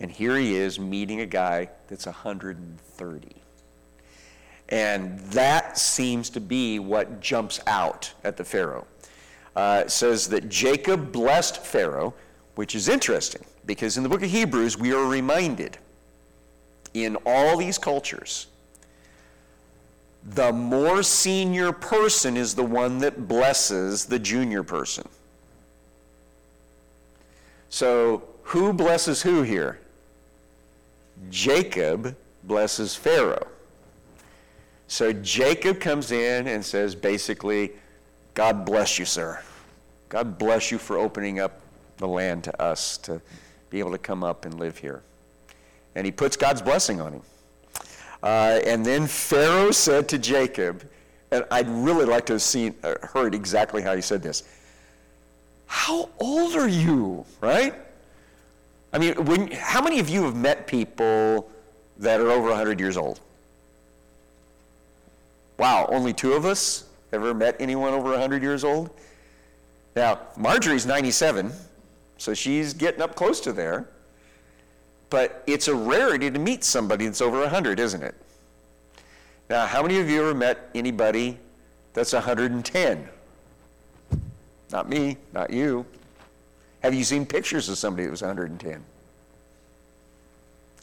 And 0.00 0.10
here 0.10 0.36
he 0.36 0.54
is 0.56 0.80
meeting 0.80 1.20
a 1.20 1.26
guy 1.26 1.68
that's 1.88 2.06
130. 2.06 3.28
And 4.70 5.18
that 5.20 5.76
seems 5.76 6.30
to 6.30 6.40
be 6.40 6.78
what 6.78 7.20
jumps 7.20 7.60
out 7.66 8.12
at 8.24 8.36
the 8.36 8.44
Pharaoh. 8.44 8.86
uh, 9.56 9.86
says 9.88 10.28
that 10.28 10.48
Jacob 10.48 11.12
blessed 11.12 11.58
Pharaoh, 11.64 12.14
which 12.54 12.74
is 12.74 12.88
interesting 12.88 13.44
because 13.66 13.96
in 13.96 14.02
the 14.02 14.08
book 14.08 14.22
of 14.22 14.30
Hebrews, 14.30 14.78
we 14.78 14.92
are 14.92 15.04
reminded 15.04 15.76
in 16.94 17.16
all 17.26 17.56
these 17.56 17.78
cultures, 17.78 18.46
the 20.22 20.52
more 20.52 21.02
senior 21.02 21.72
person 21.72 22.36
is 22.36 22.54
the 22.54 22.64
one 22.64 22.98
that 22.98 23.26
blesses 23.28 24.06
the 24.06 24.18
junior 24.18 24.62
person. 24.62 25.08
So, 27.68 28.24
who 28.44 28.72
blesses 28.72 29.22
who 29.22 29.42
here? 29.42 29.78
Jacob 31.28 32.16
blesses 32.44 32.94
Pharaoh. 32.94 33.46
So 34.86 35.12
Jacob 35.12 35.78
comes 35.78 36.10
in 36.10 36.48
and 36.48 36.64
says, 36.64 36.94
basically, 36.94 37.72
God 38.34 38.64
bless 38.64 38.98
you, 38.98 39.04
sir. 39.04 39.40
God 40.08 40.38
bless 40.38 40.70
you 40.70 40.78
for 40.78 40.98
opening 40.98 41.38
up 41.38 41.60
the 41.98 42.08
land 42.08 42.44
to 42.44 42.62
us 42.62 42.96
to 42.98 43.20
be 43.68 43.78
able 43.78 43.92
to 43.92 43.98
come 43.98 44.24
up 44.24 44.46
and 44.46 44.58
live 44.58 44.78
here. 44.78 45.02
And 45.94 46.04
he 46.04 46.10
puts 46.10 46.36
God's 46.36 46.62
blessing 46.62 47.00
on 47.00 47.12
him. 47.12 47.22
Uh, 48.22 48.60
and 48.66 48.84
then 48.84 49.06
Pharaoh 49.06 49.70
said 49.70 50.08
to 50.08 50.18
Jacob, 50.18 50.88
and 51.30 51.44
I'd 51.50 51.68
really 51.68 52.04
like 52.04 52.26
to 52.26 52.34
have 52.34 52.42
seen, 52.42 52.74
uh, 52.82 52.94
heard 53.02 53.34
exactly 53.34 53.82
how 53.82 53.94
he 53.94 54.02
said 54.02 54.22
this. 54.22 54.42
How 55.66 56.08
old 56.18 56.54
are 56.54 56.68
you, 56.68 57.24
right? 57.40 57.74
I 58.92 58.98
mean, 58.98 59.24
when, 59.24 59.50
how 59.52 59.80
many 59.82 60.00
of 60.00 60.08
you 60.08 60.24
have 60.24 60.34
met 60.34 60.66
people 60.66 61.50
that 61.98 62.20
are 62.20 62.30
over 62.30 62.48
100 62.48 62.80
years 62.80 62.96
old? 62.96 63.20
Wow, 65.58 65.86
only 65.90 66.12
two 66.12 66.32
of 66.32 66.44
us 66.44 66.84
ever 67.12 67.34
met 67.34 67.56
anyone 67.60 67.92
over 67.92 68.10
100 68.10 68.42
years 68.42 68.64
old? 68.64 68.90
Now, 69.94 70.20
Marjorie's 70.36 70.86
97, 70.86 71.52
so 72.16 72.34
she's 72.34 72.72
getting 72.72 73.02
up 73.02 73.14
close 73.14 73.40
to 73.40 73.52
there. 73.52 73.88
But 75.10 75.42
it's 75.46 75.66
a 75.68 75.74
rarity 75.74 76.30
to 76.30 76.38
meet 76.38 76.62
somebody 76.62 77.06
that's 77.06 77.20
over 77.20 77.40
100, 77.40 77.80
isn't 77.80 78.02
it? 78.02 78.14
Now, 79.48 79.66
how 79.66 79.82
many 79.82 79.98
of 79.98 80.08
you 80.08 80.20
ever 80.22 80.34
met 80.34 80.70
anybody 80.74 81.36
that's 81.92 82.12
110? 82.12 83.08
Not 84.70 84.88
me, 84.88 85.16
not 85.32 85.50
you. 85.50 85.84
Have 86.82 86.94
you 86.94 87.04
seen 87.04 87.26
pictures 87.26 87.68
of 87.68 87.78
somebody 87.78 88.04
that 88.04 88.10
was 88.10 88.22
110? 88.22 88.82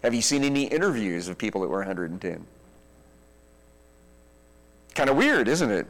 Have 0.03 0.13
you 0.13 0.21
seen 0.21 0.43
any 0.43 0.65
interviews 0.65 1.27
of 1.27 1.37
people 1.37 1.61
that 1.61 1.67
were 1.67 1.79
110? 1.79 2.45
Kind 4.93 5.09
of 5.09 5.17
weird, 5.17 5.47
isn't 5.47 5.71
it? 5.71 5.87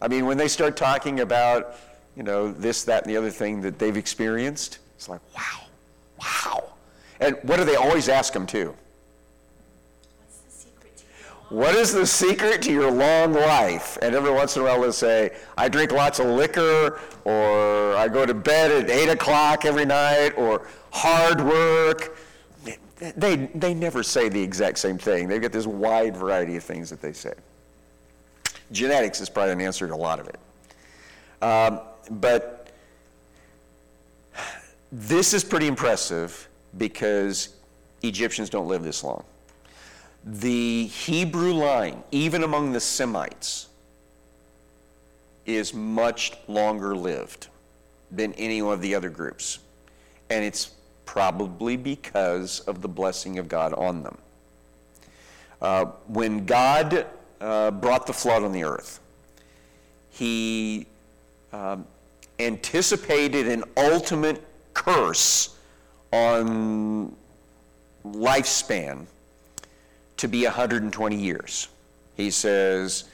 I 0.00 0.08
mean, 0.08 0.26
when 0.26 0.36
they 0.36 0.48
start 0.48 0.76
talking 0.76 1.20
about, 1.20 1.76
you 2.16 2.22
know, 2.22 2.52
this, 2.52 2.84
that, 2.84 3.04
and 3.04 3.12
the 3.12 3.16
other 3.16 3.30
thing 3.30 3.60
that 3.62 3.78
they've 3.78 3.96
experienced, 3.96 4.78
it's 4.96 5.08
like, 5.08 5.20
wow, 5.36 5.66
wow. 6.20 6.72
And 7.20 7.36
what 7.42 7.56
do 7.56 7.64
they 7.64 7.76
always 7.76 8.08
ask 8.08 8.32
them 8.32 8.46
too? 8.46 8.74
What's 10.18 10.38
the 10.38 10.50
secret 10.50 10.96
to 10.96 11.04
your 11.20 11.34
What 11.50 11.74
is 11.74 11.92
the 11.92 12.06
secret 12.06 12.60
to 12.62 12.72
your 12.72 12.90
long 12.90 13.32
life? 13.32 13.96
And 14.02 14.14
every 14.14 14.30
once 14.30 14.56
in 14.56 14.62
a 14.62 14.64
while 14.66 14.80
they'll 14.82 14.92
say, 14.92 15.34
I 15.56 15.68
drink 15.68 15.92
lots 15.92 16.18
of 16.18 16.26
liquor, 16.26 17.00
or 17.24 17.96
I 17.96 18.06
go 18.08 18.26
to 18.26 18.34
bed 18.34 18.70
at 18.70 18.90
8 18.90 19.08
o'clock 19.08 19.64
every 19.64 19.86
night, 19.86 20.32
or 20.36 20.66
hard 20.92 21.40
work. 21.40 22.18
They, 23.16 23.48
they 23.54 23.72
never 23.72 24.02
say 24.02 24.28
the 24.28 24.42
exact 24.42 24.78
same 24.78 24.98
thing. 24.98 25.26
They've 25.26 25.40
got 25.40 25.52
this 25.52 25.66
wide 25.66 26.16
variety 26.16 26.56
of 26.56 26.64
things 26.64 26.90
that 26.90 27.00
they 27.00 27.12
say. 27.14 27.32
Genetics 28.70 29.22
is 29.22 29.30
probably 29.30 29.52
an 29.52 29.60
answer 29.62 29.86
to 29.88 29.94
a 29.94 29.96
lot 29.96 30.20
of 30.20 30.28
it. 30.28 30.38
Um, 31.40 31.80
but 32.10 32.72
this 34.92 35.32
is 35.32 35.44
pretty 35.44 35.66
impressive 35.66 36.46
because 36.76 37.50
Egyptians 38.02 38.50
don't 38.50 38.68
live 38.68 38.82
this 38.82 39.02
long. 39.02 39.24
The 40.30 40.84
Hebrew 40.88 41.54
line, 41.54 42.02
even 42.10 42.42
among 42.42 42.72
the 42.72 42.80
Semites, 42.80 43.68
is 45.46 45.72
much 45.72 46.34
longer 46.46 46.94
lived 46.94 47.48
than 48.10 48.34
any 48.34 48.60
of 48.60 48.82
the 48.82 48.94
other 48.94 49.08
groups. 49.08 49.60
And 50.28 50.44
it's 50.44 50.72
probably 51.06 51.78
because 51.78 52.60
of 52.60 52.82
the 52.82 52.88
blessing 52.88 53.38
of 53.38 53.48
God 53.48 53.72
on 53.72 54.02
them. 54.02 54.18
Uh, 55.62 55.86
when 56.08 56.44
God 56.44 57.06
uh, 57.40 57.70
brought 57.70 58.06
the 58.06 58.12
flood 58.12 58.42
on 58.42 58.52
the 58.52 58.64
earth, 58.64 59.00
he 60.10 60.86
um, 61.54 61.86
anticipated 62.38 63.48
an 63.48 63.64
ultimate 63.78 64.44
curse 64.74 65.56
on 66.12 67.16
lifespan 68.04 69.06
to 70.18 70.28
be 70.28 70.44
120 70.44 71.16
years. 71.16 71.68
He 72.16 72.30
says, 72.30 73.04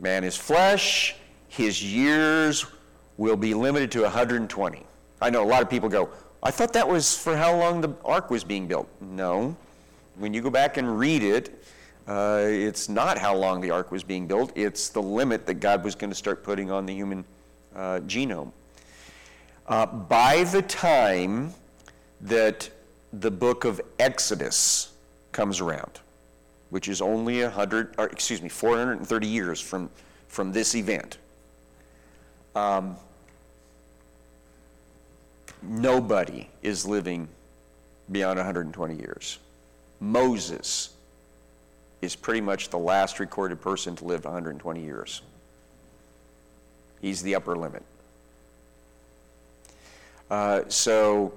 man 0.00 0.24
is 0.24 0.36
flesh, 0.36 1.14
his 1.48 1.82
years 1.82 2.66
will 3.18 3.36
be 3.36 3.54
limited 3.54 3.92
to 3.92 4.02
120. 4.02 4.84
I 5.20 5.30
know 5.30 5.44
a 5.44 5.46
lot 5.46 5.62
of 5.62 5.70
people 5.70 5.88
go, 5.88 6.08
I 6.42 6.50
thought 6.50 6.72
that 6.72 6.88
was 6.88 7.16
for 7.16 7.36
how 7.36 7.56
long 7.56 7.80
the 7.80 7.94
ark 8.04 8.30
was 8.30 8.42
being 8.42 8.66
built. 8.66 8.88
No. 9.00 9.54
When 10.16 10.34
you 10.34 10.42
go 10.42 10.50
back 10.50 10.76
and 10.76 10.98
read 10.98 11.22
it, 11.22 11.62
uh, 12.08 12.40
it's 12.46 12.88
not 12.88 13.16
how 13.16 13.36
long 13.36 13.60
the 13.60 13.70
ark 13.70 13.92
was 13.92 14.02
being 14.02 14.26
built, 14.26 14.50
it's 14.56 14.88
the 14.88 15.00
limit 15.00 15.46
that 15.46 15.54
God 15.54 15.84
was 15.84 15.94
going 15.94 16.10
to 16.10 16.16
start 16.16 16.42
putting 16.42 16.70
on 16.70 16.84
the 16.84 16.94
human 16.94 17.24
uh, 17.76 18.00
genome. 18.06 18.50
Uh, 19.68 19.86
by 19.86 20.42
the 20.44 20.62
time 20.62 21.54
that 22.22 22.68
the 23.12 23.30
book 23.30 23.64
of 23.64 23.80
Exodus 24.00 24.92
comes 25.30 25.60
around, 25.60 26.00
which 26.72 26.88
is 26.88 27.02
only 27.02 27.42
100, 27.42 27.96
or 27.98 28.06
excuse 28.06 28.40
me, 28.40 28.48
430 28.48 29.26
years 29.26 29.60
from, 29.60 29.90
from 30.28 30.52
this 30.52 30.74
event, 30.74 31.18
um, 32.56 32.96
nobody 35.60 36.48
is 36.62 36.86
living 36.86 37.28
beyond 38.10 38.38
120 38.38 38.96
years. 38.96 39.38
Moses 40.00 40.94
is 42.00 42.16
pretty 42.16 42.40
much 42.40 42.70
the 42.70 42.78
last 42.78 43.20
recorded 43.20 43.60
person 43.60 43.94
to 43.96 44.06
live 44.06 44.24
120 44.24 44.82
years. 44.82 45.20
He's 47.02 47.22
the 47.22 47.34
upper 47.34 47.54
limit. 47.54 47.82
Uh, 50.30 50.62
so 50.68 51.34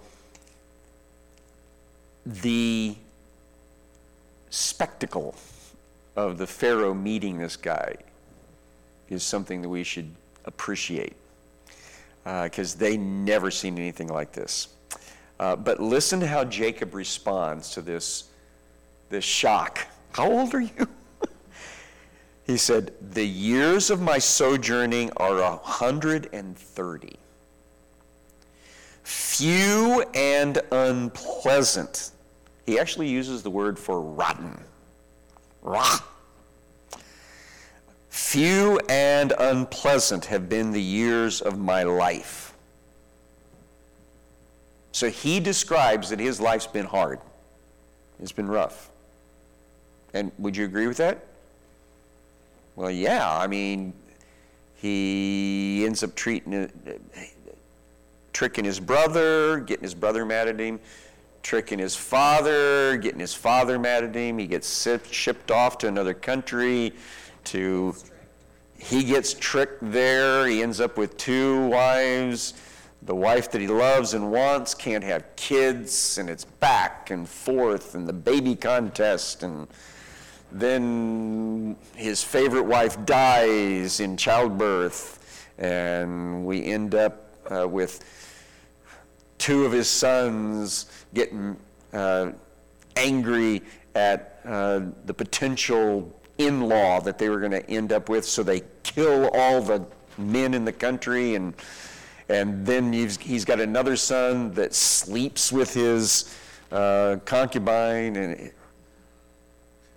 the 2.26 2.96
spectacle 4.56 5.36
of 6.16 6.38
the 6.38 6.48
Pharaoh 6.48 6.94
meeting 6.94 7.38
this 7.38 7.58
guy 7.58 7.96
is 9.10 9.22
something 9.24 9.62
that 9.62 9.70
we 9.70 9.84
should 9.84 10.10
appreciate 10.46 11.16
because 12.24 12.76
uh, 12.76 12.80
they 12.80 12.98
never 12.98 13.52
seen 13.52 13.78
anything 13.78 14.08
like 14.08 14.32
this. 14.32 14.70
Uh, 15.40 15.56
but 15.56 15.80
listen 15.80 16.20
to 16.22 16.28
how 16.28 16.44
Jacob 16.46 16.96
responds 16.96 17.72
to 17.72 17.82
this, 17.82 18.26
this 19.10 19.26
shock. 19.26 19.86
How 20.14 20.32
old 20.32 20.56
are 20.56 20.62
you? 20.62 20.88
he 22.48 22.56
said, 22.56 22.94
The 23.12 23.26
years 23.26 23.90
of 23.90 24.02
my 24.02 24.18
sojourning 24.18 25.12
are 25.18 25.40
a 25.40 25.58
130. 25.58 27.16
Few 29.04 30.06
and 30.14 30.62
unpleasant. 30.72 32.12
He 32.66 32.80
actually 32.80 33.08
uses 33.08 33.44
the 33.44 33.50
word 33.50 33.78
for 33.78 34.02
rotten. 34.02 34.60
Rot. 35.62 36.04
Few 38.10 38.80
and 38.90 39.34
unpleasant 39.38 40.26
have 40.26 40.48
been 40.50 40.72
the 40.72 40.82
years 40.82 41.42
of 41.42 41.60
my 41.60 41.84
life. 41.84 42.54
So 44.92 45.10
he 45.10 45.40
describes 45.40 46.10
that 46.10 46.20
his 46.20 46.40
life's 46.40 46.68
been 46.68 46.86
hard, 46.86 47.20
it's 48.22 48.32
been 48.32 48.48
rough. 48.48 48.90
And 50.14 50.32
would 50.38 50.56
you 50.56 50.64
agree 50.64 50.88
with 50.88 50.98
that? 50.98 51.26
Well, 52.78 52.90
yeah. 52.90 53.38
I 53.38 53.48
mean, 53.48 53.94
he 54.76 55.84
ends 55.86 56.04
up 56.04 56.16
treating, 56.16 56.72
tricking 58.32 58.64
his 58.64 58.80
brother, 58.80 59.60
getting 59.60 59.84
his 59.84 59.94
brother 59.94 60.26
mad 60.26 60.48
at 60.48 60.58
him, 60.58 60.80
tricking 61.46 61.78
his 61.78 61.96
father, 61.96 62.98
getting 62.98 63.20
his 63.20 63.36
father 63.36 63.78
mad 63.78 64.04
at 64.04 64.16
him. 64.16 64.40
He 64.40 64.48
gets 64.48 64.88
shipped 65.12 65.52
off 65.52 65.78
to 65.78 65.88
another 65.88 66.16
country 66.16 66.92
to. 67.46 67.94
He 68.78 69.04
gets 69.04 69.36
tricked 69.36 69.80
there. 69.92 70.48
He 70.48 70.64
ends 70.64 70.82
up 70.82 70.98
with 70.98 71.18
two 71.18 71.68
wives. 71.68 72.56
The 73.04 73.14
wife 73.14 73.52
that 73.52 73.62
he 73.62 73.68
loves 73.68 74.16
and 74.16 74.32
wants 74.32 74.74
can't 74.74 75.04
have 75.04 75.24
kids, 75.36 76.18
and 76.18 76.32
it's 76.32 76.46
back 76.46 77.12
and 77.12 77.30
forth, 77.30 77.94
and 77.94 78.08
the 78.08 78.14
baby 78.14 78.56
contest, 78.56 79.44
and 79.44 79.68
then 80.52 81.76
his 81.96 82.24
favorite 82.24 82.66
wife 82.66 83.06
dies 83.06 84.00
in 84.00 84.18
childbirth, 84.18 85.46
And 85.60 86.44
we 86.44 86.66
end 86.66 86.96
up 86.96 87.38
uh, 87.52 87.68
with 87.68 88.04
two 89.38 89.66
of 89.66 89.72
his 89.72 89.90
sons 89.90 90.88
getting 91.14 91.56
uh, 91.94 92.32
angry 92.96 93.62
at 93.96 94.40
uh, 94.46 94.82
the 95.06 95.14
potential 95.14 96.12
in 96.38 96.62
law 96.62 97.00
that 97.00 97.18
they 97.18 97.30
were 97.30 97.40
going 97.40 97.52
to 97.52 97.70
end 97.70 97.92
up 97.92 98.10
with, 98.10 98.26
so 98.26 98.44
they 98.44 98.62
kill 98.84 99.30
all 99.34 99.62
the 99.62 99.86
men 100.18 100.54
in 100.54 100.66
the 100.66 100.72
country. 100.72 101.36
And, 101.36 101.54
and 102.30 102.66
then 102.66 102.92
he's, 102.92 103.18
he's 103.18 103.46
got 103.46 103.60
another 103.60 103.96
son 103.96 104.52
that 104.54 104.74
sleeps 104.74 105.52
with 105.52 105.74
his 105.74 106.36
uh, 106.72 107.18
concubine. 107.26 108.16
And 108.16 108.52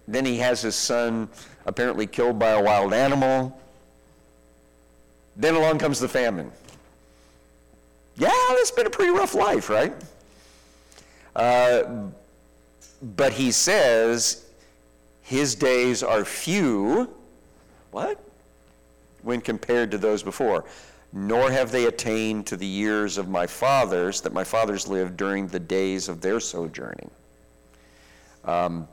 then 0.07 0.25
he 0.25 0.39
has 0.39 0.63
his 0.63 0.77
son 0.77 1.29
apparently 1.67 2.07
killed 2.07 2.39
by 2.39 2.51
a 2.51 2.63
wild 2.63 2.95
animal. 2.95 3.61
Then 5.37 5.55
along 5.55 5.79
comes 5.79 6.01
the 6.01 6.09
famine. 6.09 6.51
Yeah, 8.19 8.33
that's 8.51 8.73
been 8.73 8.87
a 8.87 8.91
pretty 8.91 9.13
rough 9.13 9.35
life, 9.35 9.71
right? 9.71 9.95
Uh, 11.37 12.09
but 13.01 13.33
he 13.33 13.53
says 13.53 14.45
his 15.23 15.55
days 15.55 16.03
are 16.03 16.25
few. 16.25 17.15
What? 17.93 18.21
When 19.23 19.41
compared 19.41 19.93
to 19.93 19.99
those 19.99 20.23
before. 20.23 20.65
Nor 21.13 21.51
have 21.51 21.71
they 21.71 21.87
attained 21.87 22.47
to 22.49 22.57
the 22.57 22.67
years 22.67 23.19
of 23.19 23.29
my 23.29 23.47
fathers 23.47 24.21
that 24.23 24.33
my 24.33 24.45
fathers 24.45 24.89
lived 24.89 25.17
during 25.17 25.47
the 25.47 25.61
days 25.61 26.09
of 26.09 26.21
their 26.21 26.41
sojourning. 26.41 27.11
Um, 28.45 28.89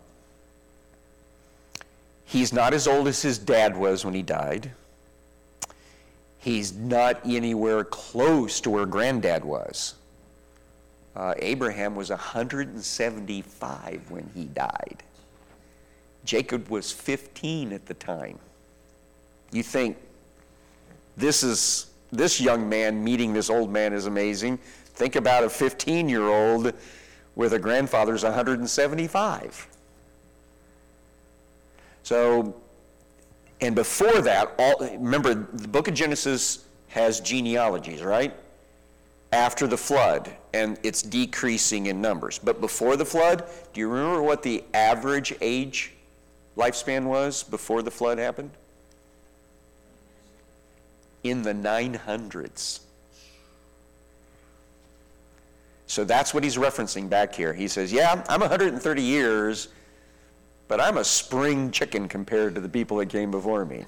he's 2.25 2.53
not 2.53 2.73
as 2.73 2.87
old 2.87 3.07
as 3.07 3.21
his 3.21 3.37
dad 3.39 3.75
was 3.75 4.05
when 4.05 4.13
he 4.13 4.21
died. 4.21 4.71
He's 6.45 6.75
not 6.75 7.19
anywhere 7.25 7.83
close 7.83 8.61
to 8.61 8.69
where 8.69 8.85
granddad 8.85 9.43
was. 9.43 9.95
Uh, 11.15 11.33
Abraham 11.39 11.95
was 11.95 12.11
175 12.11 14.11
when 14.11 14.29
he 14.35 14.45
died. 14.45 15.01
Jacob 16.23 16.69
was 16.69 16.91
15 16.91 17.73
at 17.73 17.87
the 17.87 17.95
time. 17.95 18.37
You 19.51 19.63
think 19.63 19.97
this 21.17 21.41
is 21.41 21.87
this 22.11 22.39
young 22.39 22.69
man 22.69 23.03
meeting 23.03 23.33
this 23.33 23.49
old 23.49 23.71
man 23.71 23.91
is 23.91 24.05
amazing. 24.05 24.59
Think 24.93 25.15
about 25.15 25.45
a 25.45 25.49
15 25.49 26.07
year 26.07 26.27
old 26.27 26.73
with 27.33 27.53
a 27.53 27.59
grandfather's 27.59 28.23
175. 28.23 29.67
So, 32.03 32.55
and 33.61 33.75
before 33.75 34.21
that, 34.21 34.53
all, 34.59 34.75
remember 34.79 35.33
the 35.33 35.67
book 35.67 35.87
of 35.87 35.93
Genesis 35.93 36.65
has 36.89 37.19
genealogies, 37.19 38.03
right? 38.03 38.33
After 39.31 39.67
the 39.67 39.77
flood, 39.77 40.33
and 40.53 40.77
it's 40.83 41.01
decreasing 41.01 41.87
in 41.87 42.01
numbers. 42.01 42.39
But 42.39 42.61
before 42.61 42.95
the 42.95 43.05
flood, 43.05 43.43
do 43.73 43.79
you 43.79 43.89
remember 43.89 44.21
what 44.21 44.43
the 44.43 44.63
average 44.73 45.33
age 45.41 45.93
lifespan 46.57 47.05
was 47.05 47.43
before 47.43 47.81
the 47.81 47.91
flood 47.91 48.17
happened? 48.17 48.51
In 51.23 51.41
the 51.41 51.53
900s. 51.53 52.81
So 55.87 56.03
that's 56.03 56.33
what 56.33 56.43
he's 56.43 56.57
referencing 56.57 57.09
back 57.09 57.33
here. 57.35 57.53
He 57.53 57.67
says, 57.67 57.91
Yeah, 57.91 58.23
I'm 58.27 58.39
130 58.39 59.01
years, 59.01 59.69
but 60.67 60.81
I'm 60.81 60.97
a 60.97 61.03
spring 61.03 61.71
chicken 61.71 62.07
compared 62.07 62.55
to 62.55 62.61
the 62.61 62.69
people 62.69 62.97
that 62.97 63.09
came 63.09 63.31
before 63.31 63.65
me. 63.65 63.85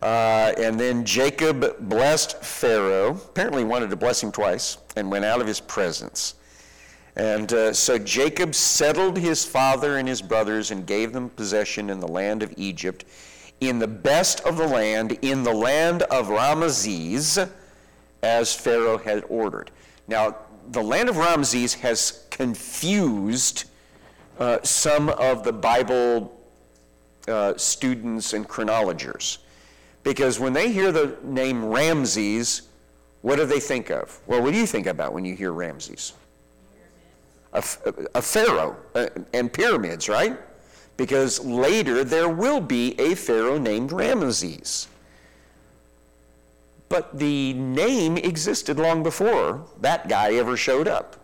Uh, 0.00 0.52
and 0.56 0.78
then 0.78 1.04
Jacob 1.04 1.76
blessed 1.88 2.42
Pharaoh, 2.44 3.14
apparently 3.14 3.64
wanted 3.64 3.90
to 3.90 3.96
bless 3.96 4.22
him 4.22 4.30
twice, 4.30 4.78
and 4.96 5.10
went 5.10 5.24
out 5.24 5.40
of 5.40 5.46
his 5.46 5.60
presence. 5.60 6.34
And 7.16 7.52
uh, 7.52 7.72
so 7.72 7.98
Jacob 7.98 8.54
settled 8.54 9.18
his 9.18 9.44
father 9.44 9.98
and 9.98 10.06
his 10.06 10.22
brothers 10.22 10.70
and 10.70 10.86
gave 10.86 11.12
them 11.12 11.30
possession 11.30 11.90
in 11.90 11.98
the 11.98 12.06
land 12.06 12.44
of 12.44 12.54
Egypt, 12.56 13.04
in 13.60 13.80
the 13.80 13.88
best 13.88 14.40
of 14.42 14.56
the 14.56 14.68
land, 14.68 15.18
in 15.22 15.42
the 15.42 15.52
land 15.52 16.02
of 16.04 16.28
Ramesses, 16.28 17.50
as 18.22 18.54
Pharaoh 18.54 18.98
had 18.98 19.24
ordered. 19.28 19.72
Now, 20.06 20.36
the 20.70 20.82
land 20.82 21.08
of 21.08 21.16
Ramesses 21.16 21.74
has 21.80 22.24
confused 22.30 23.64
uh, 24.38 24.58
some 24.62 25.08
of 25.10 25.44
the 25.44 25.52
Bible 25.52 26.34
uh, 27.26 27.56
students 27.56 28.32
and 28.32 28.48
chronologers. 28.48 29.38
Because 30.02 30.40
when 30.40 30.52
they 30.52 30.72
hear 30.72 30.92
the 30.92 31.16
name 31.22 31.64
Ramses, 31.64 32.62
what 33.22 33.36
do 33.36 33.44
they 33.44 33.60
think 33.60 33.90
of? 33.90 34.20
Well, 34.26 34.42
what 34.42 34.52
do 34.52 34.58
you 34.58 34.66
think 34.66 34.86
about 34.86 35.12
when 35.12 35.24
you 35.24 35.34
hear 35.34 35.52
Ramses? 35.52 36.14
A, 37.52 37.64
a 38.14 38.22
pharaoh 38.22 38.76
uh, 38.94 39.08
and 39.32 39.52
pyramids, 39.52 40.08
right? 40.08 40.38
Because 40.96 41.44
later 41.44 42.04
there 42.04 42.28
will 42.28 42.60
be 42.60 42.98
a 43.00 43.14
pharaoh 43.14 43.58
named 43.58 43.92
Ramses. 43.92 44.88
But 46.88 47.18
the 47.18 47.52
name 47.54 48.16
existed 48.16 48.78
long 48.78 49.02
before 49.02 49.66
that 49.80 50.08
guy 50.08 50.34
ever 50.34 50.56
showed 50.56 50.88
up. 50.88 51.16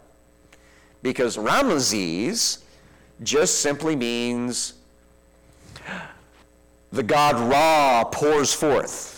Because 1.03 1.37
Ramesses 1.37 2.64
just 3.23 3.61
simply 3.61 3.97
means 3.97 4.75
the 6.93 7.03
god 7.03 7.37
Ra 7.51 8.05
pours 8.05 8.53
forth. 8.53 9.13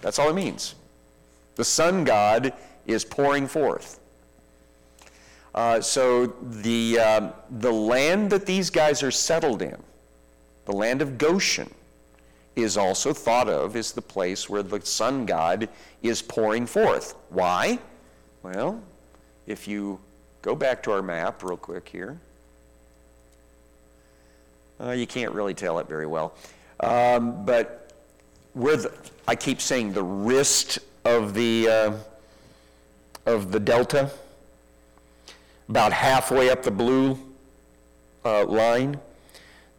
That's 0.00 0.18
all 0.18 0.30
it 0.30 0.34
means. 0.34 0.74
The 1.56 1.64
sun 1.64 2.04
god 2.04 2.52
is 2.86 3.04
pouring 3.04 3.46
forth. 3.46 4.00
Uh, 5.54 5.80
so 5.80 6.26
the, 6.26 6.98
uh, 6.98 7.30
the 7.58 7.72
land 7.72 8.30
that 8.30 8.44
these 8.44 8.70
guys 8.70 9.02
are 9.02 9.12
settled 9.12 9.62
in, 9.62 9.76
the 10.64 10.72
land 10.72 11.00
of 11.00 11.16
Goshen, 11.16 11.72
is 12.56 12.76
also 12.76 13.12
thought 13.12 13.48
of 13.48 13.76
as 13.76 13.92
the 13.92 14.02
place 14.02 14.48
where 14.48 14.62
the 14.62 14.80
sun 14.84 15.26
god 15.26 15.68
is 16.02 16.22
pouring 16.22 16.66
forth. 16.66 17.14
Why? 17.30 17.78
Well, 18.42 18.82
if 19.46 19.68
you 19.68 20.00
go 20.42 20.54
back 20.54 20.82
to 20.84 20.92
our 20.92 21.02
map 21.02 21.42
real 21.42 21.56
quick 21.56 21.88
here, 21.88 22.18
uh, 24.84 24.90
you 24.90 25.06
can't 25.06 25.32
really 25.32 25.54
tell 25.54 25.78
it 25.78 25.88
very 25.88 26.06
well. 26.06 26.34
Um, 26.80 27.44
but 27.44 27.92
with, 28.54 29.12
I 29.26 29.34
keep 29.34 29.60
saying 29.60 29.92
the 29.92 30.02
wrist 30.02 30.78
of 31.04 31.34
the, 31.34 31.68
uh, 31.68 31.92
of 33.26 33.50
the 33.50 33.60
delta, 33.60 34.10
about 35.68 35.92
halfway 35.92 36.50
up 36.50 36.62
the 36.62 36.70
blue 36.70 37.18
uh, 38.24 38.44
line, 38.44 39.00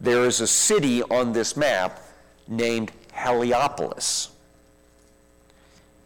there 0.00 0.24
is 0.24 0.40
a 0.40 0.46
city 0.46 1.02
on 1.04 1.32
this 1.32 1.56
map 1.56 2.02
named 2.48 2.90
Heliopolis. 3.12 4.30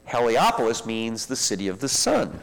Heliopolis 0.07 0.85
means 0.85 1.27
the 1.27 1.37
city 1.37 1.69
of 1.69 1.81
the 1.81 1.89
sun. 1.89 2.41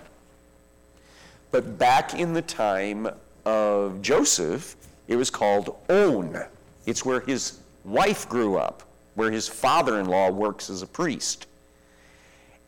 But 1.51 1.77
back 1.77 2.13
in 2.13 2.33
the 2.33 2.41
time 2.41 3.07
of 3.45 4.01
Joseph, 4.01 4.76
it 5.07 5.15
was 5.15 5.29
called 5.29 5.75
On. 5.89 6.37
It's 6.85 7.05
where 7.05 7.21
his 7.21 7.59
wife 7.83 8.27
grew 8.27 8.57
up, 8.57 8.83
where 9.15 9.31
his 9.31 9.47
father 9.47 9.99
in 9.99 10.07
law 10.07 10.29
works 10.29 10.69
as 10.69 10.81
a 10.81 10.87
priest. 10.87 11.47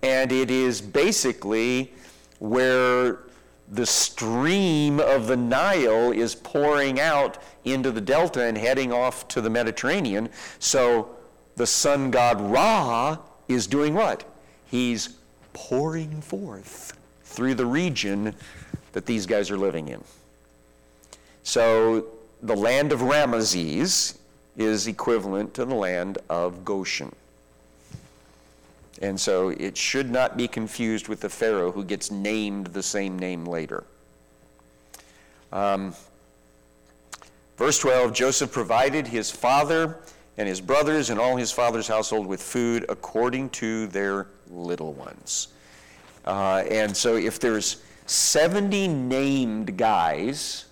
And 0.02 0.32
it 0.32 0.50
is 0.50 0.82
basically 0.82 1.94
where 2.40 3.20
the 3.72 3.86
stream 3.86 5.00
of 5.00 5.28
the 5.28 5.38
Nile 5.38 6.12
is 6.12 6.34
pouring 6.34 7.00
out 7.00 7.38
into 7.66 7.92
the 7.92 8.02
delta 8.02 8.44
and 8.44 8.58
heading 8.58 8.92
off 8.92 9.28
to 9.30 9.42
the 9.42 9.50
Mediterranean. 9.50 10.30
So 10.60 11.16
the 11.56 11.68
sun 11.68 12.10
god 12.10 12.42
Ra 12.42 13.18
is 13.48 13.68
doing 13.68 13.94
what? 13.94 14.24
He's 14.66 15.18
pouring 15.54 16.22
forth 16.22 16.98
through 17.24 17.56
the 17.56 17.66
region 17.66 18.34
that 18.94 19.06
these 19.06 19.26
guys 19.26 19.52
are 19.52 19.58
living 19.58 19.90
in. 19.90 20.04
So 21.44 22.08
the 22.42 22.56
land 22.56 22.92
of 22.92 23.02
Ramesses 23.02 24.18
is 24.58 24.88
equivalent 24.88 25.54
to 25.56 25.66
the 25.66 25.76
land 25.76 26.18
of 26.30 26.64
Goshen. 26.66 27.14
And 29.02 29.20
so 29.20 29.50
it 29.50 29.78
should 29.78 30.12
not 30.12 30.36
be 30.36 30.48
confused 30.48 31.08
with 31.08 31.22
the 31.22 31.30
Pharaoh 31.30 31.72
who 31.72 31.84
gets 31.84 32.12
named 32.12 32.68
the 32.68 32.84
same 32.84 33.18
name 33.18 33.46
later. 33.46 33.86
Um, 35.52 35.96
verse 37.58 37.80
12 37.80 38.14
Joseph 38.14 38.52
provided 38.52 39.08
his 39.08 39.32
father 39.32 40.00
and 40.38 40.48
his 40.48 40.62
brothers 40.62 41.10
and 41.10 41.20
all 41.20 41.36
his 41.38 41.52
father's 41.52 41.88
household 41.88 42.28
with 42.28 42.42
food 42.42 42.86
according 42.90 43.50
to 43.52 43.88
their 43.88 44.28
little 44.50 44.94
ones. 44.94 45.50
Uh, 46.26 46.64
and 46.70 46.96
so 46.96 47.16
if 47.16 47.40
there's 47.40 47.82
70 48.06 48.88
named 48.88 49.78
guys, 49.78 50.66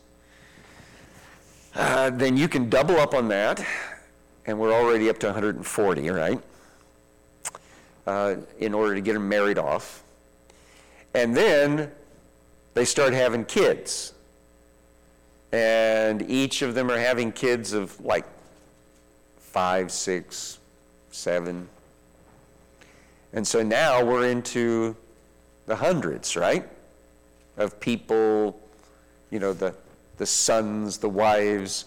uh, 1.77 2.09
then 2.09 2.35
you 2.35 2.49
can 2.49 2.69
double 2.69 2.97
up 2.97 3.13
on 3.13 3.29
that, 3.29 3.65
and 4.45 4.59
we're 4.59 4.73
already 4.73 5.09
up 5.09 5.17
to 5.19 5.27
140, 5.27 6.09
right? 6.09 6.41
uh, 8.07 8.37
in 8.59 8.73
order 8.73 8.95
to 8.95 9.01
get 9.01 9.13
them 9.13 9.29
married 9.29 9.59
off. 9.59 10.01
And 11.13 11.35
then 11.35 11.91
they 12.73 12.85
start 12.85 13.13
having 13.13 13.45
kids. 13.45 14.13
And 15.51 16.29
each 16.29 16.61
of 16.61 16.73
them 16.73 16.89
are 16.89 16.97
having 16.97 17.31
kids 17.31 17.73
of 17.73 17.99
like 18.03 18.25
five, 19.37 19.91
six, 19.91 20.59
seven. 21.11 21.67
And 23.33 23.45
so 23.45 23.61
now 23.61 24.03
we're 24.03 24.27
into 24.27 24.95
the 25.65 25.75
hundreds, 25.75 26.35
right? 26.35 26.67
Of 27.57 27.79
people, 27.79 28.59
you 29.31 29.39
know, 29.39 29.53
the, 29.53 29.73
the 30.17 30.25
sons, 30.25 30.97
the 30.97 31.09
wives, 31.09 31.85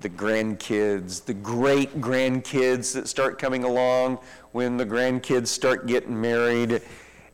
the 0.00 0.08
grandkids, 0.08 1.24
the 1.24 1.34
great 1.34 2.00
grandkids 2.00 2.92
that 2.94 3.08
start 3.08 3.38
coming 3.38 3.64
along 3.64 4.18
when 4.52 4.76
the 4.76 4.86
grandkids 4.86 5.48
start 5.48 5.86
getting 5.86 6.20
married. 6.20 6.82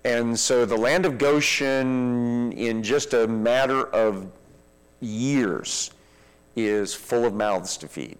And 0.04 0.38
so 0.38 0.64
the 0.64 0.76
land 0.76 1.06
of 1.06 1.18
Goshen, 1.18 2.52
in 2.52 2.82
just 2.82 3.14
a 3.14 3.26
matter 3.26 3.86
of 3.86 4.30
years, 5.00 5.90
is 6.56 6.94
full 6.94 7.24
of 7.24 7.34
mouths 7.34 7.76
to 7.78 7.88
feed. 7.88 8.18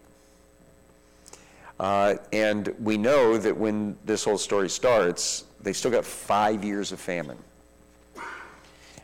Uh, 1.79 2.15
and 2.31 2.73
we 2.79 2.97
know 2.97 3.37
that 3.37 3.55
when 3.55 3.97
this 4.05 4.23
whole 4.23 4.37
story 4.37 4.69
starts, 4.69 5.43
they 5.61 5.73
still 5.73 5.91
got 5.91 6.05
five 6.05 6.63
years 6.63 6.91
of 6.91 6.99
famine. 6.99 7.37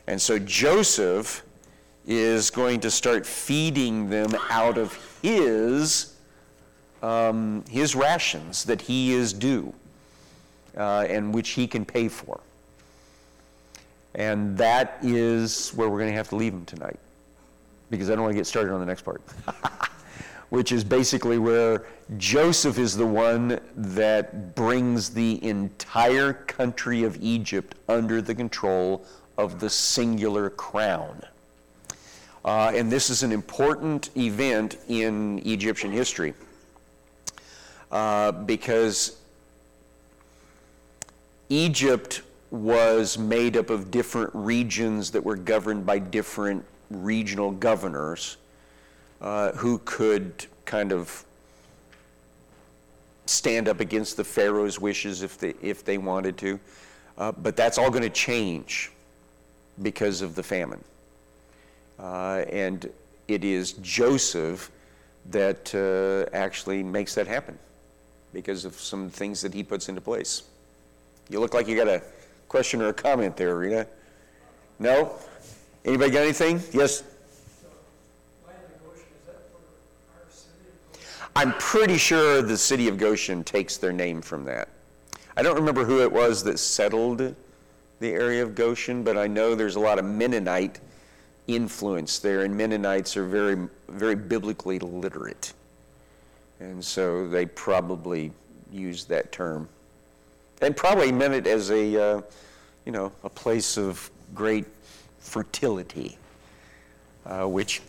And 0.08 0.22
so 0.22 0.40
Joseph 0.40 1.44
is 2.06 2.50
going 2.50 2.80
to 2.80 2.92
start 2.92 3.26
feeding 3.26 4.10
them 4.10 4.36
out 4.50 4.78
of 4.78 4.98
his, 5.22 6.16
um, 7.02 7.64
his 7.70 7.96
rations 7.96 8.64
that 8.66 8.82
he 8.82 9.14
is 9.14 9.34
due 9.34 9.74
uh, 10.78 11.06
and 11.10 11.34
which 11.34 11.50
he 11.50 11.68
can 11.68 11.86
pay 11.86 12.08
for. 12.08 12.40
And 14.16 14.58
that 14.58 14.98
is 15.02 15.70
where 15.70 15.90
we're 15.90 16.00
going 16.00 16.12
to 16.12 16.18
have 16.18 16.30
to 16.30 16.36
leave 16.36 16.54
him 16.54 16.66
tonight 16.66 17.00
because 17.92 18.10
I 18.10 18.16
don't 18.16 18.24
want 18.24 18.34
to 18.34 18.38
get 18.38 18.48
started 18.48 18.74
on 18.74 18.80
the 18.80 18.86
next 18.86 19.04
part. 19.04 19.22
Which 20.50 20.74
is 20.74 20.84
basically 20.84 21.38
where 21.38 21.86
Joseph 22.18 22.78
is 22.78 22.98
the 22.98 23.06
one 23.06 23.60
that 23.76 24.54
brings 24.56 25.10
the 25.10 25.42
entire 25.46 26.34
country 26.34 27.04
of 27.04 27.18
Egypt 27.22 27.76
under 27.88 28.22
the 28.22 28.36
control 28.36 29.06
of 29.38 29.60
the 29.60 29.70
singular 29.70 30.50
crown. 30.50 31.22
Uh, 32.44 32.72
and 32.74 32.92
this 32.92 33.10
is 33.10 33.22
an 33.24 33.32
important 33.32 34.10
event 34.18 34.78
in 34.88 35.40
Egyptian 35.46 35.92
history 35.92 36.34
uh, 37.92 38.32
because 38.32 39.18
Egypt 41.50 42.22
was 42.50 43.18
made 43.18 43.56
up 43.56 43.70
of 43.70 43.92
different 43.92 44.32
regions 44.34 45.12
that 45.12 45.24
were 45.24 45.36
governed 45.36 45.86
by 45.86 46.00
different 46.00 46.66
regional 46.90 47.52
governors 47.52 48.38
uh, 49.22 49.52
who 49.54 49.80
could 49.86 50.46
kind 50.66 50.92
of 50.92 51.26
stand 53.26 53.70
up 53.70 53.80
against 53.80 54.18
the 54.18 54.24
Pharaoh's 54.24 54.80
wishes 54.80 55.22
if 55.22 55.38
they, 55.38 55.54
if 55.62 55.86
they 55.86 55.98
wanted 55.98 56.38
to. 56.38 56.60
Uh, 57.18 57.32
but 57.32 57.56
that's 57.56 57.78
all 57.78 57.90
going 57.90 58.02
to 58.02 58.10
change 58.10 58.92
because 59.82 60.22
of 60.22 60.36
the 60.36 60.44
famine. 60.44 60.84
Uh, 62.02 62.44
and 62.50 62.92
it 63.28 63.44
is 63.44 63.74
Joseph 63.74 64.72
that 65.30 65.74
uh, 65.76 66.36
actually 66.36 66.82
makes 66.82 67.14
that 67.14 67.28
happen 67.28 67.58
because 68.34 68.66
of 68.66 68.74
some 68.74 69.10
things 69.10 69.42
that 69.42 69.54
he 69.54 69.62
puts 69.62 69.88
into 69.88 70.02
place. 70.02 70.44
You 71.30 71.40
look 71.40 71.54
like 71.54 71.68
you 71.68 71.76
got 71.76 71.88
a 71.88 72.02
question 72.48 72.82
or 72.82 72.88
a 72.88 72.94
comment 72.94 73.38
there, 73.38 73.56
Rita. 73.56 73.88
No? 74.80 75.12
Anybody 75.86 76.12
got 76.12 76.24
anything? 76.24 76.60
Yes? 76.74 77.04
I'm 81.36 81.54
pretty 81.54 81.98
sure 81.98 82.42
the 82.42 82.58
city 82.58 82.88
of 82.88 82.98
Goshen 82.98 83.44
takes 83.44 83.78
their 83.78 83.94
name 83.94 84.22
from 84.22 84.44
that. 84.46 84.70
I 85.38 85.44
don't 85.44 85.56
remember 85.56 85.86
who 85.86 86.02
it 86.02 86.12
was 86.12 86.44
that 86.44 86.58
settled 86.60 87.36
the 88.00 88.10
area 88.10 88.44
of 88.44 88.56
Goshen, 88.56 89.04
but 89.04 89.18
I 89.18 89.28
know 89.28 89.56
there's 89.56 89.76
a 89.76 89.80
lot 89.80 89.98
of 89.98 90.04
Mennonite 90.04 90.80
influence 91.48 92.20
there, 92.20 92.42
and 92.42 92.56
Mennonites 92.56 93.18
are 93.18 93.26
very, 93.26 93.68
very 93.90 94.16
biblically 94.16 94.80
literate. 94.80 95.54
And 96.60 96.84
so 96.84 97.28
they 97.28 97.46
probably 97.46 98.32
used 98.72 99.10
that 99.10 99.32
term. 99.32 99.68
And 100.62 100.78
probably 100.78 101.12
meant 101.12 101.34
it 101.34 101.48
as 101.48 101.72
a, 101.72 102.02
uh, 102.02 102.22
you 102.86 102.92
know, 102.92 103.12
a 103.24 103.30
place 103.30 103.78
of 103.78 104.10
great 104.36 104.66
fertility, 105.20 106.18
uh, 107.26 107.46
which 107.46 107.82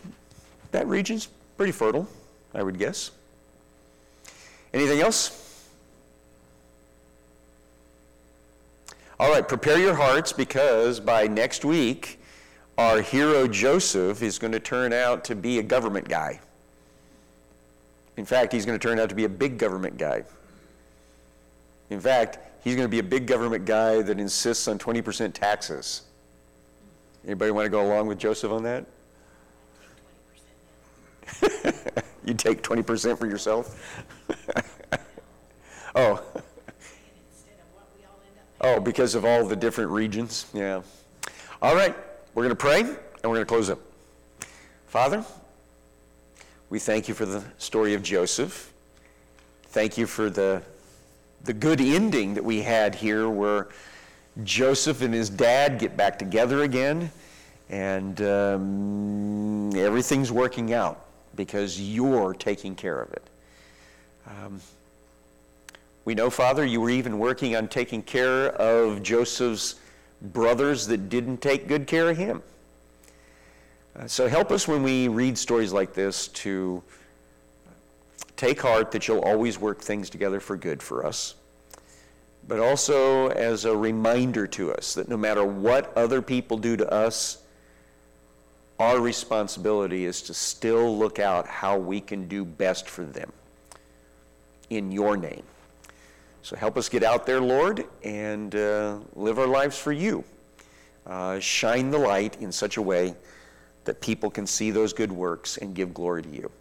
that 0.71 0.87
region's 0.87 1.29
pretty 1.55 1.71
fertile, 1.71 2.07
I 2.53 2.63
would 2.63 2.79
guess. 2.79 3.11
Anything 4.73 5.01
else? 5.01 5.39
All 9.19 9.31
right, 9.31 9.47
prepare 9.47 9.77
your 9.77 9.93
hearts 9.93 10.33
because 10.33 10.99
by 10.99 11.27
next 11.27 11.63
week, 11.63 12.19
our 12.77 13.01
hero 13.01 13.47
Joseph 13.47 14.21
is 14.21 14.39
going 14.39 14.53
to 14.53 14.59
turn 14.59 14.93
out 14.93 15.23
to 15.25 15.35
be 15.35 15.59
a 15.59 15.63
government 15.63 16.07
guy. 16.07 16.39
In 18.17 18.25
fact, 18.25 18.53
he's 18.53 18.65
going 18.65 18.77
to 18.77 18.87
turn 18.87 18.99
out 18.99 19.09
to 19.09 19.15
be 19.15 19.25
a 19.25 19.29
big 19.29 19.57
government 19.57 19.97
guy. 19.97 20.23
In 21.89 21.99
fact, 21.99 22.39
he's 22.63 22.75
going 22.75 22.85
to 22.85 22.91
be 22.91 22.99
a 22.99 23.03
big 23.03 23.27
government 23.27 23.65
guy 23.65 24.01
that 24.01 24.19
insists 24.19 24.67
on 24.67 24.79
20% 24.79 25.33
taxes. 25.33 26.03
Anybody 27.25 27.51
want 27.51 27.65
to 27.65 27.69
go 27.69 27.85
along 27.85 28.07
with 28.07 28.17
Joseph 28.19 28.51
on 28.51 28.63
that? 28.63 28.85
you 32.25 32.33
take 32.33 32.61
20% 32.61 33.17
for 33.17 33.27
yourself? 33.27 34.03
oh. 35.95 36.23
Oh, 38.61 38.79
because 38.79 39.15
of 39.15 39.25
all 39.25 39.45
the 39.45 39.55
different 39.55 39.91
regions? 39.91 40.45
Yeah. 40.53 40.81
All 41.61 41.75
right, 41.75 41.95
we're 42.33 42.43
going 42.43 42.49
to 42.49 42.55
pray 42.55 42.79
and 42.79 42.97
we're 43.23 43.35
going 43.35 43.39
to 43.41 43.45
close 43.45 43.69
up. 43.69 43.79
Father, 44.87 45.23
we 46.69 46.79
thank 46.79 47.07
you 47.07 47.13
for 47.13 47.25
the 47.25 47.43
story 47.57 47.93
of 47.93 48.01
Joseph. 48.01 48.73
Thank 49.67 49.97
you 49.97 50.07
for 50.07 50.29
the, 50.29 50.63
the 51.43 51.53
good 51.53 51.79
ending 51.79 52.33
that 52.33 52.43
we 52.43 52.61
had 52.61 52.95
here 52.95 53.29
where 53.29 53.69
Joseph 54.43 55.01
and 55.01 55.13
his 55.13 55.29
dad 55.29 55.77
get 55.77 55.95
back 55.95 56.17
together 56.17 56.63
again 56.63 57.11
and 57.69 58.21
um, 58.21 59.75
everything's 59.75 60.31
working 60.31 60.73
out 60.73 61.05
because 61.35 61.79
you're 61.79 62.33
taking 62.33 62.75
care 62.75 62.99
of 62.99 63.13
it. 63.13 63.29
Um, 64.27 64.61
we 66.05 66.15
know, 66.15 66.29
Father, 66.29 66.65
you 66.65 66.81
were 66.81 66.89
even 66.89 67.19
working 67.19 67.55
on 67.55 67.67
taking 67.67 68.01
care 68.01 68.49
of 68.49 69.03
Joseph's 69.03 69.75
brothers 70.23 70.87
that 70.87 71.09
didn't 71.09 71.41
take 71.41 71.67
good 71.67 71.85
care 71.85 72.09
of 72.09 72.17
him. 72.17 72.41
Uh, 73.95 74.07
so 74.07 74.27
help 74.27 74.51
us 74.51 74.67
when 74.67 74.81
we 74.81 75.07
read 75.07 75.37
stories 75.37 75.73
like 75.73 75.93
this 75.93 76.29
to 76.29 76.81
take 78.35 78.61
heart 78.61 78.91
that 78.91 79.07
you'll 79.07 79.19
always 79.19 79.59
work 79.59 79.81
things 79.81 80.09
together 80.09 80.39
for 80.39 80.57
good 80.57 80.81
for 80.81 81.05
us, 81.05 81.35
but 82.47 82.59
also 82.59 83.27
as 83.29 83.65
a 83.65 83.75
reminder 83.75 84.47
to 84.47 84.71
us 84.73 84.95
that 84.95 85.07
no 85.07 85.17
matter 85.17 85.45
what 85.45 85.95
other 85.95 86.21
people 86.21 86.57
do 86.57 86.75
to 86.77 86.91
us, 86.91 87.43
our 88.79 88.99
responsibility 88.99 90.05
is 90.05 90.21
to 90.23 90.33
still 90.33 90.97
look 90.97 91.19
out 91.19 91.47
how 91.47 91.77
we 91.77 92.01
can 92.01 92.27
do 92.27 92.43
best 92.43 92.89
for 92.89 93.05
them 93.05 93.31
in 94.69 94.91
your 94.91 95.15
name. 95.15 95.43
So 96.43 96.57
help 96.57 96.77
us 96.77 96.89
get 96.89 97.03
out 97.03 97.25
there, 97.25 97.39
Lord, 97.39 97.85
and 98.03 98.53
uh, 98.53 98.99
live 99.15 99.39
our 99.39 99.47
lives 99.47 99.77
for 99.77 99.93
you. 99.93 100.25
Uh, 101.07 101.39
shine 101.39 101.89
the 101.89 101.97
light 101.97 102.41
in 102.41 102.51
such 102.51 102.75
a 102.75 102.81
way 102.81 103.15
that 103.85 104.01
people 104.01 104.29
can 104.29 104.45
see 104.45 104.69
those 104.69 104.91
good 104.91 105.11
works 105.11 105.55
and 105.55 105.73
give 105.73 105.93
glory 105.93 106.21
to 106.21 106.29
you. 106.29 106.51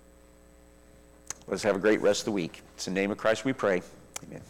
Let's 1.48 1.64
have 1.64 1.74
a 1.74 1.80
great 1.80 2.00
rest 2.00 2.20
of 2.20 2.24
the 2.26 2.32
week. 2.32 2.62
It's 2.76 2.86
in 2.86 2.94
the 2.94 3.00
name 3.00 3.10
of 3.10 3.18
Christ 3.18 3.44
we 3.44 3.52
pray. 3.52 3.82
Amen. 4.24 4.40